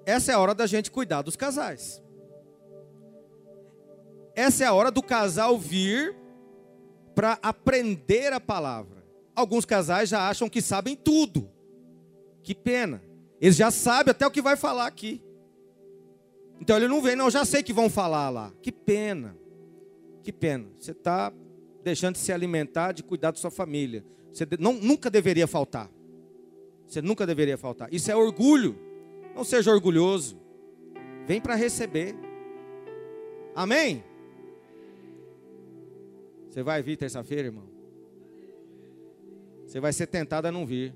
Essa 0.06 0.32
é 0.32 0.36
a 0.36 0.40
hora 0.40 0.56
da 0.56 0.66
gente 0.66 0.90
cuidar 0.90 1.22
dos 1.22 1.36
casais. 1.36 2.02
Essa 4.34 4.64
é 4.64 4.68
a 4.68 4.74
hora 4.74 4.92
do 4.92 5.02
casal 5.02 5.58
vir 5.58 6.16
para 7.14 7.40
aprender 7.42 8.32
a 8.32 8.40
palavra. 8.40 9.04
Alguns 9.36 9.66
casais 9.66 10.10
já 10.10 10.30
acham 10.30 10.50
que 10.50 10.62
sabem 10.62 10.96
tudo. 10.96 11.50
Que 12.44 12.54
pena. 12.54 13.02
Eles 13.42 13.56
já 13.56 13.72
sabem 13.72 14.12
até 14.12 14.26
o 14.26 14.32
que 14.32 14.42
vai 14.42 14.56
falar 14.56 14.86
aqui. 14.86 15.22
Então 16.66 16.78
ele 16.78 16.88
não 16.88 17.00
vem, 17.00 17.16
não, 17.16 17.30
já 17.30 17.46
sei 17.46 17.62
que 17.62 17.72
vão 17.72 17.92
falar 17.92 18.32
lá. 18.32 18.52
Que 18.60 18.72
pena. 18.72 19.38
Que 20.24 20.34
pena. 20.34 20.66
Você 20.80 20.94
está 20.94 21.32
deixando 21.84 22.14
de 22.14 22.22
se 22.22 22.34
alimentar, 22.34 22.92
de 22.92 23.04
cuidar 23.04 23.30
da 23.30 23.38
sua 23.38 23.52
família. 23.52 24.04
Você 24.34 24.48
não, 24.60 24.74
nunca 24.74 25.12
deveria 25.12 25.46
faltar. 25.46 25.92
Você 26.88 27.04
nunca 27.04 27.24
deveria 27.28 27.56
faltar. 27.56 27.94
Isso 27.94 28.10
é 28.10 28.16
orgulho. 28.16 28.76
Não 29.36 29.44
seja 29.44 29.72
orgulhoso. 29.72 30.42
Vem 31.28 31.40
para 31.40 31.54
receber. 31.54 32.16
Amém? 33.54 34.04
Você 36.50 36.64
vai 36.64 36.82
vir 36.82 36.98
terça-feira, 36.98 37.50
irmão? 37.50 37.70
Você 39.68 39.80
vai 39.80 39.94
ser 39.94 40.08
tentado 40.08 40.48
a 40.48 40.52
não 40.52 40.66
vir. 40.66 40.96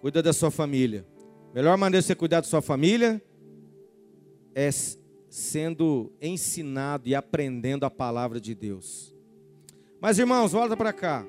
Cuida 0.00 0.22
da 0.22 0.32
sua 0.32 0.50
família. 0.50 1.06
Melhor 1.54 1.76
maneira 1.76 2.00
de 2.00 2.06
você 2.06 2.14
cuidar 2.14 2.40
da 2.40 2.46
sua 2.46 2.62
família 2.62 3.22
é 4.54 4.70
sendo 5.28 6.12
ensinado 6.20 7.08
e 7.08 7.14
aprendendo 7.14 7.84
a 7.84 7.90
palavra 7.90 8.40
de 8.40 8.54
Deus. 8.54 9.14
Mas 10.00 10.18
irmãos, 10.18 10.52
volta 10.52 10.76
para 10.76 10.92
cá. 10.92 11.26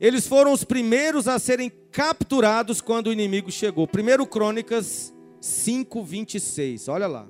Eles 0.00 0.26
foram 0.26 0.52
os 0.52 0.64
primeiros 0.64 1.28
a 1.28 1.38
serem 1.38 1.70
capturados 1.70 2.80
quando 2.80 3.06
o 3.06 3.12
inimigo 3.12 3.50
chegou. 3.50 3.86
Primeiro 3.86 4.26
Crônicas 4.26 5.14
5:26. 5.40 6.88
Olha 6.88 7.06
lá. 7.06 7.28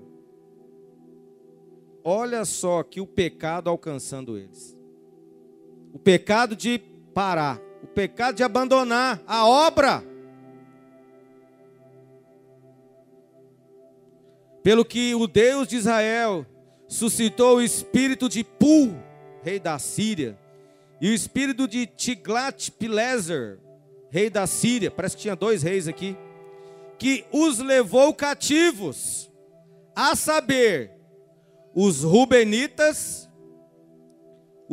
Olha 2.02 2.44
só 2.44 2.80
aqui 2.80 3.00
o 3.00 3.06
pecado 3.06 3.68
alcançando 3.68 4.36
eles. 4.38 4.76
O 5.92 5.98
pecado 5.98 6.56
de 6.56 6.78
parar, 7.14 7.60
o 7.82 7.86
pecado 7.86 8.36
de 8.36 8.44
abandonar 8.44 9.20
a 9.26 9.46
obra. 9.46 10.04
Pelo 14.62 14.84
que 14.84 15.14
o 15.14 15.26
Deus 15.26 15.66
de 15.66 15.76
Israel 15.76 16.46
suscitou 16.86 17.56
o 17.56 17.62
espírito 17.62 18.28
de 18.28 18.44
Pul, 18.44 18.94
rei 19.42 19.58
da 19.58 19.78
Síria, 19.78 20.38
e 21.00 21.10
o 21.10 21.14
espírito 21.14 21.66
de 21.66 21.86
Tiglat-Pileser, 21.86 23.58
rei 24.10 24.30
da 24.30 24.46
Síria, 24.46 24.90
parece 24.90 25.16
que 25.16 25.22
tinha 25.22 25.34
dois 25.34 25.62
reis 25.62 25.88
aqui, 25.88 26.16
que 26.96 27.24
os 27.32 27.58
levou 27.58 28.14
cativos, 28.14 29.28
a 29.96 30.14
saber, 30.14 30.92
os 31.74 32.04
Rubenitas, 32.04 33.28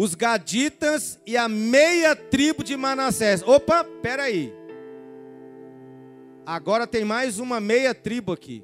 os 0.02 0.16
Gaditas 0.16 1.20
e 1.26 1.36
a 1.36 1.50
meia 1.50 2.16
tribo 2.16 2.64
de 2.64 2.78
Manassés. 2.78 3.43
Opa, 3.45 3.84
peraí. 3.84 4.54
Agora 6.45 6.88
tem 6.88 7.04
mais 7.04 7.38
uma 7.38 7.60
meia 7.60 7.93
tribo 7.93 8.32
aqui. 8.32 8.64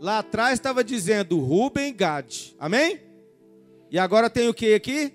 Lá 0.00 0.20
atrás 0.20 0.54
estava 0.54 0.82
dizendo 0.82 1.38
Ruben 1.38 1.94
Gad. 1.94 2.54
Amém? 2.58 2.98
E 3.90 3.98
agora 3.98 4.30
tem 4.30 4.48
o 4.48 4.54
que 4.54 4.72
aqui? 4.72 5.12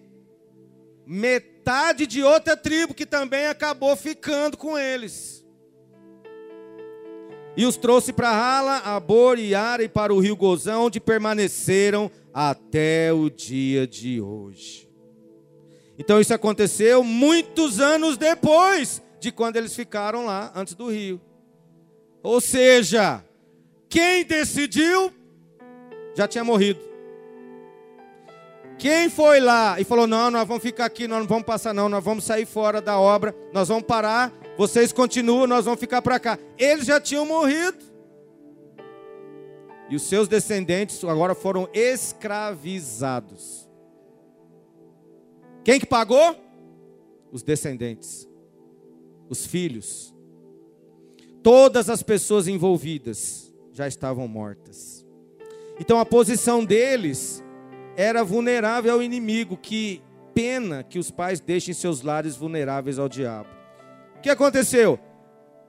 Metade 1.04 2.06
de 2.06 2.22
outra 2.22 2.56
tribo 2.56 2.94
que 2.94 3.08
também 3.08 3.48
acabou 3.48 3.96
ficando 3.96 4.56
com 4.56 4.78
eles. 4.78 5.44
E 7.56 7.66
os 7.66 7.76
trouxe 7.76 8.14
para 8.14 8.32
Rala, 8.32 8.78
a 8.86 9.00
Bor 9.00 9.40
e 9.40 9.56
Ara 9.56 9.82
e 9.82 9.90
para 9.90 10.14
o 10.14 10.20
rio 10.20 10.36
Gozão, 10.36 10.86
onde 10.86 11.00
permaneceram 11.00 12.12
até 12.32 13.12
o 13.12 13.32
dia 13.32 13.88
de 13.88 14.22
hoje. 14.22 14.87
Então 15.98 16.22
isso 16.22 16.34
aconteceu 16.34 17.04
muitos 17.04 17.80
anos 17.80 18.18
depois 18.18 19.02
de 19.20 19.32
quando 19.32 19.56
eles 19.56 19.76
ficaram 19.76 20.26
lá 20.26 20.52
antes 20.56 20.76
do 20.76 20.90
rio. 20.90 21.20
Ou 22.22 22.40
seja, 22.40 23.24
quem 23.90 24.24
decidiu 24.24 25.12
já 26.16 26.28
tinha 26.28 26.44
morrido. 26.44 26.80
Quem 28.78 29.10
foi 29.10 29.40
lá 29.40 29.80
e 29.80 29.84
falou: 29.84 30.06
Não, 30.06 30.30
nós 30.30 30.48
vamos 30.48 30.62
ficar 30.62 30.86
aqui, 30.86 31.08
nós 31.08 31.20
não 31.20 31.28
vamos 31.28 31.46
passar, 31.46 31.74
não, 31.74 31.90
nós 31.90 32.04
vamos 32.04 32.24
sair 32.24 32.46
fora 32.46 32.80
da 32.80 33.00
obra, 33.00 33.36
nós 33.52 33.68
vamos 33.68 33.84
parar, 33.84 34.32
vocês 34.58 34.92
continuam, 34.92 35.48
nós 35.48 35.66
vamos 35.66 35.80
ficar 35.80 36.02
para 36.02 36.20
cá. 36.20 36.38
Eles 36.58 36.86
já 36.86 37.00
tinham 37.00 37.26
morrido. 37.26 37.78
E 39.90 39.96
os 39.96 40.04
seus 40.04 40.28
descendentes 40.28 41.04
agora 41.04 41.34
foram 41.34 41.70
escravizados. 41.74 43.67
Quem 45.68 45.82
que 45.82 45.86
pagou? 45.86 46.34
Os 47.30 47.44
descendentes, 47.44 48.26
os 49.28 49.46
filhos, 49.46 50.16
todas 51.44 51.90
as 51.90 52.02
pessoas 52.02 52.48
envolvidas 52.48 53.54
já 53.74 53.86
estavam 53.86 54.30
mortas. 54.30 55.06
Então 55.78 56.00
a 56.00 56.06
posição 56.06 56.64
deles 56.64 57.44
era 57.98 58.24
vulnerável 58.24 58.94
ao 58.94 59.04
inimigo, 59.04 59.58
que 59.58 60.02
pena 60.34 60.84
que 60.84 60.98
os 60.98 61.12
pais 61.12 61.42
deixem 61.42 61.74
seus 61.74 62.02
lares 62.02 62.38
vulneráveis 62.38 62.98
ao 62.98 63.10
diabo. 63.10 63.50
O 64.16 64.22
que 64.22 64.30
aconteceu? 64.30 64.98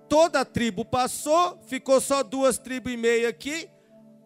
Toda 0.09 0.43
a 0.43 0.45
tribo 0.45 0.85
passou, 0.85 1.59
ficou 1.67 2.01
só 2.01 2.23
duas 2.23 2.57
tribos 2.57 2.93
e 2.93 2.97
meia 2.97 3.29
aqui, 3.31 3.69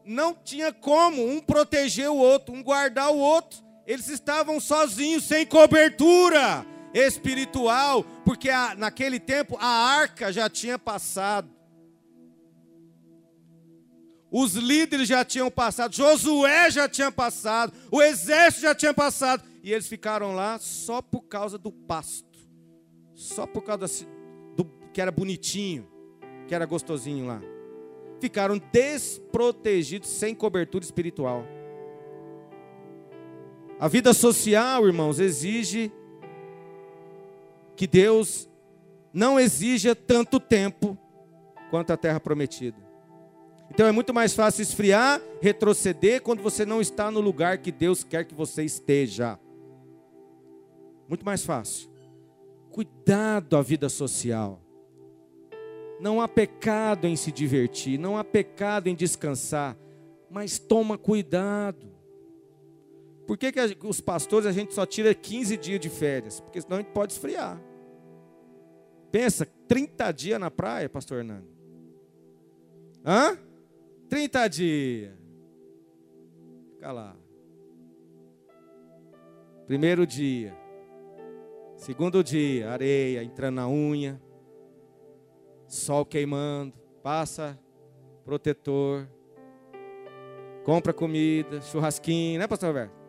não 0.04 0.34
tinha 0.34 0.70
como 0.70 1.26
um 1.26 1.40
proteger 1.40 2.10
o 2.10 2.16
outro, 2.18 2.54
um 2.54 2.62
guardar 2.62 3.10
o 3.10 3.16
outro. 3.16 3.71
Eles 3.86 4.08
estavam 4.08 4.60
sozinhos, 4.60 5.24
sem 5.24 5.44
cobertura 5.46 6.64
espiritual, 6.94 8.04
porque 8.24 8.50
a, 8.50 8.74
naquele 8.74 9.18
tempo 9.18 9.56
a 9.60 9.66
arca 9.66 10.32
já 10.32 10.48
tinha 10.48 10.78
passado. 10.78 11.50
Os 14.30 14.54
líderes 14.54 15.08
já 15.08 15.24
tinham 15.24 15.50
passado, 15.50 15.94
Josué 15.94 16.70
já 16.70 16.88
tinha 16.88 17.12
passado, 17.12 17.72
o 17.90 18.00
exército 18.00 18.62
já 18.62 18.74
tinha 18.74 18.94
passado, 18.94 19.44
e 19.62 19.70
eles 19.70 19.86
ficaram 19.86 20.34
lá 20.34 20.58
só 20.58 21.02
por 21.02 21.22
causa 21.22 21.58
do 21.58 21.70
pasto, 21.70 22.38
só 23.14 23.46
por 23.46 23.62
causa 23.62 23.86
do 24.56 24.64
que 24.92 25.02
era 25.02 25.12
bonitinho, 25.12 25.86
que 26.48 26.54
era 26.54 26.64
gostosinho 26.64 27.26
lá. 27.26 27.42
ficaram 28.20 28.56
desprotegidos, 28.72 30.08
sem 30.08 30.34
cobertura 30.34 30.84
espiritual. 30.84 31.44
A 33.82 33.88
vida 33.88 34.14
social, 34.14 34.86
irmãos, 34.86 35.18
exige 35.18 35.90
que 37.74 37.84
Deus 37.84 38.48
não 39.12 39.40
exija 39.40 39.92
tanto 39.92 40.38
tempo 40.38 40.96
quanto 41.68 41.92
a 41.92 41.96
terra 41.96 42.20
prometida. 42.20 42.76
Então 43.68 43.84
é 43.84 43.90
muito 43.90 44.14
mais 44.14 44.34
fácil 44.34 44.62
esfriar, 44.62 45.20
retroceder 45.40 46.22
quando 46.22 46.44
você 46.44 46.64
não 46.64 46.80
está 46.80 47.10
no 47.10 47.20
lugar 47.20 47.58
que 47.58 47.72
Deus 47.72 48.04
quer 48.04 48.24
que 48.24 48.36
você 48.36 48.62
esteja. 48.62 49.36
Muito 51.08 51.26
mais 51.26 51.44
fácil. 51.44 51.90
Cuidado 52.70 53.56
a 53.56 53.62
vida 53.62 53.88
social. 53.88 54.62
Não 56.00 56.20
há 56.20 56.28
pecado 56.28 57.08
em 57.08 57.16
se 57.16 57.32
divertir, 57.32 57.98
não 57.98 58.16
há 58.16 58.22
pecado 58.22 58.86
em 58.86 58.94
descansar, 58.94 59.76
mas 60.30 60.56
toma 60.56 60.96
cuidado. 60.96 61.91
Por 63.32 63.38
que, 63.38 63.50
que 63.50 63.86
os 63.86 63.98
pastores 63.98 64.46
a 64.46 64.52
gente 64.52 64.74
só 64.74 64.84
tira 64.84 65.14
15 65.14 65.56
dias 65.56 65.80
de 65.80 65.88
férias? 65.88 66.38
Porque 66.38 66.60
senão 66.60 66.76
a 66.76 66.80
gente 66.82 66.92
pode 66.92 67.14
esfriar. 67.14 67.58
Pensa, 69.10 69.48
30 69.66 70.12
dias 70.12 70.38
na 70.38 70.50
praia, 70.50 70.86
pastor 70.86 71.20
Hernando. 71.20 71.46
Hã? 73.02 73.38
30 74.10 74.48
dias. 74.48 75.14
Fica 76.74 76.92
lá. 76.92 77.16
Primeiro 79.66 80.06
dia. 80.06 80.54
Segundo 81.78 82.22
dia, 82.22 82.70
areia 82.70 83.24
entrando 83.24 83.54
na 83.54 83.66
unha. 83.66 84.20
Sol 85.66 86.04
queimando. 86.04 86.74
Passa 87.02 87.58
protetor. 88.26 89.08
Compra 90.64 90.92
comida, 90.92 91.62
churrasquinho, 91.62 92.38
né, 92.38 92.46
pastor 92.46 92.68
Roberto? 92.68 93.01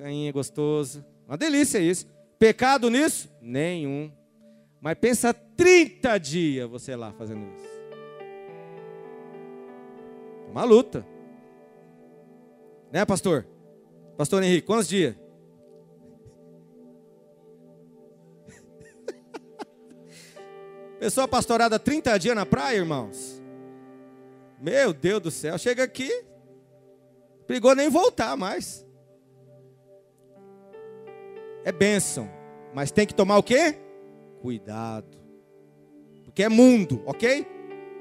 Cainha 0.00 0.32
gostoso. 0.32 1.04
Uma 1.28 1.36
delícia 1.36 1.78
isso. 1.78 2.06
Pecado 2.38 2.88
nisso? 2.88 3.30
Nenhum. 3.38 4.10
Mas 4.80 4.96
pensa 4.98 5.34
30 5.34 6.16
dias 6.16 6.70
você 6.70 6.96
lá 6.96 7.12
fazendo 7.12 7.46
isso. 7.54 7.66
É 10.48 10.50
uma 10.50 10.64
luta. 10.64 11.06
Né, 12.90 13.04
pastor? 13.04 13.46
Pastor 14.16 14.42
Henrique, 14.42 14.66
quantos 14.66 14.88
dias? 14.88 15.14
Pessoa 20.98 21.28
pastorada 21.28 21.78
30 21.78 22.18
dias 22.18 22.34
na 22.34 22.46
praia, 22.46 22.78
irmãos. 22.78 23.38
Meu 24.58 24.94
Deus 24.94 25.20
do 25.20 25.30
céu, 25.30 25.58
chega 25.58 25.84
aqui, 25.84 26.24
brigou 27.46 27.74
nem 27.74 27.90
voltar 27.90 28.34
mais. 28.34 28.88
É 31.64 31.72
bênção, 31.72 32.30
mas 32.74 32.90
tem 32.90 33.06
que 33.06 33.14
tomar 33.14 33.38
o 33.38 33.42
quê? 33.42 33.76
cuidado. 34.40 35.18
Porque 36.24 36.42
é 36.42 36.48
mundo, 36.48 37.02
ok? 37.06 37.46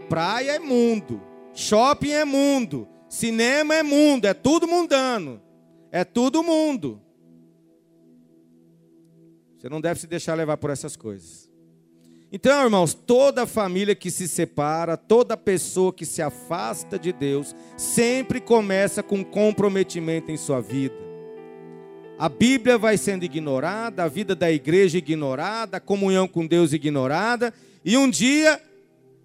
Praia 0.07 0.53
é 0.53 0.59
mundo, 0.59 1.21
shopping 1.53 2.11
é 2.11 2.25
mundo, 2.25 2.87
cinema 3.07 3.75
é 3.75 3.83
mundo, 3.83 4.25
é 4.25 4.33
tudo 4.33 4.67
mundano. 4.67 5.41
É 5.91 6.03
tudo 6.03 6.43
mundo. 6.43 7.01
Você 9.57 9.67
não 9.67 9.81
deve 9.81 9.99
se 9.99 10.07
deixar 10.07 10.35
levar 10.35 10.57
por 10.57 10.69
essas 10.69 10.95
coisas. 10.95 11.49
Então, 12.31 12.63
irmãos, 12.63 12.93
toda 12.93 13.47
família 13.47 13.95
que 13.95 14.11
se 14.11 14.27
separa, 14.27 14.95
toda 14.95 15.35
pessoa 15.35 15.91
que 15.91 16.05
se 16.05 16.21
afasta 16.21 16.99
de 16.99 17.11
Deus, 17.11 17.55
sempre 17.75 18.39
começa 18.39 19.01
com 19.01 19.25
comprometimento 19.25 20.31
em 20.31 20.37
sua 20.37 20.61
vida 20.61 21.08
a 22.19 22.27
Bíblia 22.27 22.77
vai 22.77 22.97
sendo 22.97 23.23
ignorada, 23.23 24.03
a 24.03 24.09
vida 24.09 24.35
da 24.35 24.51
igreja 24.51 24.97
ignorada, 24.97 25.77
a 25.77 25.79
comunhão 25.79 26.27
com 26.27 26.45
Deus 26.45 26.73
ignorada, 26.73 27.53
e 27.83 27.95
um 27.95 28.09
dia 28.09 28.61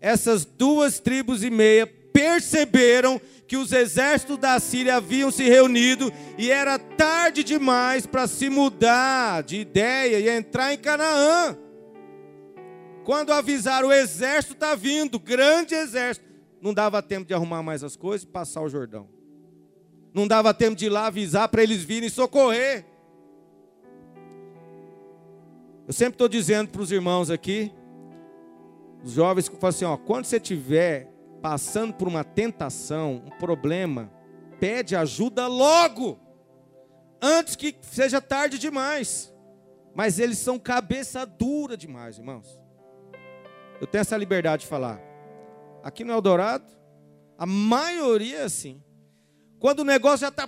essas 0.00 0.44
duas 0.44 1.00
tribos 1.00 1.42
e 1.42 1.50
meia 1.50 1.88
perceberam 2.12 3.20
que 3.48 3.56
os 3.56 3.72
exércitos 3.72 4.38
da 4.38 4.60
Síria 4.60 4.94
haviam 4.94 5.32
se 5.32 5.42
reunido 5.42 6.12
e 6.38 6.52
era 6.52 6.78
tarde 6.78 7.42
demais 7.42 8.06
para 8.06 8.28
se 8.28 8.48
mudar 8.48 9.42
de 9.42 9.56
ideia 9.56 10.20
e 10.20 10.28
entrar 10.28 10.72
em 10.72 10.78
Canaã. 10.78 11.58
Quando 13.02 13.32
avisaram 13.32 13.88
o 13.88 13.92
exército 13.92 14.54
está 14.54 14.76
vindo, 14.76 15.18
grande 15.18 15.74
exército, 15.74 16.24
não 16.62 16.72
dava 16.72 17.02
tempo 17.02 17.26
de 17.26 17.34
arrumar 17.34 17.62
mais 17.62 17.82
as 17.82 17.96
coisas 17.96 18.22
e 18.22 18.30
passar 18.30 18.62
o 18.62 18.68
Jordão. 18.68 19.08
Não 20.14 20.28
dava 20.28 20.54
tempo 20.54 20.76
de 20.76 20.86
ir 20.86 20.90
lá 20.90 21.08
avisar 21.08 21.48
para 21.48 21.62
eles 21.62 21.82
virem 21.82 22.08
socorrer. 22.08 22.86
Eu 25.88 25.92
sempre 25.92 26.14
estou 26.14 26.28
dizendo 26.28 26.70
para 26.70 26.80
os 26.80 26.92
irmãos 26.92 27.30
aqui, 27.30 27.72
os 29.02 29.12
jovens 29.12 29.48
que 29.48 29.56
falam 29.56 29.70
assim: 29.70 29.84
ó, 29.84 29.96
quando 29.96 30.26
você 30.26 30.36
estiver 30.36 31.12
passando 31.42 31.92
por 31.92 32.06
uma 32.06 32.22
tentação, 32.22 33.24
um 33.26 33.38
problema, 33.38 34.10
pede 34.60 34.94
ajuda 34.94 35.48
logo, 35.48 36.18
antes 37.20 37.56
que 37.56 37.76
seja 37.82 38.20
tarde 38.20 38.56
demais. 38.56 39.34
Mas 39.94 40.18
eles 40.20 40.38
são 40.38 40.58
cabeça 40.58 41.26
dura 41.26 41.76
demais, 41.76 42.18
irmãos. 42.18 42.60
Eu 43.80 43.86
tenho 43.86 44.00
essa 44.00 44.16
liberdade 44.16 44.62
de 44.62 44.68
falar. 44.68 45.00
Aqui 45.82 46.04
no 46.04 46.12
Eldorado, 46.12 46.64
a 47.36 47.44
maioria 47.44 48.38
é 48.38 48.44
assim. 48.44 48.82
Quando 49.64 49.80
o 49.80 49.84
negócio 49.84 50.18
já 50.18 50.28
está, 50.28 50.46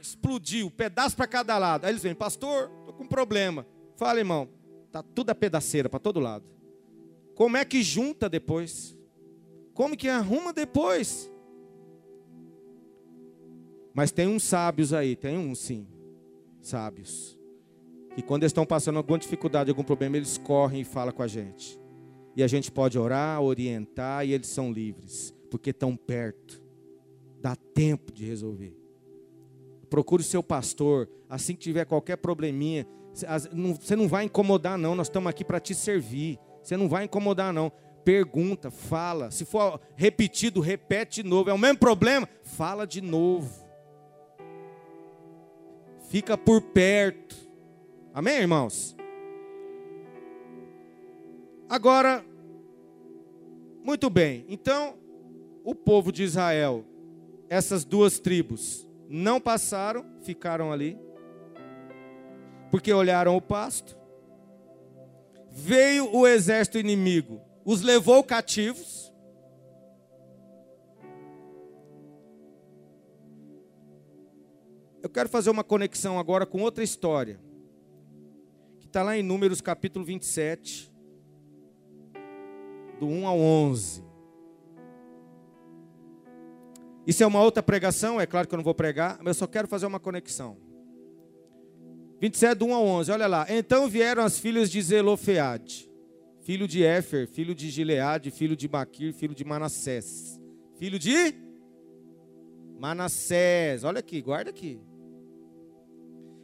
explodiu, 0.00 0.70
pedaço 0.70 1.16
para 1.16 1.26
cada 1.26 1.58
lado. 1.58 1.84
Aí 1.84 1.90
eles 1.90 2.04
vêm, 2.04 2.14
pastor, 2.14 2.70
estou 2.78 2.94
com 2.94 3.02
um 3.02 3.08
problema. 3.08 3.66
Fala, 3.96 4.20
irmão, 4.20 4.48
tá 4.92 5.02
tudo 5.02 5.30
a 5.30 5.34
pedaceira 5.34 5.88
para 5.88 5.98
todo 5.98 6.20
lado. 6.20 6.44
Como 7.34 7.56
é 7.56 7.64
que 7.64 7.82
junta 7.82 8.28
depois? 8.28 8.96
Como 9.74 9.96
que 9.96 10.08
arruma 10.08 10.52
depois? 10.52 11.28
Mas 13.92 14.12
tem 14.12 14.28
uns 14.28 14.44
sábios 14.44 14.92
aí, 14.92 15.16
tem 15.16 15.36
uns 15.36 15.58
sim, 15.58 15.88
sábios. 16.60 17.36
E 18.16 18.22
quando 18.22 18.44
eles 18.44 18.50
estão 18.50 18.64
passando 18.64 18.98
alguma 18.98 19.18
dificuldade, 19.18 19.68
algum 19.68 19.82
problema, 19.82 20.16
eles 20.16 20.38
correm 20.38 20.82
e 20.82 20.84
falam 20.84 21.12
com 21.12 21.24
a 21.24 21.26
gente. 21.26 21.76
E 22.36 22.44
a 22.44 22.46
gente 22.46 22.70
pode 22.70 22.96
orar, 23.00 23.42
orientar 23.42 24.24
e 24.24 24.32
eles 24.32 24.46
são 24.46 24.70
livres, 24.70 25.34
porque 25.50 25.70
estão 25.70 25.96
perto. 25.96 26.57
Dá 27.40 27.54
tempo 27.56 28.12
de 28.12 28.24
resolver. 28.24 28.76
Procure 29.88 30.22
o 30.22 30.24
seu 30.24 30.42
pastor, 30.42 31.08
assim 31.28 31.54
que 31.54 31.60
tiver 31.60 31.84
qualquer 31.84 32.16
probleminha, 32.16 32.86
você 33.12 33.96
não 33.96 34.06
vai 34.06 34.24
incomodar, 34.24 34.78
não. 34.78 34.94
Nós 34.94 35.06
estamos 35.08 35.28
aqui 35.28 35.44
para 35.44 35.58
te 35.58 35.74
servir. 35.74 36.38
Você 36.62 36.76
não 36.76 36.88
vai 36.88 37.04
incomodar, 37.04 37.52
não. 37.52 37.72
Pergunta, 38.04 38.70
fala. 38.70 39.30
Se 39.30 39.44
for 39.44 39.80
repetido, 39.96 40.60
repete 40.60 41.22
de 41.22 41.28
novo. 41.28 41.50
É 41.50 41.52
o 41.52 41.58
mesmo 41.58 41.78
problema? 41.78 42.28
Fala 42.42 42.86
de 42.86 43.00
novo. 43.00 43.66
Fica 46.08 46.38
por 46.38 46.60
perto. 46.62 47.34
Amém, 48.14 48.38
irmãos? 48.38 48.96
Agora, 51.68 52.24
muito 53.82 54.08
bem. 54.08 54.44
Então, 54.48 54.94
o 55.64 55.74
povo 55.74 56.12
de 56.12 56.22
Israel, 56.22 56.84
essas 57.48 57.84
duas 57.84 58.18
tribos, 58.18 58.88
não 59.08 59.40
passaram, 59.40 60.04
ficaram 60.22 60.72
ali 60.72 60.98
porque 62.70 62.92
olharam 62.92 63.36
o 63.36 63.40
pasto. 63.40 63.96
Veio 65.50 66.14
o 66.14 66.26
exército 66.26 66.78
inimigo, 66.78 67.40
os 67.64 67.82
levou 67.82 68.22
cativos. 68.22 69.12
Eu 75.02 75.08
quero 75.08 75.28
fazer 75.28 75.50
uma 75.50 75.64
conexão 75.64 76.18
agora 76.18 76.44
com 76.44 76.60
outra 76.60 76.84
história, 76.84 77.40
que 78.78 78.86
está 78.86 79.02
lá 79.02 79.16
em 79.16 79.22
Números 79.22 79.60
capítulo 79.60 80.04
27, 80.04 80.92
do 83.00 83.06
1 83.06 83.26
ao 83.26 83.38
11. 83.38 84.07
Isso 87.08 87.22
é 87.22 87.26
uma 87.26 87.42
outra 87.42 87.62
pregação, 87.62 88.20
é 88.20 88.26
claro 88.26 88.46
que 88.46 88.54
eu 88.54 88.58
não 88.58 88.64
vou 88.64 88.74
pregar, 88.74 89.16
mas 89.20 89.28
eu 89.28 89.34
só 89.34 89.46
quero 89.46 89.66
fazer 89.66 89.86
uma 89.86 89.98
conexão. 89.98 90.58
27, 92.20 92.58
do 92.58 92.66
1 92.66 92.74
a 92.74 92.80
11, 92.80 93.12
olha 93.12 93.26
lá. 93.26 93.46
Então 93.48 93.88
vieram 93.88 94.22
as 94.22 94.38
filhas 94.38 94.70
de 94.70 94.82
Zelofeade, 94.82 95.90
filho 96.42 96.68
de 96.68 96.84
Éfer, 96.84 97.26
filho 97.26 97.54
de 97.54 97.70
Gileade, 97.70 98.30
filho 98.30 98.54
de 98.54 98.68
Maquir, 98.68 99.14
filho 99.14 99.34
de 99.34 99.42
Manassés. 99.42 100.38
Filho 100.78 100.98
de 100.98 101.34
Manassés, 102.78 103.84
olha 103.84 104.00
aqui, 104.00 104.20
guarda 104.20 104.50
aqui. 104.50 104.78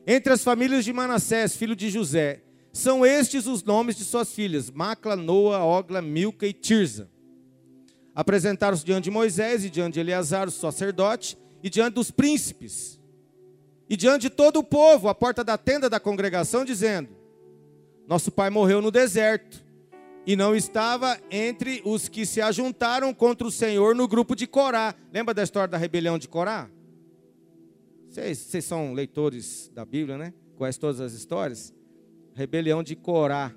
Entre 0.06 0.32
as 0.32 0.42
famílias 0.42 0.82
de 0.82 0.94
Manassés, 0.94 1.54
filho 1.54 1.76
de 1.76 1.90
José, 1.90 2.42
são 2.72 3.04
estes 3.04 3.46
os 3.46 3.62
nomes 3.62 3.96
de 3.96 4.04
suas 4.04 4.32
filhas: 4.32 4.70
Macla, 4.70 5.14
Noa, 5.14 5.62
Ogla, 5.62 6.00
Milca 6.00 6.46
e 6.46 6.54
Tirza. 6.54 7.12
Apresentaram-se 8.14 8.84
diante 8.84 9.04
de 9.04 9.10
Moisés 9.10 9.64
e 9.64 9.70
diante 9.70 9.94
de 9.94 10.00
Eleazar, 10.00 10.46
o 10.46 10.50
sacerdote, 10.50 11.36
e 11.62 11.68
diante 11.68 11.94
dos 11.94 12.10
príncipes, 12.10 13.00
e 13.88 13.96
diante 13.96 14.22
de 14.22 14.30
todo 14.30 14.58
o 14.58 14.64
povo, 14.64 15.08
à 15.08 15.14
porta 15.14 15.42
da 15.42 15.58
tenda 15.58 15.90
da 15.90 15.98
congregação, 15.98 16.64
dizendo: 16.64 17.08
Nosso 18.06 18.30
pai 18.30 18.50
morreu 18.50 18.80
no 18.80 18.90
deserto, 18.90 19.64
e 20.26 20.36
não 20.36 20.54
estava 20.54 21.18
entre 21.30 21.82
os 21.84 22.08
que 22.08 22.24
se 22.24 22.40
ajuntaram 22.40 23.12
contra 23.12 23.46
o 23.46 23.50
Senhor 23.50 23.94
no 23.94 24.06
grupo 24.06 24.34
de 24.36 24.46
Corá. 24.46 24.94
Lembra 25.12 25.34
da 25.34 25.42
história 25.42 25.68
da 25.68 25.76
rebelião 25.76 26.18
de 26.18 26.28
Corá? 26.28 26.70
Vocês, 28.08 28.38
vocês 28.38 28.64
são 28.64 28.92
leitores 28.92 29.70
da 29.74 29.84
Bíblia, 29.84 30.16
né? 30.16 30.32
Conhecem 30.56 30.80
todas 30.80 31.00
as 31.00 31.12
histórias? 31.12 31.74
Rebelião 32.32 32.82
de 32.82 32.94
Corá. 32.94 33.52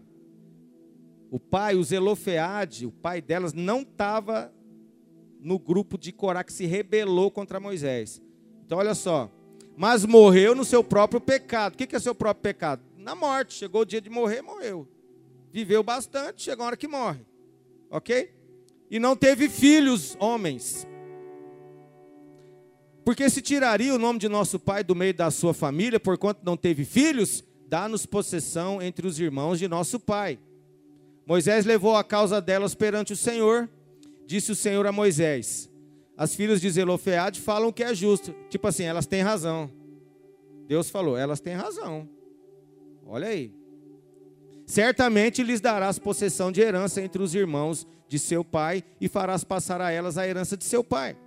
O 1.30 1.40
pai, 1.40 1.76
o 1.76 1.84
Zelofeade, 1.84 2.86
o 2.86 2.92
pai 2.92 3.22
delas, 3.22 3.54
não 3.54 3.82
estava 3.82 4.54
no 5.40 5.60
grupo 5.60 5.98
de 5.98 6.12
Corá 6.12 6.44
que 6.44 6.54
se 6.54 6.66
rebelou 6.66 7.30
contra 7.30 7.60
Moisés. 7.60 8.22
Então, 8.66 8.78
olha 8.78 8.96
só. 8.96 9.32
Mas 9.76 10.06
morreu 10.06 10.56
no 10.56 10.66
seu 10.66 10.84
próprio 10.84 11.22
pecado. 11.22 11.74
O 11.74 11.78
que 11.78 11.96
é 11.96 12.00
seu 12.00 12.16
próprio 12.16 12.42
pecado? 12.42 12.82
Na 12.98 13.14
morte. 13.14 13.54
Chegou 13.54 13.82
o 13.82 13.86
dia 13.86 14.02
de 14.02 14.10
morrer, 14.10 14.42
morreu. 14.42 14.88
Viveu 15.52 15.84
bastante, 15.84 16.42
chegou 16.42 16.64
a 16.64 16.68
hora 16.68 16.78
que 16.78 16.88
morre. 16.88 17.26
Ok? 17.90 18.34
E 18.90 19.00
não 19.00 19.16
teve 19.16 19.50
filhos, 19.50 20.18
homens. 20.20 20.88
Porque 23.06 23.30
se 23.30 23.42
tiraria 23.42 23.94
o 23.94 23.98
nome 23.98 24.20
de 24.20 24.28
nosso 24.28 24.60
pai 24.60 24.84
do 24.84 24.94
meio 24.94 25.14
da 25.14 25.32
sua 25.32 25.54
família, 25.54 26.00
por 26.00 26.18
quanto 26.18 26.44
não 26.44 26.58
teve 26.58 26.84
filhos, 26.84 27.44
dá-nos 27.68 28.06
possessão 28.06 28.82
entre 28.82 29.08
os 29.08 29.20
irmãos 29.20 29.60
de 29.60 29.68
nosso 29.68 30.00
pai. 30.00 30.40
Moisés 31.28 31.66
levou 31.66 31.94
a 31.98 32.06
causa 32.06 32.40
delas 32.40 32.74
perante 32.74 33.12
o 33.12 33.18
Senhor. 33.18 33.70
Disse 34.26 34.54
o 34.54 34.56
Senhor 34.56 34.88
a 34.88 34.94
Moisés: 34.94 35.70
As 36.16 36.34
filhas 36.34 36.62
de 36.62 36.70
Zelofeade 36.70 37.42
falam 37.42 37.70
que 37.70 37.84
é 37.84 37.94
justo. 37.94 38.34
Tipo 38.50 38.68
assim, 38.68 38.84
elas 38.84 39.06
têm 39.06 39.22
razão. 39.22 39.70
Deus 40.66 40.90
falou: 40.90 41.18
Elas 41.18 41.42
têm 41.42 41.54
razão. 41.54 42.08
Olha 43.06 43.28
aí. 43.28 43.54
Certamente 44.66 45.44
lhes 45.44 45.60
darás 45.60 46.00
possessão 46.00 46.50
de 46.50 46.62
herança 46.62 47.02
entre 47.02 47.22
os 47.22 47.36
irmãos 47.36 47.86
de 48.08 48.18
seu 48.18 48.44
pai 48.44 48.82
e 49.00 49.10
farás 49.10 49.44
passar 49.44 49.82
a 49.82 49.92
elas 49.92 50.18
a 50.18 50.26
herança 50.26 50.56
de 50.56 50.64
seu 50.64 50.82
pai. 50.82 51.18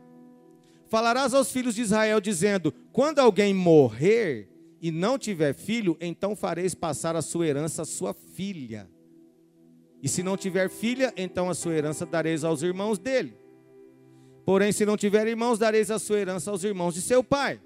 Falarás 0.88 1.34
aos 1.34 1.52
filhos 1.52 1.74
de 1.74 1.82
Israel, 1.82 2.22
dizendo: 2.22 2.72
Quando 2.90 3.18
alguém 3.18 3.52
morrer 3.52 4.48
e 4.80 4.90
não 4.90 5.18
tiver 5.18 5.52
filho, 5.52 5.94
então 6.00 6.34
fareis 6.34 6.74
passar 6.74 7.16
a 7.16 7.22
sua 7.22 7.46
herança 7.46 7.82
à 7.82 7.84
sua 7.84 8.14
filha. 8.14 8.88
E 10.02 10.08
se 10.08 10.22
não 10.22 10.36
tiver 10.36 10.68
filha, 10.70 11.12
então 11.16 11.50
a 11.50 11.54
sua 11.54 11.74
herança 11.74 12.06
dareis 12.06 12.44
aos 12.44 12.62
irmãos 12.62 12.98
dele. 12.98 13.36
Porém, 14.44 14.72
se 14.72 14.86
não 14.86 14.96
tiver 14.96 15.26
irmãos, 15.26 15.58
dareis 15.58 15.90
a 15.90 15.98
sua 15.98 16.18
herança 16.18 16.50
aos 16.50 16.64
irmãos 16.64 16.94
de 16.94 17.02
seu 17.02 17.22
pai. 17.22 17.60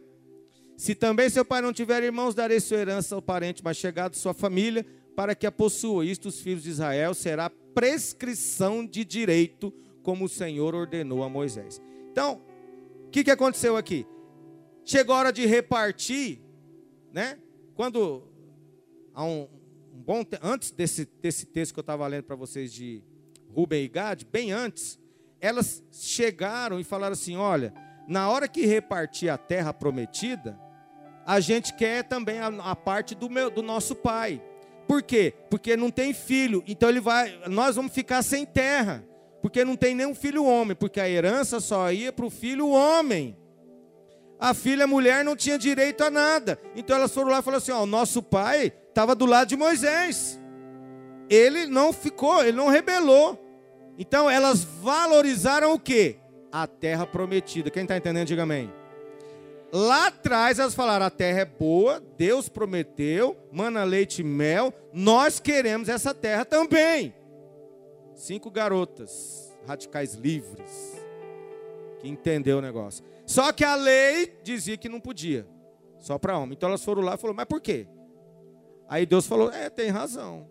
Se 0.77 0.95
também 0.95 1.31
seu 1.31 1.45
pai 1.45 1.63
não 1.63 1.73
tiver 1.73 2.03
irmãos, 2.03 2.35
dareis 2.35 2.65
sua 2.65 2.79
herança 2.79 3.15
ao 3.15 3.23
parente 3.23 3.63
mais 3.63 3.77
chegado 3.77 4.13
de 4.13 4.19
sua 4.19 4.35
família, 4.35 4.85
para 5.15 5.35
que 5.35 5.47
a 5.47 5.53
possua. 5.53 6.05
Isto 6.05 6.29
os 6.29 6.41
filhos 6.41 6.65
de 6.65 6.71
Israel 6.71 7.15
será 7.15 7.49
prescrição 7.49 8.85
de 8.85 9.05
direito, 9.05 9.73
como 10.03 10.25
o 10.25 10.29
Senhor 10.29 10.75
ordenou 10.75 11.23
a 11.23 11.29
Moisés. 11.29 11.81
Então, 12.11 12.43
o 13.07 13.11
que, 13.11 13.25
que 13.25 13.31
aconteceu 13.31 13.77
aqui? 13.77 14.07
Chegou 14.85 15.15
a 15.15 15.19
hora 15.19 15.33
de 15.33 15.47
repartir, 15.47 16.41
né? 17.13 17.39
Quando 17.75 18.23
há 19.15 19.25
um, 19.25 19.49
bom 19.95 20.25
antes 20.43 20.73
desse, 20.73 21.09
desse 21.23 21.47
texto 21.47 21.73
que 21.73 21.79
eu 21.79 21.83
estava 21.83 22.07
lendo 22.07 22.25
para 22.25 22.35
vocês 22.35 22.73
de 22.73 23.03
Rubem 23.55 23.85
e 23.85 23.89
Gad, 23.89 24.25
bem 24.25 24.51
antes, 24.51 24.99
elas 25.41 25.83
chegaram 25.93 26.81
e 26.81 26.85
falaram 26.85 27.13
assim: 27.13 27.37
olha, 27.37 27.73
na 28.09 28.29
hora 28.29 28.49
que 28.49 28.67
repartir 28.67 29.31
a 29.31 29.39
terra 29.39 29.73
prometida, 29.73 30.59
a 31.25 31.39
gente 31.39 31.73
quer 31.75 32.03
também 32.05 32.41
a, 32.41 32.49
a 32.49 32.77
parte 32.77 33.15
do, 33.15 33.31
meu, 33.31 33.51
do 33.51 33.63
nosso 33.63 33.95
pai. 33.95 34.43
Por 34.89 35.03
quê? 35.03 35.33
Porque 35.49 35.77
não 35.77 35.91
tem 35.91 36.13
filho, 36.13 36.63
então 36.67 36.89
ele 36.89 37.01
vai, 37.01 37.41
nós 37.49 37.77
vamos 37.77 37.93
ficar 37.93 38.23
sem 38.23 38.45
terra, 38.45 39.03
porque 39.41 39.65
não 39.65 39.77
tem 39.77 39.95
nenhum 39.95 40.15
filho 40.15 40.45
homem, 40.45 40.77
porque 40.77 41.01
a 41.01 41.09
herança 41.09 41.61
só 41.61 41.91
ia 41.91 42.13
para 42.13 42.27
o 42.27 42.31
filho 42.31 42.69
homem. 42.69 43.37
A 44.39 44.53
filha 44.53 44.87
mulher 44.87 45.25
não 45.25 45.37
tinha 45.37 45.57
direito 45.57 46.03
a 46.03 46.11
nada. 46.11 46.59
Então 46.77 46.97
elas 46.97 47.15
foram 47.15 47.31
lá 47.31 47.39
e 47.39 47.43
falaram 47.43 47.63
assim: 47.63 47.73
ó, 47.73 47.83
o 47.85 47.87
nosso 47.87 48.23
pai 48.23 48.73
estava 48.95 49.17
do 49.17 49.27
lado 49.27 49.49
de 49.49 49.57
Moisés. 49.57 50.41
Ele 51.29 51.67
não 51.67 51.93
ficou, 51.93 52.45
ele 52.45 52.57
não 52.57 52.69
rebelou. 52.69 53.37
Então 53.99 54.31
elas 54.31 54.63
valorizaram 54.63 55.75
o 55.75 55.81
que? 55.81 56.17
A 56.53 56.67
terra 56.69 57.05
prometida. 57.05 57.71
Quem 57.71 57.83
está 57.83 57.97
entendendo, 57.97 58.29
diga 58.29 58.45
amém. 58.45 58.73
Lá 59.73 60.07
atrás 60.07 60.61
elas 60.61 60.75
falaram: 60.75 61.05
a 61.05 61.11
terra 61.11 61.41
é 61.41 61.45
boa, 61.45 62.01
Deus 62.17 62.49
prometeu, 62.49 63.37
mana 63.51 63.83
leite 63.83 64.21
e 64.21 64.25
mel, 64.25 64.73
nós 64.93 65.41
queremos 65.41 65.89
essa 65.89 66.15
terra 66.15 66.45
também. 66.45 67.13
Cinco 68.15 68.49
garotas, 68.49 69.53
radicais 69.67 70.15
livres, 70.15 71.03
que 71.99 72.07
entendeu 72.07 72.59
o 72.59 72.63
negócio. 72.63 73.05
Só 73.27 73.51
que 73.53 73.65
a 73.65 73.75
lei 73.75 74.39
dizia 74.45 74.77
que 74.77 74.89
não 74.89 75.01
podia, 75.01 75.45
só 75.99 76.17
para 76.17 76.39
homem. 76.39 76.53
Então 76.53 76.69
elas 76.69 76.85
foram 76.85 77.03
lá 77.03 77.15
e 77.15 77.19
falaram: 77.19 77.37
mas 77.37 77.47
por 77.47 77.61
quê? 77.61 77.89
Aí 78.89 79.07
Deus 79.07 79.27
falou: 79.27 79.51
É, 79.51 79.69
tem 79.71 79.91
razão. 79.91 80.47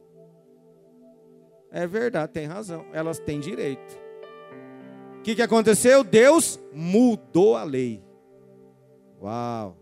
É 1.71 1.87
verdade, 1.87 2.31
tem 2.31 2.45
razão. 2.45 2.85
Elas 2.93 3.19
têm 3.19 3.39
direito. 3.39 3.97
O 5.17 5.21
que, 5.23 5.35
que 5.35 5.41
aconteceu? 5.41 6.03
Deus 6.03 6.59
mudou 6.71 7.55
a 7.55 7.63
lei. 7.63 8.03
Uau! 9.21 9.77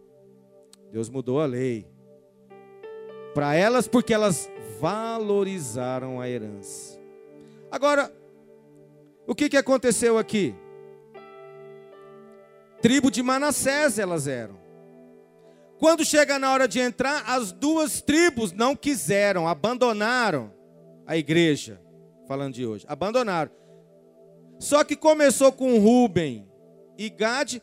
Deus 0.92 1.10
mudou 1.10 1.42
a 1.42 1.46
lei. 1.46 1.88
Para 3.34 3.56
elas, 3.56 3.88
porque 3.88 4.14
elas 4.14 4.50
valorizaram 4.80 6.22
a 6.22 6.30
herança. 6.30 7.00
Agora, 7.72 8.14
o 9.26 9.34
que, 9.34 9.50
que 9.50 9.58
aconteceu 9.58 10.18
aqui? 10.18 10.56
Tribo 12.82 13.12
de 13.12 13.22
Manassés 13.22 14.00
elas 14.00 14.28
eram. 14.28 14.61
Quando 15.82 16.06
chega 16.06 16.38
na 16.38 16.54
hora 16.54 16.68
de 16.68 16.80
entrar, 16.80 17.24
as 17.28 17.52
duas 17.52 18.04
tribos 18.04 18.52
não 18.52 18.76
quiseram, 18.76 19.48
abandonaram 19.48 20.54
a 21.08 21.18
igreja, 21.18 21.82
falando 22.28 22.54
de 22.54 22.64
hoje. 22.64 22.86
Abandonaram. 22.88 23.50
Só 24.60 24.84
que 24.84 24.96
começou 24.96 25.52
com 25.52 25.80
Ruben 25.80 26.48
e 27.00 27.10
Gad. 27.10 27.60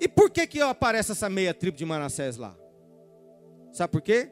E 0.00 0.08
por 0.08 0.30
que, 0.30 0.46
que 0.46 0.62
aparece 0.62 1.12
essa 1.12 1.28
meia 1.28 1.52
tribo 1.52 1.76
de 1.76 1.84
Manassés 1.84 2.38
lá? 2.38 2.56
Sabe 3.70 3.92
por 3.92 4.00
quê? 4.00 4.30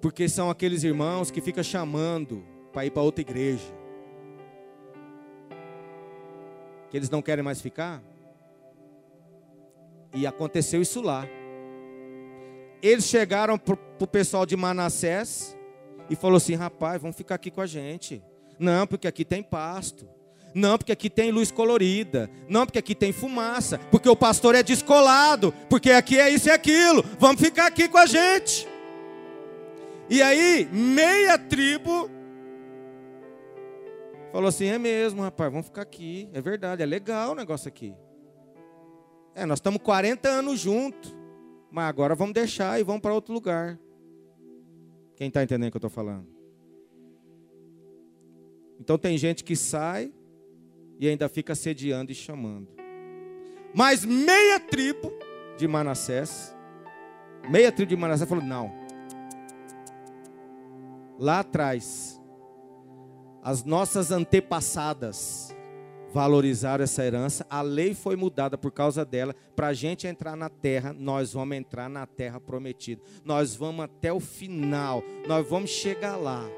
Porque 0.00 0.26
são 0.26 0.48
aqueles 0.48 0.82
irmãos 0.84 1.30
que 1.30 1.42
ficam 1.42 1.62
chamando 1.62 2.42
para 2.72 2.86
ir 2.86 2.90
para 2.90 3.02
outra 3.02 3.20
igreja. 3.20 3.74
Que 6.88 6.96
eles 6.96 7.10
não 7.10 7.20
querem 7.20 7.44
mais 7.44 7.60
ficar. 7.60 8.02
E 10.14 10.26
aconteceu 10.26 10.80
isso 10.80 11.02
lá 11.02 11.28
eles 12.82 13.04
chegaram 13.06 13.58
para 13.58 13.76
o 14.00 14.06
pessoal 14.06 14.46
de 14.46 14.56
Manassés 14.56 15.56
e 16.10 16.16
falou 16.16 16.36
assim: 16.36 16.54
rapaz, 16.54 17.00
vamos 17.00 17.16
ficar 17.16 17.34
aqui 17.34 17.50
com 17.50 17.60
a 17.60 17.66
gente. 17.66 18.22
Não, 18.58 18.86
porque 18.86 19.06
aqui 19.06 19.24
tem 19.24 19.42
pasto. 19.42 20.08
Não, 20.54 20.78
porque 20.78 20.92
aqui 20.92 21.10
tem 21.10 21.30
luz 21.30 21.50
colorida. 21.50 22.30
Não, 22.48 22.64
porque 22.64 22.78
aqui 22.78 22.94
tem 22.94 23.12
fumaça. 23.12 23.78
Porque 23.90 24.08
o 24.08 24.16
pastor 24.16 24.54
é 24.54 24.62
descolado. 24.62 25.52
Porque 25.68 25.90
aqui 25.90 26.18
é 26.18 26.30
isso 26.30 26.48
e 26.48 26.50
aquilo. 26.50 27.04
Vamos 27.18 27.40
ficar 27.40 27.66
aqui 27.66 27.88
com 27.88 27.98
a 27.98 28.06
gente. 28.06 28.66
E 30.10 30.22
aí, 30.22 30.66
meia 30.72 31.38
tribo 31.38 32.10
falou 34.32 34.48
assim: 34.48 34.66
é 34.66 34.78
mesmo, 34.78 35.22
rapaz, 35.22 35.50
vamos 35.50 35.66
ficar 35.66 35.82
aqui. 35.82 36.28
É 36.32 36.40
verdade, 36.40 36.82
é 36.82 36.86
legal 36.86 37.32
o 37.32 37.34
negócio 37.34 37.68
aqui. 37.68 37.94
É, 39.34 39.44
nós 39.46 39.58
estamos 39.58 39.80
40 39.82 40.28
anos 40.28 40.58
juntos. 40.58 41.17
Mas 41.70 41.84
agora 41.84 42.14
vamos 42.14 42.34
deixar 42.34 42.80
e 42.80 42.84
vamos 42.84 43.02
para 43.02 43.12
outro 43.14 43.32
lugar. 43.32 43.78
Quem 45.16 45.28
está 45.28 45.42
entendendo 45.42 45.68
o 45.68 45.70
que 45.72 45.76
eu 45.76 45.80
estou 45.80 45.90
falando? 45.90 46.26
Então 48.80 48.96
tem 48.96 49.18
gente 49.18 49.42
que 49.42 49.56
sai 49.56 50.12
e 50.98 51.08
ainda 51.08 51.28
fica 51.28 51.54
sediando 51.54 52.12
e 52.12 52.14
chamando. 52.14 52.68
Mas 53.74 54.04
meia 54.04 54.58
tribo 54.60 55.12
de 55.56 55.66
Manassés, 55.68 56.54
meia 57.50 57.70
tribo 57.70 57.90
de 57.90 57.96
Manassés 57.96 58.28
falou: 58.28 58.44
não. 58.44 58.72
Lá 61.18 61.40
atrás, 61.40 62.20
as 63.42 63.64
nossas 63.64 64.12
antepassadas 64.12 65.54
valorizaram 66.12 66.84
essa 66.84 67.04
herança, 67.04 67.46
a 67.50 67.62
lei 67.62 67.94
foi 67.94 68.16
mudada 68.16 68.56
por 68.56 68.72
causa 68.72 69.04
dela. 69.04 69.34
Para 69.54 69.68
a 69.68 69.74
gente 69.74 70.06
entrar 70.06 70.36
na 70.36 70.48
terra, 70.48 70.92
nós 70.92 71.32
vamos 71.32 71.56
entrar 71.56 71.88
na 71.88 72.06
terra 72.06 72.40
prometida. 72.40 73.02
Nós 73.24 73.54
vamos 73.54 73.84
até 73.84 74.12
o 74.12 74.20
final, 74.20 75.02
nós 75.26 75.48
vamos 75.48 75.70
chegar 75.70 76.16
lá. 76.16 76.48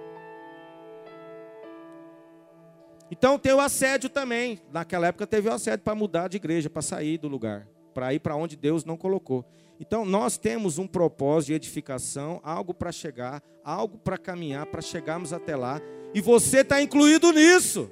Então 3.11 3.39
tem 3.39 3.53
o 3.53 3.61
assédio 3.61 4.09
também. 4.09 4.61
Naquela 4.73 5.09
época 5.09 5.27
teve 5.27 5.49
o 5.49 5.53
assédio 5.53 5.83
para 5.83 5.95
mudar 5.95 6.29
de 6.29 6.37
igreja, 6.37 6.71
para 6.71 6.83
sair 6.83 7.19
do 7.19 7.27
lugar, 7.27 7.67
para 7.93 8.15
ir 8.15 8.21
para 8.21 8.37
onde 8.37 8.57
Deus 8.57 8.85
não 8.85 8.97
colocou. 8.97 9.45
Então 9.81 10.05
nós 10.05 10.39
temos 10.39 10.79
um 10.79 10.87
propósito 10.87 11.49
de 11.49 11.55
edificação, 11.55 12.41
algo 12.45 12.73
para 12.73 12.93
chegar, 12.93 13.43
algo 13.65 13.99
para 13.99 14.17
caminhar, 14.17 14.67
para 14.67 14.81
chegarmos 14.81 15.33
até 15.33 15.57
lá. 15.57 15.81
E 16.15 16.21
você 16.21 16.61
está 16.61 16.81
incluído 16.81 17.33
nisso. 17.33 17.91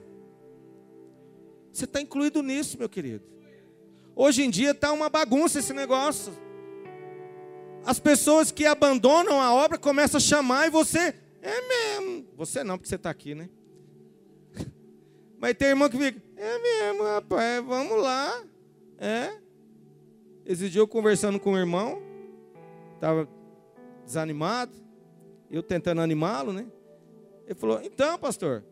Você 1.79 1.85
está 1.85 2.01
incluído 2.01 2.43
nisso, 2.43 2.77
meu 2.77 2.89
querido. 2.89 3.23
Hoje 4.17 4.43
em 4.43 4.51
dia 4.51 4.73
está 4.73 4.91
uma 4.91 5.09
bagunça 5.09 5.61
esse 5.61 5.73
negócio. 5.73 6.33
As 7.85 8.01
pessoas 8.01 8.51
que 8.51 8.67
abandonam 8.67 9.41
a 9.41 9.55
obra 9.55 9.79
começam 9.79 10.19
a 10.19 10.21
chamar 10.21 10.67
e 10.67 10.71
você, 10.71 11.15
é 11.41 11.69
mesmo. 12.01 12.27
Você 12.37 12.65
não, 12.65 12.77
porque 12.77 12.89
você 12.89 12.97
está 12.97 13.11
aqui, 13.11 13.33
né? 13.33 13.49
Mas 15.39 15.55
tem 15.55 15.69
irmão 15.69 15.89
que 15.89 15.97
fica, 15.97 16.21
é 16.37 16.59
mesmo, 16.59 17.05
rapaz, 17.05 17.65
vamos 17.65 18.03
lá. 18.03 18.43
É. 18.99 19.39
Esse 20.45 20.69
dia 20.69 20.81
eu 20.81 20.89
conversando 20.89 21.39
com 21.39 21.53
o 21.53 21.57
irmão, 21.57 22.03
estava 22.97 23.29
desanimado, 24.05 24.73
eu 25.49 25.63
tentando 25.63 26.01
animá-lo, 26.01 26.53
né? 26.53 26.67
Ele 27.47 27.55
falou, 27.55 27.81
então, 27.85 28.19
pastor, 28.19 28.65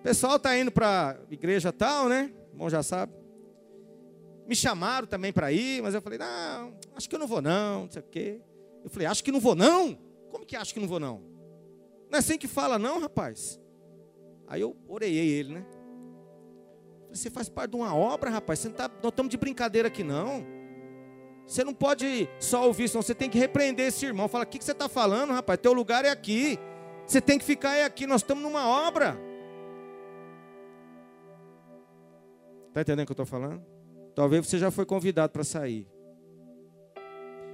o 0.00 0.02
pessoal 0.02 0.34
está 0.34 0.58
indo 0.58 0.72
para 0.72 1.12
a 1.12 1.32
igreja 1.32 1.72
tal, 1.72 2.08
né? 2.08 2.32
Irmão 2.50 2.68
já 2.68 2.82
sabe. 2.82 3.12
Me 4.46 4.56
chamaram 4.56 5.06
também 5.06 5.32
para 5.32 5.52
ir, 5.52 5.82
mas 5.82 5.94
eu 5.94 6.02
falei, 6.02 6.18
não, 6.18 6.74
acho 6.96 7.08
que 7.08 7.14
eu 7.14 7.20
não 7.20 7.26
vou 7.26 7.40
não, 7.40 7.82
não 7.82 7.90
sei 7.90 8.02
o 8.02 8.04
quê. 8.04 8.40
Eu 8.82 8.90
falei, 8.90 9.06
acho 9.06 9.22
que 9.22 9.30
não 9.30 9.40
vou 9.40 9.54
não? 9.54 9.96
Como 10.30 10.44
que 10.44 10.56
acho 10.56 10.74
que 10.74 10.80
não 10.80 10.88
vou 10.88 10.98
não? 10.98 11.22
Não 12.10 12.16
é 12.16 12.18
assim 12.18 12.36
que 12.36 12.48
fala 12.48 12.78
não, 12.78 13.00
rapaz? 13.00 13.60
Aí 14.48 14.60
eu 14.60 14.76
orei 14.88 15.16
ele, 15.16 15.54
né? 15.54 15.66
Você 17.12 17.30
faz 17.30 17.48
parte 17.48 17.70
de 17.70 17.76
uma 17.76 17.94
obra, 17.94 18.30
rapaz. 18.30 18.58
Você 18.58 18.68
não 18.68 18.74
tá, 18.74 18.88
nós 19.02 19.10
estamos 19.10 19.30
de 19.30 19.36
brincadeira 19.36 19.88
aqui, 19.88 20.02
não. 20.02 20.44
Você 21.46 21.64
não 21.64 21.74
pode 21.74 22.28
só 22.38 22.66
ouvir, 22.66 22.88
senão 22.88 23.02
você 23.02 23.14
tem 23.14 23.28
que 23.28 23.38
repreender 23.38 23.88
esse 23.88 24.06
irmão. 24.06 24.28
Fala, 24.28 24.44
o 24.44 24.46
que, 24.46 24.58
que 24.58 24.64
você 24.64 24.72
está 24.72 24.88
falando, 24.88 25.32
rapaz? 25.32 25.58
Teu 25.60 25.72
lugar 25.72 26.04
é 26.04 26.10
aqui. 26.10 26.58
Você 27.06 27.20
tem 27.20 27.38
que 27.38 27.44
ficar 27.44 27.74
é 27.74 27.84
aqui. 27.84 28.06
Nós 28.06 28.22
estamos 28.22 28.42
numa 28.42 28.66
obra. 28.66 29.20
Está 32.70 32.82
entendendo 32.82 33.02
o 33.02 33.06
que 33.06 33.10
eu 33.10 33.24
estou 33.24 33.26
falando? 33.26 33.60
Talvez 34.14 34.46
você 34.46 34.58
já 34.58 34.70
foi 34.70 34.86
convidado 34.86 35.32
para 35.32 35.42
sair. 35.42 35.88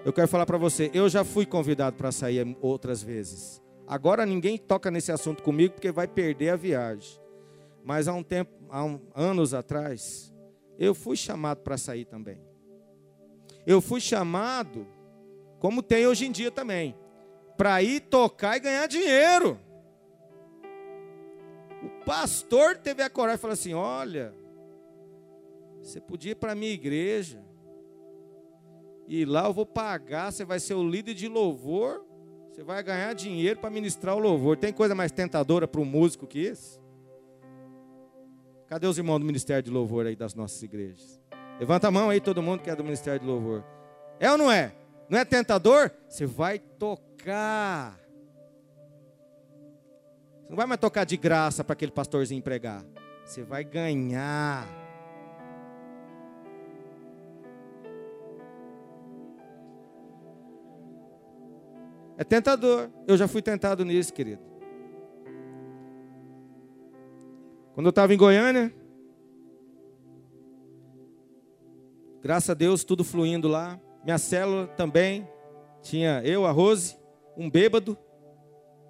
Eu 0.04 0.12
quero 0.12 0.28
falar 0.28 0.44
para 0.44 0.58
você, 0.58 0.90
eu 0.92 1.08
já 1.08 1.24
fui 1.24 1.46
convidado 1.46 1.96
para 1.96 2.12
sair 2.12 2.56
outras 2.60 3.02
vezes. 3.02 3.60
Agora 3.88 4.26
ninguém 4.26 4.58
toca 4.58 4.90
nesse 4.90 5.10
assunto 5.10 5.42
comigo 5.42 5.74
porque 5.74 5.90
vai 5.90 6.06
perder 6.06 6.50
a 6.50 6.56
viagem. 6.56 7.18
Mas 7.82 8.06
há 8.06 8.12
um 8.12 8.22
tempo, 8.22 8.52
há 8.68 8.84
um, 8.84 9.00
anos 9.14 9.54
atrás, 9.54 10.34
eu 10.78 10.94
fui 10.94 11.16
chamado 11.16 11.62
para 11.62 11.78
sair 11.78 12.04
também. 12.04 12.38
Eu 13.66 13.80
fui 13.80 14.00
chamado, 14.00 14.86
como 15.58 15.82
tem 15.82 16.06
hoje 16.06 16.26
em 16.26 16.30
dia 16.30 16.50
também, 16.50 16.94
para 17.56 17.82
ir 17.82 18.00
tocar 18.00 18.58
e 18.58 18.60
ganhar 18.60 18.86
dinheiro. 18.86 19.58
O 21.82 22.04
pastor 22.04 22.76
teve 22.76 23.02
a 23.02 23.08
coragem 23.08 23.38
e 23.38 23.40
falou 23.40 23.54
assim: 23.54 23.74
Olha, 23.74 24.34
você 25.86 26.00
podia 26.00 26.32
ir 26.32 26.34
para 26.34 26.52
a 26.52 26.54
minha 26.54 26.72
igreja, 26.72 27.42
e 29.06 29.24
lá 29.24 29.46
eu 29.46 29.52
vou 29.52 29.64
pagar, 29.64 30.32
você 30.32 30.44
vai 30.44 30.58
ser 30.58 30.74
o 30.74 30.88
líder 30.88 31.14
de 31.14 31.28
louvor, 31.28 32.04
você 32.50 32.64
vai 32.64 32.82
ganhar 32.82 33.14
dinheiro 33.14 33.60
para 33.60 33.70
ministrar 33.70 34.16
o 34.16 34.18
louvor. 34.18 34.56
Tem 34.56 34.72
coisa 34.72 34.94
mais 34.94 35.12
tentadora 35.12 35.68
para 35.68 35.80
um 35.80 35.84
músico 35.84 36.26
que 36.26 36.38
isso? 36.40 36.80
Cadê 38.66 38.86
os 38.86 38.98
irmãos 38.98 39.20
do 39.20 39.24
Ministério 39.24 39.62
de 39.62 39.70
Louvor 39.70 40.06
aí 40.06 40.16
das 40.16 40.34
nossas 40.34 40.60
igrejas? 40.62 41.20
Levanta 41.60 41.86
a 41.86 41.90
mão 41.90 42.10
aí, 42.10 42.20
todo 42.20 42.42
mundo 42.42 42.62
que 42.62 42.70
é 42.70 42.74
do 42.74 42.82
Ministério 42.82 43.20
de 43.20 43.26
Louvor. 43.26 43.62
É 44.18 44.30
ou 44.32 44.36
não 44.36 44.50
é? 44.50 44.74
Não 45.08 45.18
é 45.18 45.24
tentador? 45.24 45.90
Você 46.08 46.26
vai 46.26 46.58
tocar. 46.58 48.00
Você 50.40 50.48
não 50.48 50.56
vai 50.56 50.66
mais 50.66 50.80
tocar 50.80 51.04
de 51.04 51.16
graça 51.16 51.62
para 51.62 51.74
aquele 51.74 51.92
pastorzinho 51.92 52.42
pregar. 52.42 52.84
Você 53.24 53.44
vai 53.44 53.62
ganhar. 53.62 54.85
É 62.18 62.24
tentador. 62.24 62.90
Eu 63.06 63.16
já 63.16 63.28
fui 63.28 63.42
tentado 63.42 63.84
nisso, 63.84 64.12
querido. 64.12 64.42
Quando 67.74 67.86
eu 67.86 67.90
estava 67.90 68.14
em 68.14 68.16
Goiânia, 68.16 68.74
graças 72.22 72.48
a 72.48 72.54
Deus, 72.54 72.84
tudo 72.84 73.04
fluindo 73.04 73.48
lá. 73.48 73.78
Minha 74.02 74.16
célula 74.16 74.66
também. 74.68 75.28
Tinha 75.82 76.22
eu, 76.24 76.46
a 76.46 76.50
Rose, 76.50 76.96
um 77.36 77.50
bêbado 77.50 77.96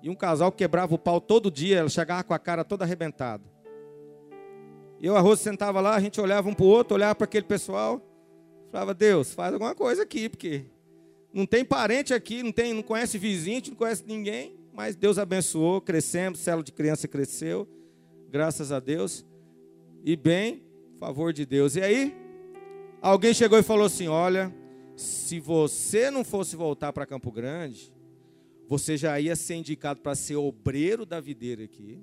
e 0.03 0.09
um 0.09 0.15
casal 0.15 0.53
que 0.53 0.59
quebrava 0.59 0.95
o 0.95 0.99
pau 0.99 1.21
todo 1.21 1.51
dia. 1.51 1.79
Ela 1.79 1.89
chegava 1.89 2.23
com 2.23 2.33
a 2.33 2.39
cara 2.39 2.65
toda 2.65 2.85
arrebentada. 2.85 3.43
Eu, 5.01 5.17
a 5.17 5.21
Rose, 5.21 5.43
sentava 5.43 5.81
lá, 5.81 5.97
a 5.97 6.01
gente 6.01 6.21
olhava 6.21 6.49
um 6.49 6.55
para 6.55 6.65
o 6.65 6.69
outro, 6.69 6.95
olhava 6.95 7.15
para 7.17 7.25
aquele 7.25 7.45
pessoal. 7.45 8.01
Falava, 8.71 8.95
Deus, 8.95 9.35
faz 9.35 9.53
alguma 9.53 9.75
coisa 9.75 10.05
aqui, 10.05 10.29
porque 10.29 10.67
não 11.33 11.47
tem 11.47 11.65
parente 11.65 12.15
aqui, 12.15 12.43
não, 12.43 12.53
tem, 12.53 12.73
não 12.73 12.83
conhece 12.83 13.19
vizinho, 13.19 13.63
não 13.69 13.77
conhece 13.77 14.05
ninguém. 14.07 14.57
Mas 14.73 14.95
Deus 14.95 15.19
abençoou, 15.19 15.81
crescemos, 15.81 16.41
célula 16.41 16.65
de 16.65 16.73
criança 16.73 17.09
cresceu 17.09 17.69
graças 18.31 18.71
a 18.73 18.81
Deus. 18.81 19.25
E 20.05 20.15
bem, 20.17 20.63
favor 20.99 21.33
de 21.33 21.47
Deus. 21.47 21.77
E 21.77 21.81
aí, 21.81 22.15
alguém 23.01 23.33
chegou 23.33 23.59
e 23.59 23.63
falou 23.63 23.87
assim: 23.87 24.09
Olha, 24.09 24.55
se 24.95 25.41
você 25.41 26.11
não 26.11 26.25
fosse 26.25 26.55
voltar 26.55 26.93
para 26.93 27.07
Campo 27.07 27.33
Grande, 27.33 27.93
você 28.69 28.97
já 28.97 29.19
ia 29.19 29.35
ser 29.35 29.55
indicado 29.55 30.01
para 30.01 30.15
ser 30.15 30.37
obreiro 30.37 31.07
da 31.07 31.21
videira 31.21 31.65
aqui. 31.65 31.99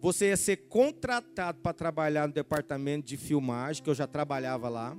Você 0.00 0.28
ia 0.28 0.36
ser 0.36 0.56
contratado 0.68 1.58
para 1.60 1.72
trabalhar 1.72 2.28
no 2.28 2.34
departamento 2.34 3.06
de 3.06 3.16
filmagem, 3.16 3.82
que 3.82 3.88
eu 3.88 3.94
já 3.94 4.06
trabalhava 4.06 4.68
lá. 4.68 4.96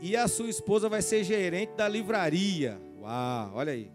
E 0.00 0.16
a 0.16 0.28
sua 0.28 0.48
esposa 0.48 0.88
vai 0.88 1.02
ser 1.02 1.24
gerente 1.24 1.74
da 1.74 1.88
livraria. 1.88 2.80
Uau, 3.00 3.52
olha 3.54 3.72
aí. 3.72 3.90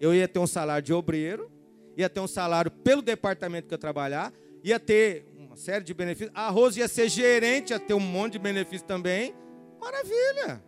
Eu 0.00 0.14
ia 0.14 0.26
ter 0.26 0.38
um 0.38 0.46
salário 0.46 0.84
de 0.84 0.92
obreiro 0.92 1.50
ia 1.96 2.10
ter 2.10 2.20
um 2.20 2.26
salário 2.26 2.70
pelo 2.70 3.00
departamento 3.00 3.68
que 3.68 3.74
eu 3.74 3.78
trabalhar, 3.78 4.32
ia 4.62 4.78
ter 4.78 5.26
uma 5.34 5.56
série 5.56 5.82
de 5.82 5.94
benefícios. 5.94 6.30
A 6.34 6.50
Rose 6.50 6.78
ia 6.78 6.88
ser 6.88 7.08
gerente, 7.08 7.70
ia 7.70 7.80
ter 7.80 7.94
um 7.94 8.00
monte 8.00 8.32
de 8.32 8.38
benefícios 8.38 8.82
também. 8.82 9.34
Maravilha! 9.80 10.62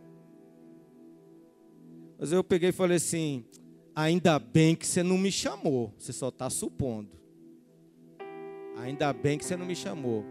Mas 2.17 2.31
eu 2.31 2.43
peguei 2.43 2.69
e 2.69 2.73
falei 2.73 2.97
assim: 2.97 3.45
ainda 3.95 4.39
bem 4.39 4.75
que 4.75 4.87
você 4.87 5.03
não 5.03 5.17
me 5.17 5.31
chamou, 5.31 5.93
você 5.97 6.11
só 6.11 6.29
está 6.29 6.49
supondo. 6.49 7.19
Ainda 8.77 9.13
bem 9.13 9.37
que 9.37 9.45
você 9.45 9.55
não 9.55 9.65
me 9.65 9.75
chamou. 9.75 10.25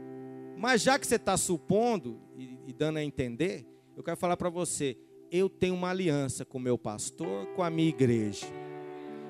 Mas 0.57 0.83
já 0.83 0.99
que 0.99 1.07
você 1.07 1.15
está 1.15 1.37
supondo 1.37 2.19
e, 2.37 2.59
e 2.67 2.73
dando 2.73 2.97
a 2.97 3.05
entender, 3.05 3.65
eu 3.99 4.05
quero 4.05 4.17
falar 4.17 4.37
para 4.37 4.49
você: 4.49 4.97
eu 5.29 5.49
tenho 5.49 5.75
uma 5.75 5.91
aliança 5.91 6.45
com 6.45 6.57
o 6.57 6.61
meu 6.61 6.79
pastor, 6.79 7.47
com 7.57 7.65
a 7.65 7.69
minha 7.69 7.89
igreja. 7.89 8.47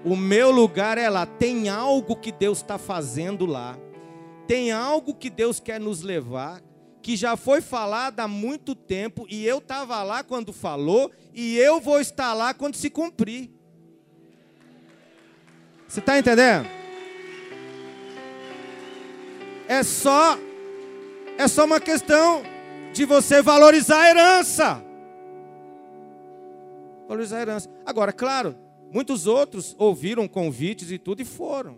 O 0.04 0.14
meu 0.14 0.50
lugar 0.50 0.98
é 0.98 1.08
lá. 1.08 1.24
Tem 1.24 1.70
algo 1.70 2.14
que 2.14 2.30
Deus 2.30 2.58
está 2.58 2.76
fazendo 2.76 3.46
lá. 3.46 3.78
Tem 4.46 4.70
algo 4.70 5.14
que 5.14 5.30
Deus 5.30 5.58
quer 5.58 5.80
nos 5.80 6.02
levar, 6.02 6.62
que 7.00 7.16
já 7.16 7.34
foi 7.34 7.62
falado 7.62 8.20
há 8.20 8.28
muito 8.28 8.74
tempo, 8.74 9.26
e 9.28 9.46
eu 9.46 9.56
estava 9.56 10.02
lá 10.02 10.22
quando 10.22 10.52
falou, 10.52 11.10
e 11.34 11.56
eu 11.56 11.80
vou 11.80 11.98
estar 11.98 12.34
lá 12.34 12.52
quando 12.52 12.74
se 12.76 12.90
cumprir. 12.90 13.50
Você 15.86 16.00
está 16.00 16.18
entendendo? 16.18 16.68
É 19.66 19.82
só, 19.82 20.38
é 21.38 21.48
só 21.48 21.64
uma 21.64 21.80
questão 21.80 22.42
de 22.98 23.04
você 23.06 23.40
valorizar 23.40 24.00
a 24.00 24.10
herança. 24.10 24.84
Valorizar 27.08 27.38
a 27.38 27.42
herança. 27.42 27.70
Agora, 27.86 28.12
claro, 28.12 28.54
Muitos 28.92 29.26
outros 29.26 29.74
ouviram 29.78 30.26
convites 30.26 30.90
e 30.90 30.98
tudo 30.98 31.20
e 31.20 31.24
foram. 31.24 31.76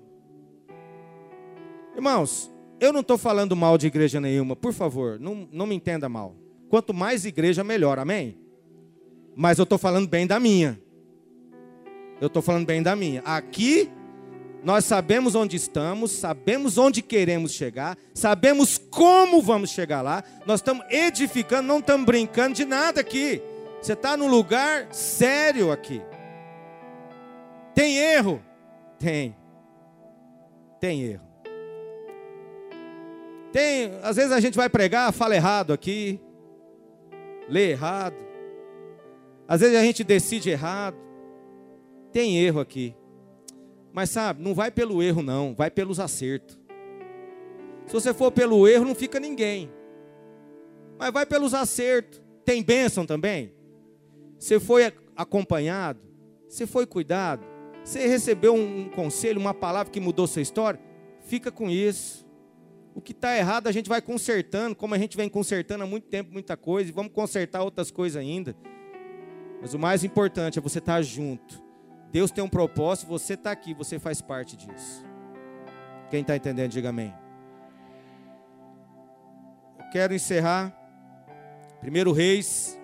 Irmãos, 1.94 2.52
eu 2.78 2.92
não 2.92 3.00
estou 3.00 3.18
falando 3.18 3.56
mal 3.56 3.76
de 3.76 3.88
igreja 3.88 4.20
nenhuma, 4.20 4.54
por 4.54 4.72
favor, 4.72 5.18
não, 5.18 5.48
não 5.50 5.66
me 5.66 5.74
entenda 5.74 6.08
mal. 6.08 6.36
Quanto 6.68 6.94
mais 6.94 7.24
igreja, 7.24 7.64
melhor, 7.64 7.98
amém? 7.98 8.38
Mas 9.34 9.58
eu 9.58 9.64
estou 9.64 9.76
falando 9.76 10.08
bem 10.08 10.26
da 10.26 10.38
minha. 10.38 10.80
Eu 12.20 12.28
estou 12.28 12.42
falando 12.42 12.64
bem 12.64 12.80
da 12.80 12.94
minha. 12.94 13.22
Aqui, 13.22 13.90
nós 14.62 14.84
sabemos 14.84 15.34
onde 15.34 15.56
estamos, 15.56 16.12
sabemos 16.12 16.76
onde 16.76 17.00
queremos 17.00 17.52
chegar, 17.52 17.96
sabemos 18.12 18.76
como 18.76 19.40
vamos 19.40 19.70
chegar 19.70 20.02
lá. 20.02 20.22
Nós 20.44 20.61
estamos 20.61 20.84
edificando, 20.90 21.66
não 21.66 21.78
estamos 21.78 22.04
brincando 22.04 22.54
de 22.54 22.64
nada 22.64 23.00
aqui. 23.00 23.42
Você 23.80 23.94
está 23.94 24.16
num 24.16 24.28
lugar 24.28 24.92
sério 24.92 25.72
aqui. 25.72 26.02
Tem 27.74 27.96
erro? 27.96 28.42
Tem. 28.98 29.34
Tem 30.78 31.02
erro. 31.02 31.30
Tem, 33.52 33.98
às 34.02 34.16
vezes 34.16 34.32
a 34.32 34.40
gente 34.40 34.56
vai 34.56 34.68
pregar, 34.68 35.12
fala 35.12 35.34
errado 35.34 35.72
aqui, 35.72 36.20
lê 37.48 37.70
errado. 37.70 38.14
Às 39.48 39.61
vezes 39.61 39.76
a 39.76 39.82
gente 39.82 40.04
decide 40.04 40.50
errado. 40.50 40.96
Tem 42.12 42.38
erro 42.38 42.61
aqui. 42.61 42.94
Mas 43.93 44.11
sabe, 44.11 44.43
não 44.43 44.55
vai 44.55 44.70
pelo 44.70 45.03
erro 45.03 45.22
não, 45.22 45.55
vai 45.55 45.70
pelos 45.70 45.99
acertos. 45.99 46.59
Se 47.86 47.93
você 47.93 48.14
for 48.14 48.30
pelo 48.30 48.68
erro, 48.68 48.84
não 48.84 48.95
fica 48.95 49.18
ninguém. 49.18 49.70
Mas 50.99 51.12
vai 51.12 51.26
pelos 51.26 51.55
acertos. 51.55 52.22
Tem 52.45 52.62
bênção 52.62 53.05
também? 53.05 53.53
Você 54.38 54.61
foi 54.61 54.93
acompanhado? 55.16 56.01
Você 56.49 56.66
foi 56.66 56.86
cuidado? 56.86 57.45
Você 57.84 58.07
recebeu 58.07 58.55
um 58.55 58.88
conselho, 58.91 59.41
uma 59.41 59.55
palavra 59.55 59.93
que 59.93 59.99
mudou 59.99 60.26
sua 60.26 60.43
história? 60.43 60.80
Fica 61.20 61.51
com 61.51 61.68
isso. 61.68 62.26
O 62.95 63.01
que 63.01 63.12
está 63.12 63.36
errado 63.36 63.66
a 63.66 63.72
gente 63.72 63.88
vai 63.88 64.03
consertando, 64.03 64.74
como 64.76 64.95
a 64.95 64.99
gente 64.99 65.16
vem 65.16 65.28
consertando 65.28 65.84
há 65.84 65.86
muito 65.86 66.07
tempo 66.09 66.32
muita 66.32 66.57
coisa, 66.57 66.91
e 66.91 66.93
vamos 66.93 67.12
consertar 67.12 67.62
outras 67.62 67.91
coisas 67.91 68.20
ainda. 68.20 68.55
Mas 69.61 69.74
o 69.74 69.78
mais 69.78 70.05
importante 70.05 70.59
é 70.59 70.62
você 70.62 70.78
estar 70.78 70.97
tá 70.97 71.03
junto. 71.03 71.62
Deus 72.11 72.30
tem 72.30 72.42
um 72.42 72.48
propósito, 72.48 73.08
você 73.08 73.34
está 73.34 73.50
aqui, 73.50 73.72
você 73.72 73.98
faz 73.98 74.20
parte 74.20 74.56
disso. 74.56 75.04
Quem 76.11 76.22
está 76.22 76.36
entendendo, 76.36 76.70
diga 76.70 76.88
amém. 76.88 77.14
Eu 79.78 79.90
quero 79.90 80.14
encerrar 80.14 80.76
1 81.82 82.12
Reis 82.12 82.78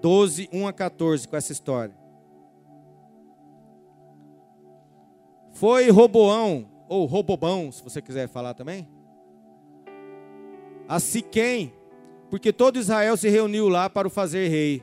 12, 0.00 0.48
1 0.52 0.66
a 0.66 0.72
14 0.72 1.26
com 1.26 1.36
essa 1.36 1.52
história. 1.52 1.94
Foi 5.52 5.88
Roboão, 5.88 6.68
ou 6.88 7.06
Robobão, 7.06 7.70
se 7.70 7.82
você 7.82 8.02
quiser 8.02 8.28
falar 8.28 8.54
também, 8.54 8.88
a 10.88 11.00
Siquém, 11.00 11.72
porque 12.28 12.52
todo 12.52 12.78
Israel 12.78 13.16
se 13.16 13.28
reuniu 13.28 13.68
lá 13.68 13.88
para 13.88 14.08
o 14.08 14.10
fazer 14.10 14.48
rei. 14.48 14.82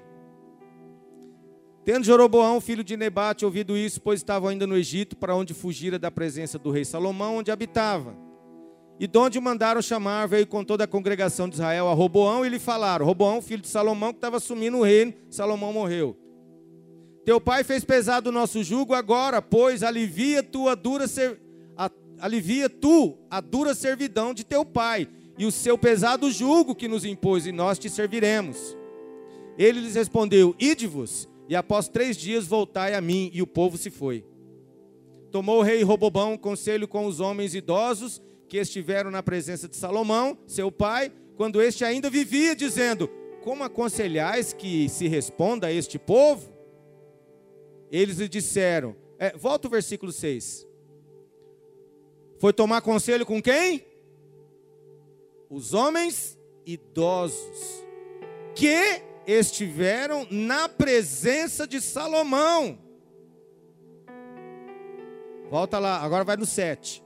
Tendo 1.84 2.06
Jeroboão, 2.06 2.62
filho 2.62 2.84
de 2.84 2.96
Nebate, 2.96 3.44
ouvido 3.44 3.76
isso, 3.76 4.00
pois 4.02 4.20
estava 4.20 4.50
ainda 4.50 4.68
no 4.68 4.78
Egito, 4.78 5.18
para 5.18 5.36
onde 5.36 5.54
fugira 5.54 5.98
da 5.98 6.12
presença 6.12 6.60
do 6.60 6.70
rei 6.70 6.86
Salomão, 6.86 7.38
onde 7.38 7.50
habitava. 7.50 8.16
E 9.00 9.08
de 9.08 9.18
onde 9.18 9.40
mandaram 9.40 9.82
chamar, 9.82 10.28
veio 10.28 10.46
com 10.46 10.64
toda 10.64 10.84
a 10.84 10.88
congregação 10.88 11.50
de 11.50 11.56
Israel 11.56 11.88
a 11.88 11.94
Roboão 11.94 12.46
e 12.46 12.50
lhe 12.50 12.60
falaram: 12.60 13.04
Roboão, 13.04 13.42
filho 13.42 13.64
de 13.64 13.68
Salomão, 13.68 14.14
que 14.14 14.18
estava 14.18 14.38
assumindo 14.38 14.78
o 14.78 14.84
reino, 14.84 15.12
Salomão 15.28 15.74
morreu. 15.74 16.16
Teu 17.26 17.42
pai 17.42 17.64
fez 17.64 17.84
pesado 17.84 18.30
o 18.30 18.32
nosso 18.32 18.64
jugo, 18.64 18.94
agora, 18.94 19.42
pois, 19.42 19.82
alivia 19.82 20.44
tua 20.44 20.76
dura 20.76 21.08
ser... 21.08 21.40
alivia 22.20 22.70
tu 22.70 23.18
a 23.30 23.42
dura 23.42 23.74
servidão 23.74 24.36
de 24.36 24.44
teu 24.44 24.64
pai 24.64 25.08
e 25.36 25.48
o 25.48 25.52
seu 25.52 25.80
pesado 25.80 26.30
jugo 26.32 26.76
que 26.76 26.88
nos 26.88 27.04
impôs, 27.04 27.48
e 27.48 27.52
nós 27.52 27.80
te 27.80 27.90
serviremos. 27.90 28.78
Ele 29.58 29.80
lhes 29.80 29.96
respondeu: 29.96 30.56
Ide-vos 30.60 31.28
e 31.52 31.56
após 31.58 31.90
três 31.90 32.16
dias 32.16 32.48
voltai 32.48 32.94
a 32.94 33.02
mim. 33.02 33.30
E 33.34 33.42
o 33.42 33.46
povo 33.46 33.78
se 33.78 33.90
foi. 33.92 34.24
Tomou 35.32 35.60
o 35.60 35.62
rei 35.62 35.84
Robobão 35.84 36.38
conselho 36.38 36.88
com 36.88 37.06
os 37.06 37.20
homens 37.20 37.54
idosos 37.54 38.22
que 38.48 38.56
estiveram 38.56 39.12
na 39.12 39.22
presença 39.22 39.68
de 39.68 39.76
Salomão, 39.76 40.38
seu 40.48 40.72
pai, 40.72 41.12
quando 41.36 41.62
este 41.62 41.84
ainda 41.84 42.10
vivia, 42.10 42.56
dizendo: 42.56 43.10
Como 43.44 43.66
aconselhais 43.66 44.54
que 44.54 44.88
se 44.88 45.10
responda 45.10 45.68
a 45.68 45.74
este 45.74 46.00
povo? 46.00 46.54
Eles 47.92 48.20
lhe 48.20 48.30
disseram: 48.30 48.96
é, 49.20 49.36
Volta 49.36 49.68
o 49.68 49.72
versículo 49.72 50.14
6. 50.14 50.66
Foi 52.40 52.54
tomar 52.54 52.80
conselho 52.80 53.26
com 53.26 53.42
quem? 53.42 53.86
Os 55.50 55.74
homens 55.74 56.40
idosos. 56.66 57.84
Que 58.56 59.11
estiveram 59.28 60.28
na 60.30 60.68
presença 60.68 61.68
de 61.68 61.80
Salomão. 61.82 62.80
Volta 65.50 65.80
lá, 65.80 66.02
agora 66.02 66.24
vai 66.24 66.38
no 66.38 66.46
7. 66.46 67.04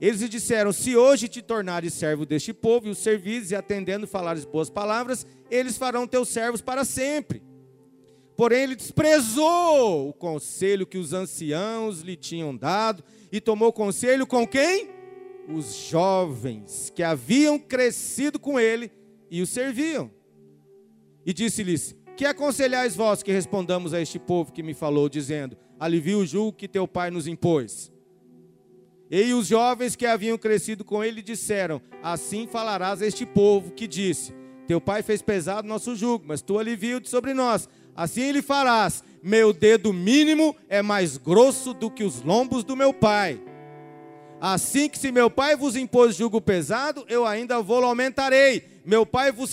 Eles 0.00 0.20
lhe 0.20 0.28
disseram: 0.28 0.72
Se 0.72 0.96
hoje 0.96 1.28
te 1.28 1.40
tornares 1.40 1.94
servo 1.94 2.26
deste 2.26 2.52
povo 2.52 2.86
e 2.86 2.90
os 2.90 2.98
servis 2.98 3.50
e 3.50 3.56
atendendo 3.56 4.06
falares 4.06 4.44
boas 4.44 4.68
palavras, 4.68 5.26
eles 5.50 5.76
farão 5.76 6.06
teus 6.06 6.28
servos 6.28 6.60
para 6.60 6.84
sempre. 6.84 7.42
Porém, 8.36 8.64
ele 8.64 8.76
desprezou 8.76 10.10
o 10.10 10.12
conselho 10.12 10.86
que 10.86 10.98
os 10.98 11.14
anciãos 11.14 12.00
lhe 12.00 12.16
tinham 12.16 12.54
dado 12.54 13.02
e 13.32 13.40
tomou 13.40 13.72
conselho 13.72 14.26
com 14.26 14.46
quem? 14.46 14.90
Os 15.48 15.74
jovens 15.74 16.92
que 16.94 17.02
haviam 17.02 17.58
crescido 17.58 18.38
com 18.38 18.60
ele 18.60 18.92
e 19.30 19.40
o 19.40 19.46
serviam. 19.46 20.10
E 21.26 21.34
disse-lhes: 21.34 21.96
Que 22.16 22.24
aconselhais 22.24 22.94
vós 22.94 23.20
que 23.20 23.32
respondamos 23.32 23.92
a 23.92 24.00
este 24.00 24.16
povo 24.16 24.52
que 24.52 24.62
me 24.62 24.72
falou, 24.72 25.08
dizendo: 25.08 25.56
Alivia 25.78 26.16
o 26.16 26.24
jugo 26.24 26.52
que 26.52 26.68
teu 26.68 26.86
pai 26.86 27.10
nos 27.10 27.26
impôs? 27.26 27.92
E 29.10 29.32
os 29.34 29.48
jovens 29.48 29.94
que 29.96 30.06
haviam 30.06 30.38
crescido 30.38 30.84
com 30.84 31.02
ele 31.02 31.20
disseram: 31.20 31.82
Assim 32.00 32.46
falarás 32.46 33.02
a 33.02 33.06
este 33.06 33.26
povo 33.26 33.72
que 33.72 33.88
disse: 33.88 34.32
Teu 34.68 34.80
pai 34.80 35.02
fez 35.02 35.20
pesado 35.20 35.66
nosso 35.66 35.96
jugo, 35.96 36.24
mas 36.26 36.42
tu 36.42 36.60
alivia-o 36.60 37.04
sobre 37.04 37.34
nós. 37.34 37.68
Assim 37.94 38.30
lhe 38.30 38.40
farás: 38.40 39.02
Meu 39.20 39.52
dedo 39.52 39.92
mínimo 39.92 40.54
é 40.68 40.82
mais 40.82 41.16
grosso 41.16 41.74
do 41.74 41.90
que 41.90 42.04
os 42.04 42.22
lombos 42.22 42.62
do 42.62 42.76
meu 42.76 42.94
pai. 42.94 43.40
Assim 44.40 44.88
que 44.88 44.98
se 44.98 45.10
meu 45.10 45.30
pai 45.30 45.56
vos 45.56 45.76
impôs 45.76 46.14
jugo 46.14 46.40
pesado, 46.40 47.04
eu 47.08 47.24
ainda 47.24 47.60
vou 47.62 47.82
aumentarei 47.84 48.76
meu 48.86 49.04
pai 49.04 49.32
vos 49.32 49.52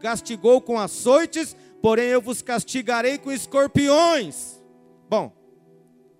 castigou 0.00 0.58
com 0.58 0.78
açoites, 0.78 1.54
porém 1.82 2.06
eu 2.06 2.22
vos 2.22 2.40
castigarei 2.40 3.18
com 3.18 3.30
escorpiões. 3.30 4.58
Bom, 5.06 5.30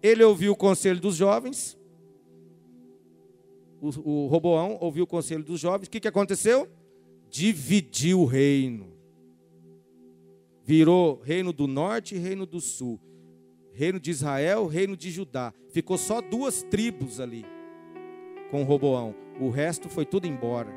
ele 0.03 0.23
ouviu 0.23 0.53
o 0.53 0.57
conselho 0.57 1.01
dos 1.01 1.17
jovens. 1.17 1.75
O, 3.81 4.27
o 4.27 4.27
Roboão 4.27 4.77
ouviu 4.79 5.05
o 5.05 5.07
conselho 5.07 5.43
dos 5.43 5.59
jovens. 5.59 5.87
O 5.87 5.91
que, 5.91 6.01
que 6.01 6.09
aconteceu? 6.09 6.69
Dividiu 7.31 8.21
o 8.21 8.27
reino. 8.27 8.93
Virou 10.63 11.23
reino 11.23 11.51
do 11.51 11.67
norte 11.67 12.15
e 12.15 12.19
reino 12.19 12.45
do 12.45 12.61
sul. 12.61 13.01
Reino 13.73 13.99
de 13.99 14.11
Israel, 14.11 14.67
reino 14.67 14.99
de 14.99 15.11
Judá. 15.11 15.55
Ficou 15.71 15.97
só 15.97 16.21
duas 16.21 16.63
tribos 16.63 17.21
ali 17.21 17.54
com 18.55 18.63
Roboão. 18.63 19.17
O 19.41 19.51
resto 19.51 19.89
foi 19.89 20.07
tudo 20.07 20.29
embora 20.29 20.73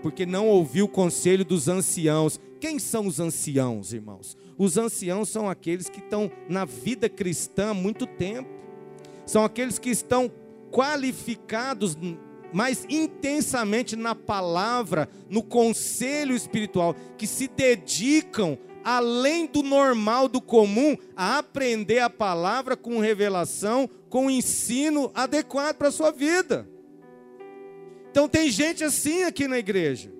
porque 0.00 0.24
não 0.24 0.48
ouviu 0.48 0.86
o 0.86 0.88
conselho 0.88 1.44
dos 1.44 1.68
anciãos. 1.68 2.40
Quem 2.58 2.78
são 2.78 3.06
os 3.06 3.20
anciãos, 3.20 3.92
irmãos? 3.92 4.38
Os 4.56 4.78
anciãos 4.78 5.28
são 5.28 5.46
aqueles 5.46 5.90
que 5.90 5.98
estão 5.98 6.32
na 6.48 6.64
vida 6.64 7.10
cristã 7.10 7.72
há 7.72 7.74
muito 7.74 8.06
tempo, 8.06 8.48
são 9.26 9.44
aqueles 9.44 9.78
que 9.78 9.90
estão 9.90 10.32
qualificados 10.70 11.94
mais 12.54 12.86
intensamente 12.88 13.96
na 13.96 14.14
palavra, 14.14 15.06
no 15.28 15.42
conselho 15.42 16.34
espiritual, 16.34 16.96
que 17.18 17.26
se 17.26 17.48
dedicam 17.48 18.56
além 18.82 19.46
do 19.46 19.62
normal, 19.62 20.26
do 20.26 20.40
comum, 20.40 20.96
a 21.14 21.36
aprender 21.36 21.98
a 21.98 22.08
palavra 22.08 22.78
com 22.78 22.98
revelação, 22.98 23.86
com 24.08 24.30
ensino 24.30 25.10
adequado 25.14 25.76
para 25.76 25.88
a 25.88 25.92
sua 25.92 26.10
vida. 26.10 26.66
Então 28.10 28.28
tem 28.28 28.50
gente 28.50 28.82
assim 28.82 29.22
aqui 29.22 29.46
na 29.46 29.58
igreja. 29.58 30.12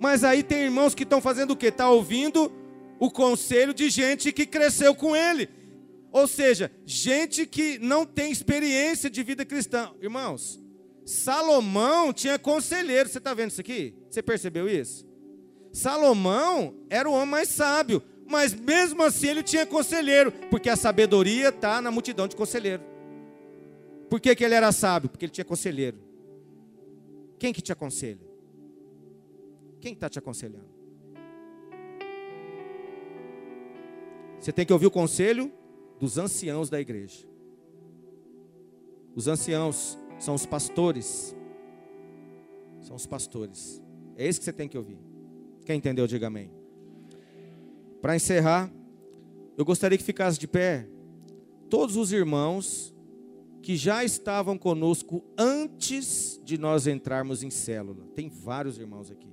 Mas 0.00 0.24
aí 0.24 0.42
tem 0.42 0.64
irmãos 0.64 0.94
que 0.94 1.04
estão 1.04 1.20
fazendo 1.20 1.52
o 1.52 1.56
quê? 1.56 1.66
Está 1.66 1.88
ouvindo 1.88 2.52
o 2.98 3.10
conselho 3.10 3.72
de 3.72 3.88
gente 3.88 4.32
que 4.32 4.44
cresceu 4.44 4.94
com 4.94 5.14
ele. 5.14 5.48
Ou 6.12 6.26
seja, 6.26 6.70
gente 6.84 7.46
que 7.46 7.78
não 7.78 8.04
tem 8.04 8.30
experiência 8.30 9.08
de 9.08 9.22
vida 9.22 9.44
cristã. 9.44 9.92
Irmãos, 10.00 10.60
Salomão 11.04 12.12
tinha 12.12 12.38
conselheiro. 12.38 13.08
Você 13.08 13.18
está 13.18 13.34
vendo 13.34 13.50
isso 13.50 13.60
aqui? 13.60 13.94
Você 14.10 14.22
percebeu 14.22 14.68
isso? 14.68 15.06
Salomão 15.72 16.74
era 16.90 17.08
o 17.08 17.12
homem 17.12 17.28
mais 17.28 17.48
sábio. 17.48 18.02
Mas 18.28 18.54
mesmo 18.54 19.02
assim 19.02 19.28
ele 19.28 19.42
tinha 19.42 19.66
conselheiro. 19.66 20.32
Porque 20.50 20.68
a 20.68 20.76
sabedoria 20.76 21.48
está 21.48 21.80
na 21.80 21.90
multidão 21.90 22.26
de 22.26 22.36
conselheiros. 22.36 22.86
Por 24.10 24.20
que, 24.20 24.34
que 24.34 24.44
ele 24.44 24.54
era 24.54 24.70
sábio? 24.70 25.08
Porque 25.08 25.24
ele 25.24 25.32
tinha 25.32 25.44
conselheiro. 25.44 26.03
Quem 27.44 27.52
que 27.52 27.60
te 27.60 27.72
aconselha? 27.72 28.26
Quem 29.78 29.92
está 29.92 30.08
te 30.08 30.18
aconselhando? 30.18 30.70
Você 34.40 34.50
tem 34.50 34.64
que 34.64 34.72
ouvir 34.72 34.86
o 34.86 34.90
conselho 34.90 35.52
dos 36.00 36.16
anciãos 36.16 36.70
da 36.70 36.80
igreja. 36.80 37.28
Os 39.14 39.28
anciãos 39.28 39.98
são 40.18 40.34
os 40.34 40.46
pastores. 40.46 41.36
São 42.80 42.96
os 42.96 43.06
pastores. 43.06 43.82
É 44.16 44.26
esse 44.26 44.38
que 44.38 44.46
você 44.46 44.52
tem 44.54 44.66
que 44.66 44.78
ouvir. 44.78 44.98
Quem 45.66 45.76
entendeu, 45.76 46.06
diga 46.06 46.28
amém. 46.28 46.50
Para 48.00 48.16
encerrar, 48.16 48.72
eu 49.54 49.66
gostaria 49.66 49.98
que 49.98 50.04
ficasse 50.04 50.38
de 50.38 50.48
pé 50.48 50.88
todos 51.68 51.94
os 51.94 52.10
irmãos 52.10 52.93
que 53.64 53.76
já 53.76 54.04
estavam 54.04 54.58
conosco 54.58 55.24
antes 55.38 56.38
de 56.44 56.58
nós 56.58 56.86
entrarmos 56.86 57.42
em 57.42 57.48
célula, 57.48 58.04
tem 58.14 58.28
vários 58.28 58.78
irmãos 58.78 59.10
aqui. 59.10 59.32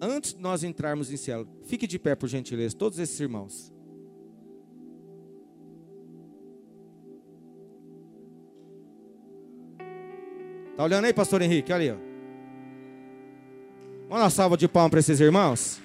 Antes 0.00 0.34
de 0.34 0.40
nós 0.40 0.64
entrarmos 0.64 1.12
em 1.12 1.16
célula, 1.16 1.48
fique 1.62 1.86
de 1.86 2.00
pé 2.00 2.16
por 2.16 2.28
gentileza, 2.28 2.76
todos 2.76 2.98
esses 2.98 3.18
irmãos. 3.20 3.72
Tá 10.76 10.82
olhando 10.82 11.04
aí, 11.04 11.12
pastor 11.12 11.42
Henrique? 11.42 11.72
Olha 11.72 11.82
aí, 11.82 11.90
ó. 11.92 12.12
Vamos 14.08 14.24
uma 14.24 14.30
salva 14.30 14.56
de 14.56 14.66
palmas 14.66 14.90
para 14.90 15.00
esses 15.00 15.20
irmãos? 15.20 15.80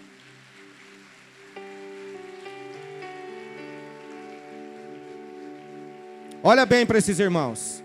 Olha 6.48 6.66
bem 6.66 6.86
para 6.86 6.98
esses 6.98 7.20
irmãos. 7.20 7.84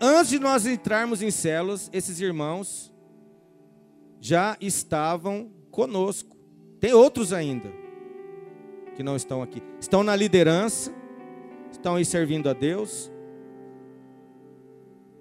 Antes 0.00 0.30
de 0.30 0.38
nós 0.38 0.64
entrarmos 0.64 1.20
em 1.20 1.30
células, 1.30 1.90
esses 1.92 2.18
irmãos 2.22 2.90
já 4.18 4.56
estavam 4.62 5.52
conosco. 5.70 6.34
Tem 6.80 6.94
outros 6.94 7.34
ainda 7.34 7.70
que 8.96 9.02
não 9.02 9.14
estão 9.14 9.42
aqui. 9.42 9.62
Estão 9.78 10.02
na 10.02 10.16
liderança, 10.16 10.90
estão 11.70 11.96
aí 11.96 12.04
servindo 12.06 12.48
a 12.48 12.54
Deus. 12.54 13.12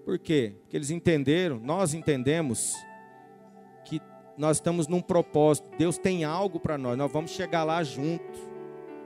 Por 0.05 0.17
quê? 0.17 0.55
Porque 0.61 0.77
eles 0.77 0.91
entenderam, 0.91 1.59
nós 1.59 1.93
entendemos 1.93 2.73
nós 4.37 4.57
estamos 4.57 4.87
num 4.87 5.01
propósito. 5.01 5.69
Deus 5.77 5.97
tem 5.97 6.23
algo 6.23 6.57
para 6.57 6.77
nós. 6.77 6.97
Nós 6.97 7.11
vamos 7.11 7.31
chegar 7.31 7.65
lá 7.65 7.83
junto. 7.83 8.39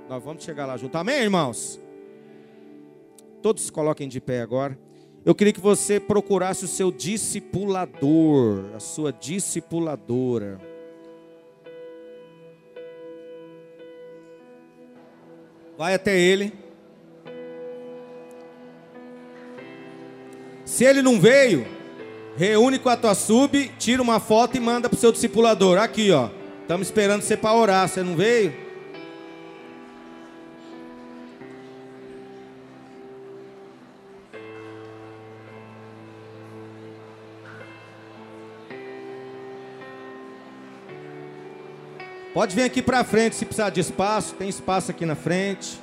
Nós 0.07 0.23
vamos 0.23 0.43
chegar 0.43 0.67
lá 0.67 0.77
junto. 0.77 0.95
Amém, 0.95 1.23
irmãos? 1.23 1.83
Todos 3.45 3.61
se 3.61 3.71
coloquem 3.71 4.07
de 4.07 4.19
pé 4.19 4.41
agora. 4.41 4.75
Eu 5.23 5.35
queria 5.35 5.53
que 5.53 5.59
você 5.59 5.99
procurasse 5.99 6.65
o 6.65 6.67
seu 6.67 6.91
discipulador, 6.91 8.71
a 8.75 8.79
sua 8.79 9.13
discipuladora. 9.13 10.59
Vai 15.77 15.93
até 15.93 16.19
ele. 16.19 16.51
Se 20.65 20.83
ele 20.83 21.03
não 21.03 21.21
veio, 21.21 21.67
Reúne 22.35 22.79
com 22.79 22.89
a 22.89 22.97
tua 22.97 23.13
sub, 23.13 23.71
tira 23.77 24.01
uma 24.01 24.19
foto 24.19 24.57
e 24.57 24.59
manda 24.59 24.89
pro 24.89 24.97
seu 24.97 25.11
discipulador. 25.11 25.77
Aqui, 25.77 26.09
ó. 26.09 26.31
Estamos 26.63 26.87
esperando 26.87 27.21
você 27.21 27.37
para 27.37 27.55
orar. 27.55 27.87
Você 27.87 28.01
não 28.01 28.15
veio? 28.15 28.64
Pode 42.35 42.53
vir 42.53 42.63
aqui 42.63 42.81
para 42.81 43.01
frente 43.05 43.33
se 43.37 43.45
precisar 43.45 43.69
de 43.69 43.79
espaço. 43.79 44.35
Tem 44.35 44.49
espaço 44.49 44.91
aqui 44.91 45.05
na 45.05 45.15
frente. 45.15 45.79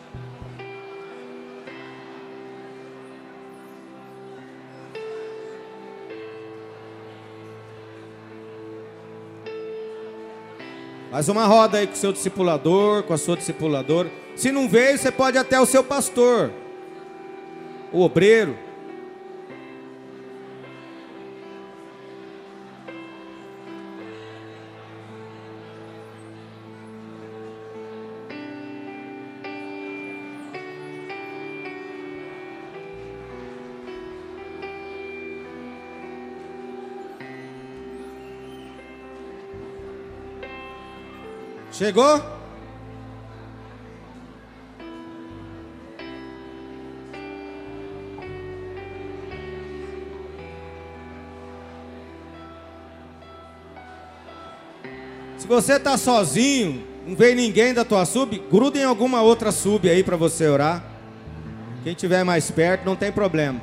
Faz 11.11 11.31
uma 11.31 11.47
roda 11.47 11.79
aí 11.79 11.87
com 11.87 11.95
o 11.95 11.97
seu 11.97 12.13
discipulador, 12.13 13.03
com 13.05 13.15
a 13.15 13.19
sua 13.19 13.35
discipuladora. 13.35 14.13
Se 14.37 14.53
não 14.53 14.69
veio, 14.69 14.99
você 14.99 15.11
pode 15.11 15.39
até 15.39 15.59
o 15.59 15.65
seu 15.65 15.83
pastor, 15.83 16.53
o 17.91 18.03
obreiro. 18.03 18.59
Chegou? 41.73 42.23
Se 55.39 55.49
você 55.49 55.73
está 55.73 55.97
sozinho, 55.97 56.87
não 57.07 57.17
vem 57.17 57.35
ninguém 57.35 57.73
da 57.75 57.85
tua 57.85 58.05
sub, 58.05 58.39
gruda 58.51 58.79
em 58.79 58.85
alguma 58.85 59.23
outra 59.23 59.51
sub 59.51 59.89
aí 59.89 60.05
para 60.05 60.17
você 60.17 60.47
orar. 60.47 60.85
Quem 61.83 61.95
tiver 61.95 62.23
mais 62.23 62.51
perto, 62.51 62.85
não 62.85 62.95
tem 62.95 63.11
problema. 63.11 63.61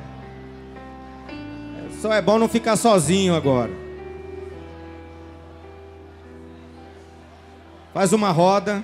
Só 2.01 2.12
é 2.12 2.22
bom 2.22 2.39
não 2.39 2.49
ficar 2.49 2.76
sozinho 2.76 3.36
agora. 3.36 3.88
Faz 7.93 8.13
uma 8.13 8.31
roda. 8.31 8.83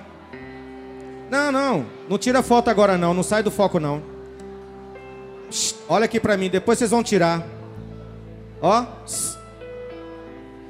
Não, 1.30 1.50
não, 1.50 1.86
não 2.08 2.18
tira 2.18 2.42
foto 2.42 2.68
agora 2.68 2.96
não, 2.96 3.12
não 3.12 3.22
sai 3.22 3.42
do 3.42 3.50
foco 3.50 3.80
não. 3.80 4.00
olha 5.88 6.04
aqui 6.04 6.20
para 6.20 6.36
mim, 6.36 6.48
depois 6.48 6.78
vocês 6.78 6.90
vão 6.90 7.02
tirar. 7.02 7.44
Ó. 8.60 8.84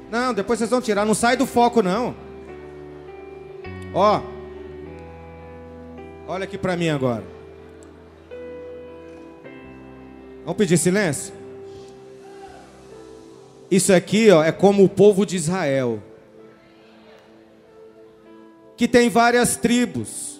Não, 0.09 0.33
depois 0.33 0.59
vocês 0.59 0.69
vão 0.69 0.81
tirar, 0.81 1.05
não 1.05 1.13
sai 1.13 1.37
do 1.37 1.45
foco 1.45 1.81
não. 1.81 2.15
Ó. 3.93 4.21
Olha 6.27 6.43
aqui 6.43 6.57
para 6.57 6.75
mim 6.75 6.89
agora. 6.89 7.23
Vamos 10.43 10.57
pedir 10.57 10.77
silêncio? 10.77 11.33
Isso 13.69 13.93
aqui, 13.93 14.31
ó, 14.31 14.43
é 14.43 14.51
como 14.51 14.83
o 14.83 14.89
povo 14.89 15.25
de 15.25 15.35
Israel 15.35 16.01
que 18.77 18.87
tem 18.87 19.09
várias 19.09 19.57
tribos, 19.57 20.39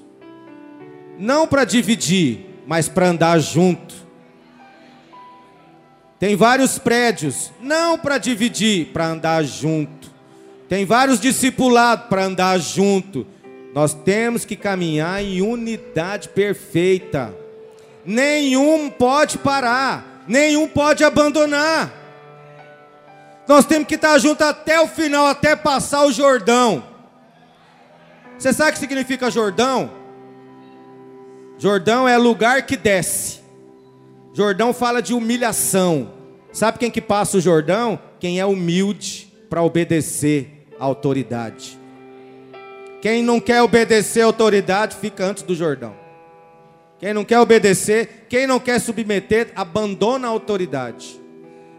não 1.18 1.48
para 1.48 1.66
dividir, 1.66 2.46
mas 2.68 2.88
para 2.88 3.10
andar 3.10 3.40
junto. 3.40 3.96
Tem 6.20 6.36
vários 6.36 6.78
prédios, 6.78 7.52
não 7.60 7.98
para 7.98 8.20
dividir, 8.20 8.88
para 8.88 9.08
andar 9.08 9.44
junto. 9.44 10.12
Tem 10.70 10.86
vários 10.86 11.20
discipulados 11.20 12.08
para 12.08 12.26
andar 12.26 12.60
junto. 12.60 13.26
Nós 13.74 13.94
temos 13.94 14.46
que 14.46 14.56
caminhar 14.56 15.24
em 15.24 15.42
unidade 15.42 16.30
perfeita. 16.30 17.34
Nenhum 18.06 18.90
pode 18.90 19.38
parar, 19.40 20.24
nenhum 20.28 20.68
pode 20.68 21.04
abandonar. 21.04 21.94
Nós 23.48 23.66
temos 23.66 23.88
que 23.88 23.96
estar 23.96 24.18
junto 24.20 24.44
até 24.44 24.80
o 24.80 24.88
final, 24.88 25.26
até 25.26 25.56
passar 25.56 26.06
o 26.06 26.12
Jordão. 26.12 26.97
Você 28.38 28.54
sabe 28.54 28.70
o 28.70 28.74
que 28.74 28.80
significa 28.80 29.32
Jordão? 29.32 29.92
Jordão 31.58 32.08
é 32.08 32.18
lugar 32.18 32.66
que 32.66 32.78
desce. 32.78 33.40
Jordão 34.32 34.74
fala 34.74 35.02
de 35.02 35.14
humilhação. 35.14 36.14
Sabe 36.52 36.78
quem 36.78 36.92
que 36.92 37.02
passa 37.02 37.38
o 37.38 37.42
Jordão? 37.42 38.00
Quem 38.20 38.40
é 38.40 38.46
humilde 38.46 39.34
para 39.50 39.64
obedecer 39.64 40.68
à 40.80 40.86
autoridade. 40.86 41.80
Quem 43.02 43.24
não 43.24 43.40
quer 43.40 43.62
obedecer 43.62 44.22
à 44.22 44.26
autoridade 44.26 44.96
fica 44.96 45.26
antes 45.26 45.42
do 45.42 45.56
Jordão. 45.56 45.96
Quem 47.00 47.14
não 47.14 47.24
quer 47.24 47.40
obedecer, 47.40 48.26
quem 48.28 48.46
não 48.46 48.60
quer 48.60 48.80
submeter, 48.80 49.52
abandona 49.56 50.28
a 50.28 50.32
autoridade. 50.32 51.20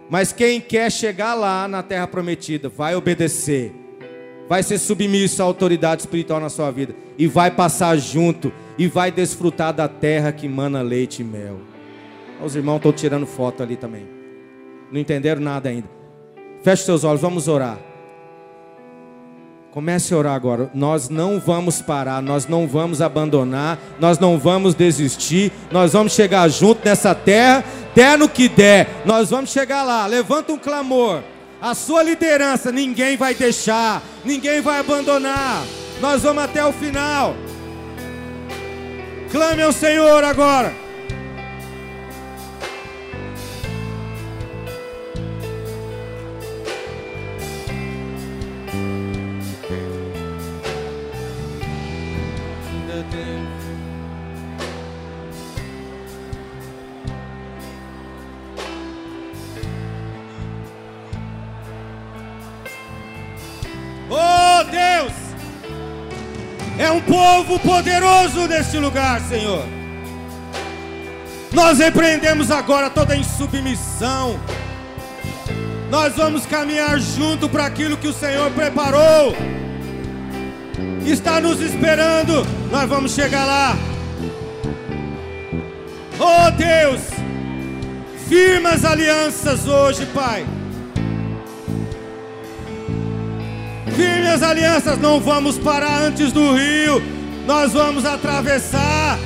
Mas 0.08 0.32
quem 0.32 0.60
quer 0.60 0.90
chegar 0.90 1.34
lá 1.34 1.68
na 1.68 1.82
terra 1.82 2.06
prometida, 2.06 2.68
vai 2.68 2.94
obedecer 2.96 3.72
vai 4.48 4.62
ser 4.62 4.78
submisso 4.78 5.42
à 5.42 5.44
autoridade 5.44 6.02
espiritual 6.02 6.40
na 6.40 6.48
sua 6.48 6.70
vida 6.70 6.94
e 7.18 7.26
vai 7.26 7.50
passar 7.50 7.96
junto 7.96 8.52
e 8.78 8.86
vai 8.86 9.10
desfrutar 9.10 9.72
da 9.72 9.88
terra 9.88 10.32
que 10.32 10.48
mana 10.48 10.80
leite 10.80 11.22
e 11.22 11.24
mel. 11.24 11.58
Os 12.42 12.56
irmãos 12.56 12.76
estão 12.76 12.92
tirando 12.92 13.26
foto 13.26 13.62
ali 13.62 13.76
também. 13.76 14.06
Não 14.90 15.00
entenderam 15.00 15.40
nada 15.40 15.68
ainda. 15.68 15.88
Feche 16.62 16.84
seus 16.84 17.04
olhos, 17.04 17.20
vamos 17.20 17.48
orar. 17.48 17.78
Comece 19.70 20.14
a 20.14 20.16
orar 20.16 20.34
agora. 20.34 20.70
Nós 20.72 21.08
não 21.08 21.38
vamos 21.38 21.82
parar, 21.82 22.22
nós 22.22 22.46
não 22.46 22.66
vamos 22.66 23.02
abandonar, 23.02 23.78
nós 24.00 24.18
não 24.18 24.38
vamos 24.38 24.74
desistir, 24.74 25.52
nós 25.70 25.92
vamos 25.92 26.14
chegar 26.14 26.48
junto 26.48 26.84
nessa 26.84 27.14
terra, 27.14 27.64
der 27.94 28.16
no 28.16 28.28
que 28.28 28.48
der, 28.48 28.88
nós 29.04 29.30
vamos 29.30 29.50
chegar 29.50 29.82
lá. 29.82 30.06
Levanta 30.06 30.52
um 30.52 30.58
clamor. 30.58 31.22
A 31.60 31.74
sua 31.74 32.02
liderança 32.02 32.70
ninguém 32.70 33.16
vai 33.16 33.34
deixar, 33.34 34.02
ninguém 34.24 34.60
vai 34.60 34.78
abandonar. 34.78 35.64
Nós 36.00 36.22
vamos 36.22 36.44
até 36.44 36.64
o 36.64 36.72
final. 36.72 37.34
Clame 39.32 39.62
ao 39.62 39.72
Senhor 39.72 40.22
agora. 40.22 40.87
Povo 67.08 67.58
poderoso 67.58 68.46
neste 68.46 68.78
lugar, 68.78 69.20
Senhor. 69.22 69.64
Nós 71.52 71.78
repreendemos 71.78 72.50
agora 72.50 72.90
toda 72.90 73.16
insubmissão. 73.16 74.38
Nós 75.90 76.14
vamos 76.14 76.44
caminhar 76.44 77.00
junto 77.00 77.48
para 77.48 77.64
aquilo 77.64 77.96
que 77.96 78.08
o 78.08 78.12
Senhor 78.12 78.50
preparou. 78.50 79.34
Está 81.06 81.40
nos 81.40 81.60
esperando. 81.60 82.46
Nós 82.70 82.88
vamos 82.88 83.12
chegar 83.12 83.46
lá. 83.46 83.76
Oh 86.20 86.50
Deus, 86.50 87.00
firma 88.28 88.70
as 88.70 88.84
alianças 88.84 89.66
hoje, 89.66 90.04
Pai. 90.06 90.44
Firme 93.98 94.28
as 94.28 94.44
alianças, 94.44 94.96
não 94.96 95.18
vamos 95.18 95.58
parar 95.58 96.02
antes 96.02 96.30
do 96.30 96.54
rio, 96.54 97.02
nós 97.44 97.72
vamos 97.72 98.04
atravessar. 98.04 99.18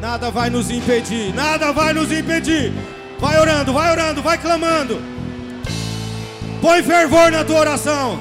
Nada 0.00 0.30
vai 0.30 0.48
nos 0.48 0.70
impedir, 0.70 1.30
nada 1.34 1.72
vai 1.72 1.92
nos 1.92 2.10
impedir. 2.10 2.72
Vai 3.20 3.38
orando, 3.38 3.70
vai 3.70 3.92
orando, 3.92 4.22
vai 4.22 4.38
clamando. 4.38 4.98
Põe 6.62 6.82
fervor 6.82 7.30
na 7.30 7.44
tua 7.44 7.60
oração. 7.60 8.18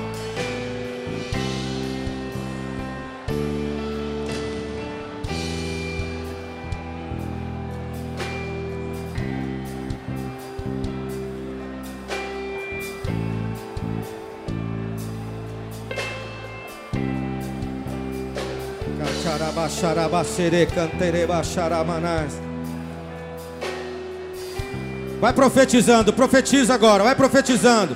Vai 25.20 25.34
profetizando, 25.34 26.14
profetiza 26.14 26.74
agora, 26.74 27.04
vai 27.04 27.16
profetizando 27.16 27.96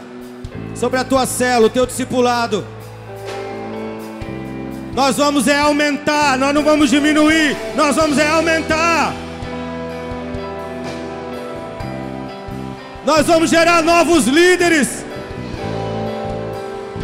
sobre 0.75 0.99
a 0.99 1.03
tua 1.03 1.25
célula, 1.25 1.67
o 1.67 1.69
teu 1.69 1.85
discipulado. 1.85 2.65
Nós 4.93 5.17
vamos 5.17 5.47
é 5.47 5.59
aumentar, 5.59 6.37
nós 6.37 6.53
não 6.53 6.63
vamos 6.63 6.89
diminuir, 6.89 7.55
nós 7.75 7.95
vamos 7.95 8.17
é 8.17 8.27
aumentar. 8.27 9.13
Nós 13.05 13.27
vamos 13.27 13.49
gerar 13.49 13.83
novos 13.83 14.25
líderes, 14.25 15.05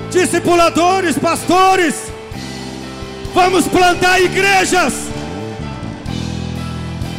discipuladores, 0.09 1.17
pastores. 1.17 2.10
Vamos 3.33 3.67
plantar 3.67 4.21
igrejas. 4.21 4.93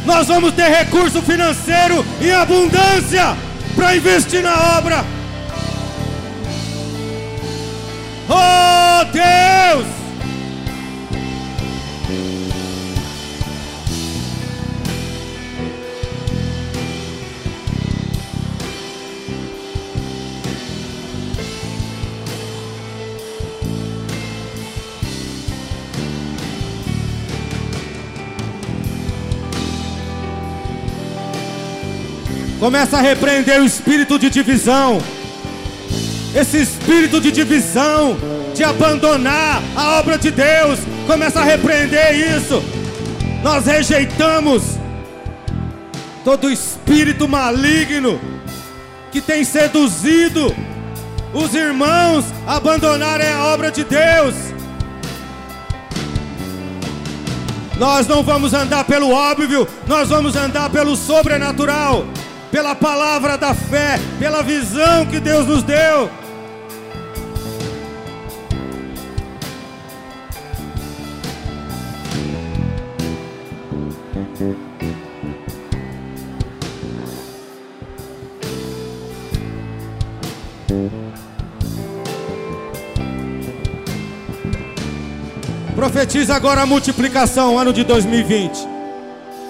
Nós 0.05 0.27
vamos 0.27 0.53
ter 0.53 0.69
recurso 0.69 1.21
financeiro 1.21 2.05
em 2.21 2.31
abundância 2.31 3.35
para 3.75 3.95
investir 3.95 4.43
na 4.43 4.77
obra. 4.77 5.03
Oh 8.29 9.05
Deus! 9.11 10.02
Começa 32.63 32.97
a 32.97 33.01
repreender 33.01 33.59
o 33.59 33.65
espírito 33.65 34.17
de 34.17 34.29
divisão. 34.29 35.01
Esse 36.33 36.61
espírito 36.61 37.19
de 37.19 37.29
divisão, 37.29 38.15
de 38.55 38.63
abandonar 38.63 39.61
a 39.75 39.99
obra 39.99 40.17
de 40.17 40.31
Deus. 40.31 40.79
Começa 41.05 41.41
a 41.41 41.43
repreender 41.43 42.37
isso. 42.37 42.63
Nós 43.43 43.65
rejeitamos 43.65 44.79
todo 46.23 46.49
espírito 46.49 47.27
maligno 47.27 48.17
que 49.11 49.19
tem 49.19 49.43
seduzido 49.43 50.55
os 51.33 51.53
irmãos 51.53 52.23
a 52.47 52.55
abandonarem 52.55 53.27
a 53.27 53.43
obra 53.47 53.71
de 53.71 53.83
Deus. 53.83 54.35
Nós 57.77 58.07
não 58.07 58.23
vamos 58.23 58.53
andar 58.53 58.85
pelo 58.85 59.11
óbvio, 59.11 59.67
nós 59.85 60.07
vamos 60.07 60.37
andar 60.37 60.69
pelo 60.69 60.95
sobrenatural 60.95 62.07
pela 62.53 62.75
palavra 62.75 63.35
da 63.35 63.55
fé, 63.55 63.99
pela 64.19 64.43
visão 64.43 65.07
que 65.07 65.19
Deus 65.19 65.47
nos 65.47 65.63
deu. 65.63 66.07
Profetiza 85.75 86.35
agora 86.35 86.61
a 86.61 86.65
multiplicação, 86.67 87.57
ano 87.57 87.73
de 87.73 87.83
2020. 87.83 88.67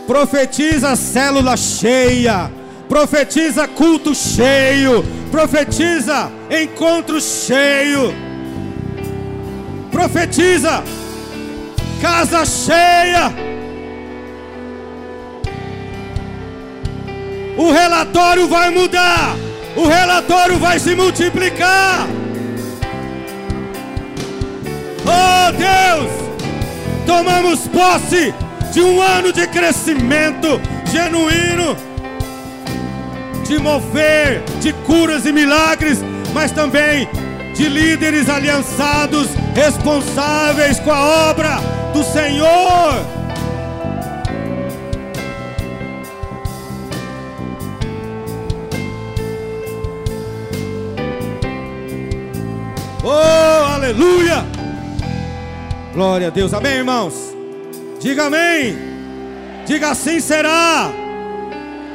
Profetiza 0.07 0.91
a 0.91 0.95
célula 0.95 1.57
cheia 1.57 2.62
profetiza 2.87 3.67
culto 3.67 4.13
cheio, 4.13 5.03
profetiza 5.31 6.31
encontro 6.49 7.19
cheio, 7.19 8.13
profetiza 9.91 10.83
casa 12.01 12.45
cheia. 12.45 13.33
O 17.55 17.71
relatório 17.71 18.47
vai 18.47 18.71
mudar, 18.71 19.35
o 19.75 19.87
relatório 19.87 20.57
vai 20.57 20.79
se 20.79 20.95
multiplicar. 20.95 22.07
Oh 25.05 25.51
Deus, 25.51 26.11
tomamos 27.05 27.67
posse 27.67 28.33
de 28.71 28.81
um 28.81 29.01
ano 29.01 29.31
de 29.31 29.45
crescimento 29.47 30.59
genuíno 30.91 31.92
de 33.43 33.57
mover, 33.59 34.41
de 34.61 34.73
curas 34.85 35.25
e 35.25 35.31
milagres, 35.31 35.99
mas 36.33 36.51
também 36.51 37.07
de 37.53 37.69
líderes 37.69 38.29
aliançados, 38.29 39.27
responsáveis 39.55 40.79
com 40.79 40.91
a 40.91 41.29
obra 41.29 41.57
do 41.93 42.03
Senhor. 42.03 43.13
Oh, 53.03 53.73
aleluia! 53.73 54.45
Glória 55.93 56.27
a 56.27 56.31
Deus, 56.31 56.53
amém, 56.53 56.77
irmãos? 56.77 57.35
Diga 57.99 58.25
amém. 58.25 58.75
Diga 59.65 59.91
assim 59.91 60.19
será. 60.19 60.89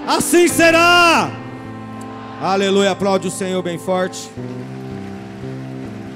Assim 0.06 0.46
será. 0.46 1.37
Aleluia, 2.40 2.92
aplaude 2.92 3.26
o 3.26 3.30
Senhor 3.32 3.60
bem 3.62 3.78
forte. 3.78 4.30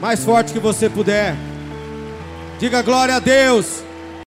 Mais 0.01 0.25
forte 0.25 0.53
que 0.53 0.61
você 0.61 0.89
puder. 0.89 1.35
Diga 2.61 2.81
glória 2.81 3.17
a 3.17 3.19
Deus. 3.19 3.83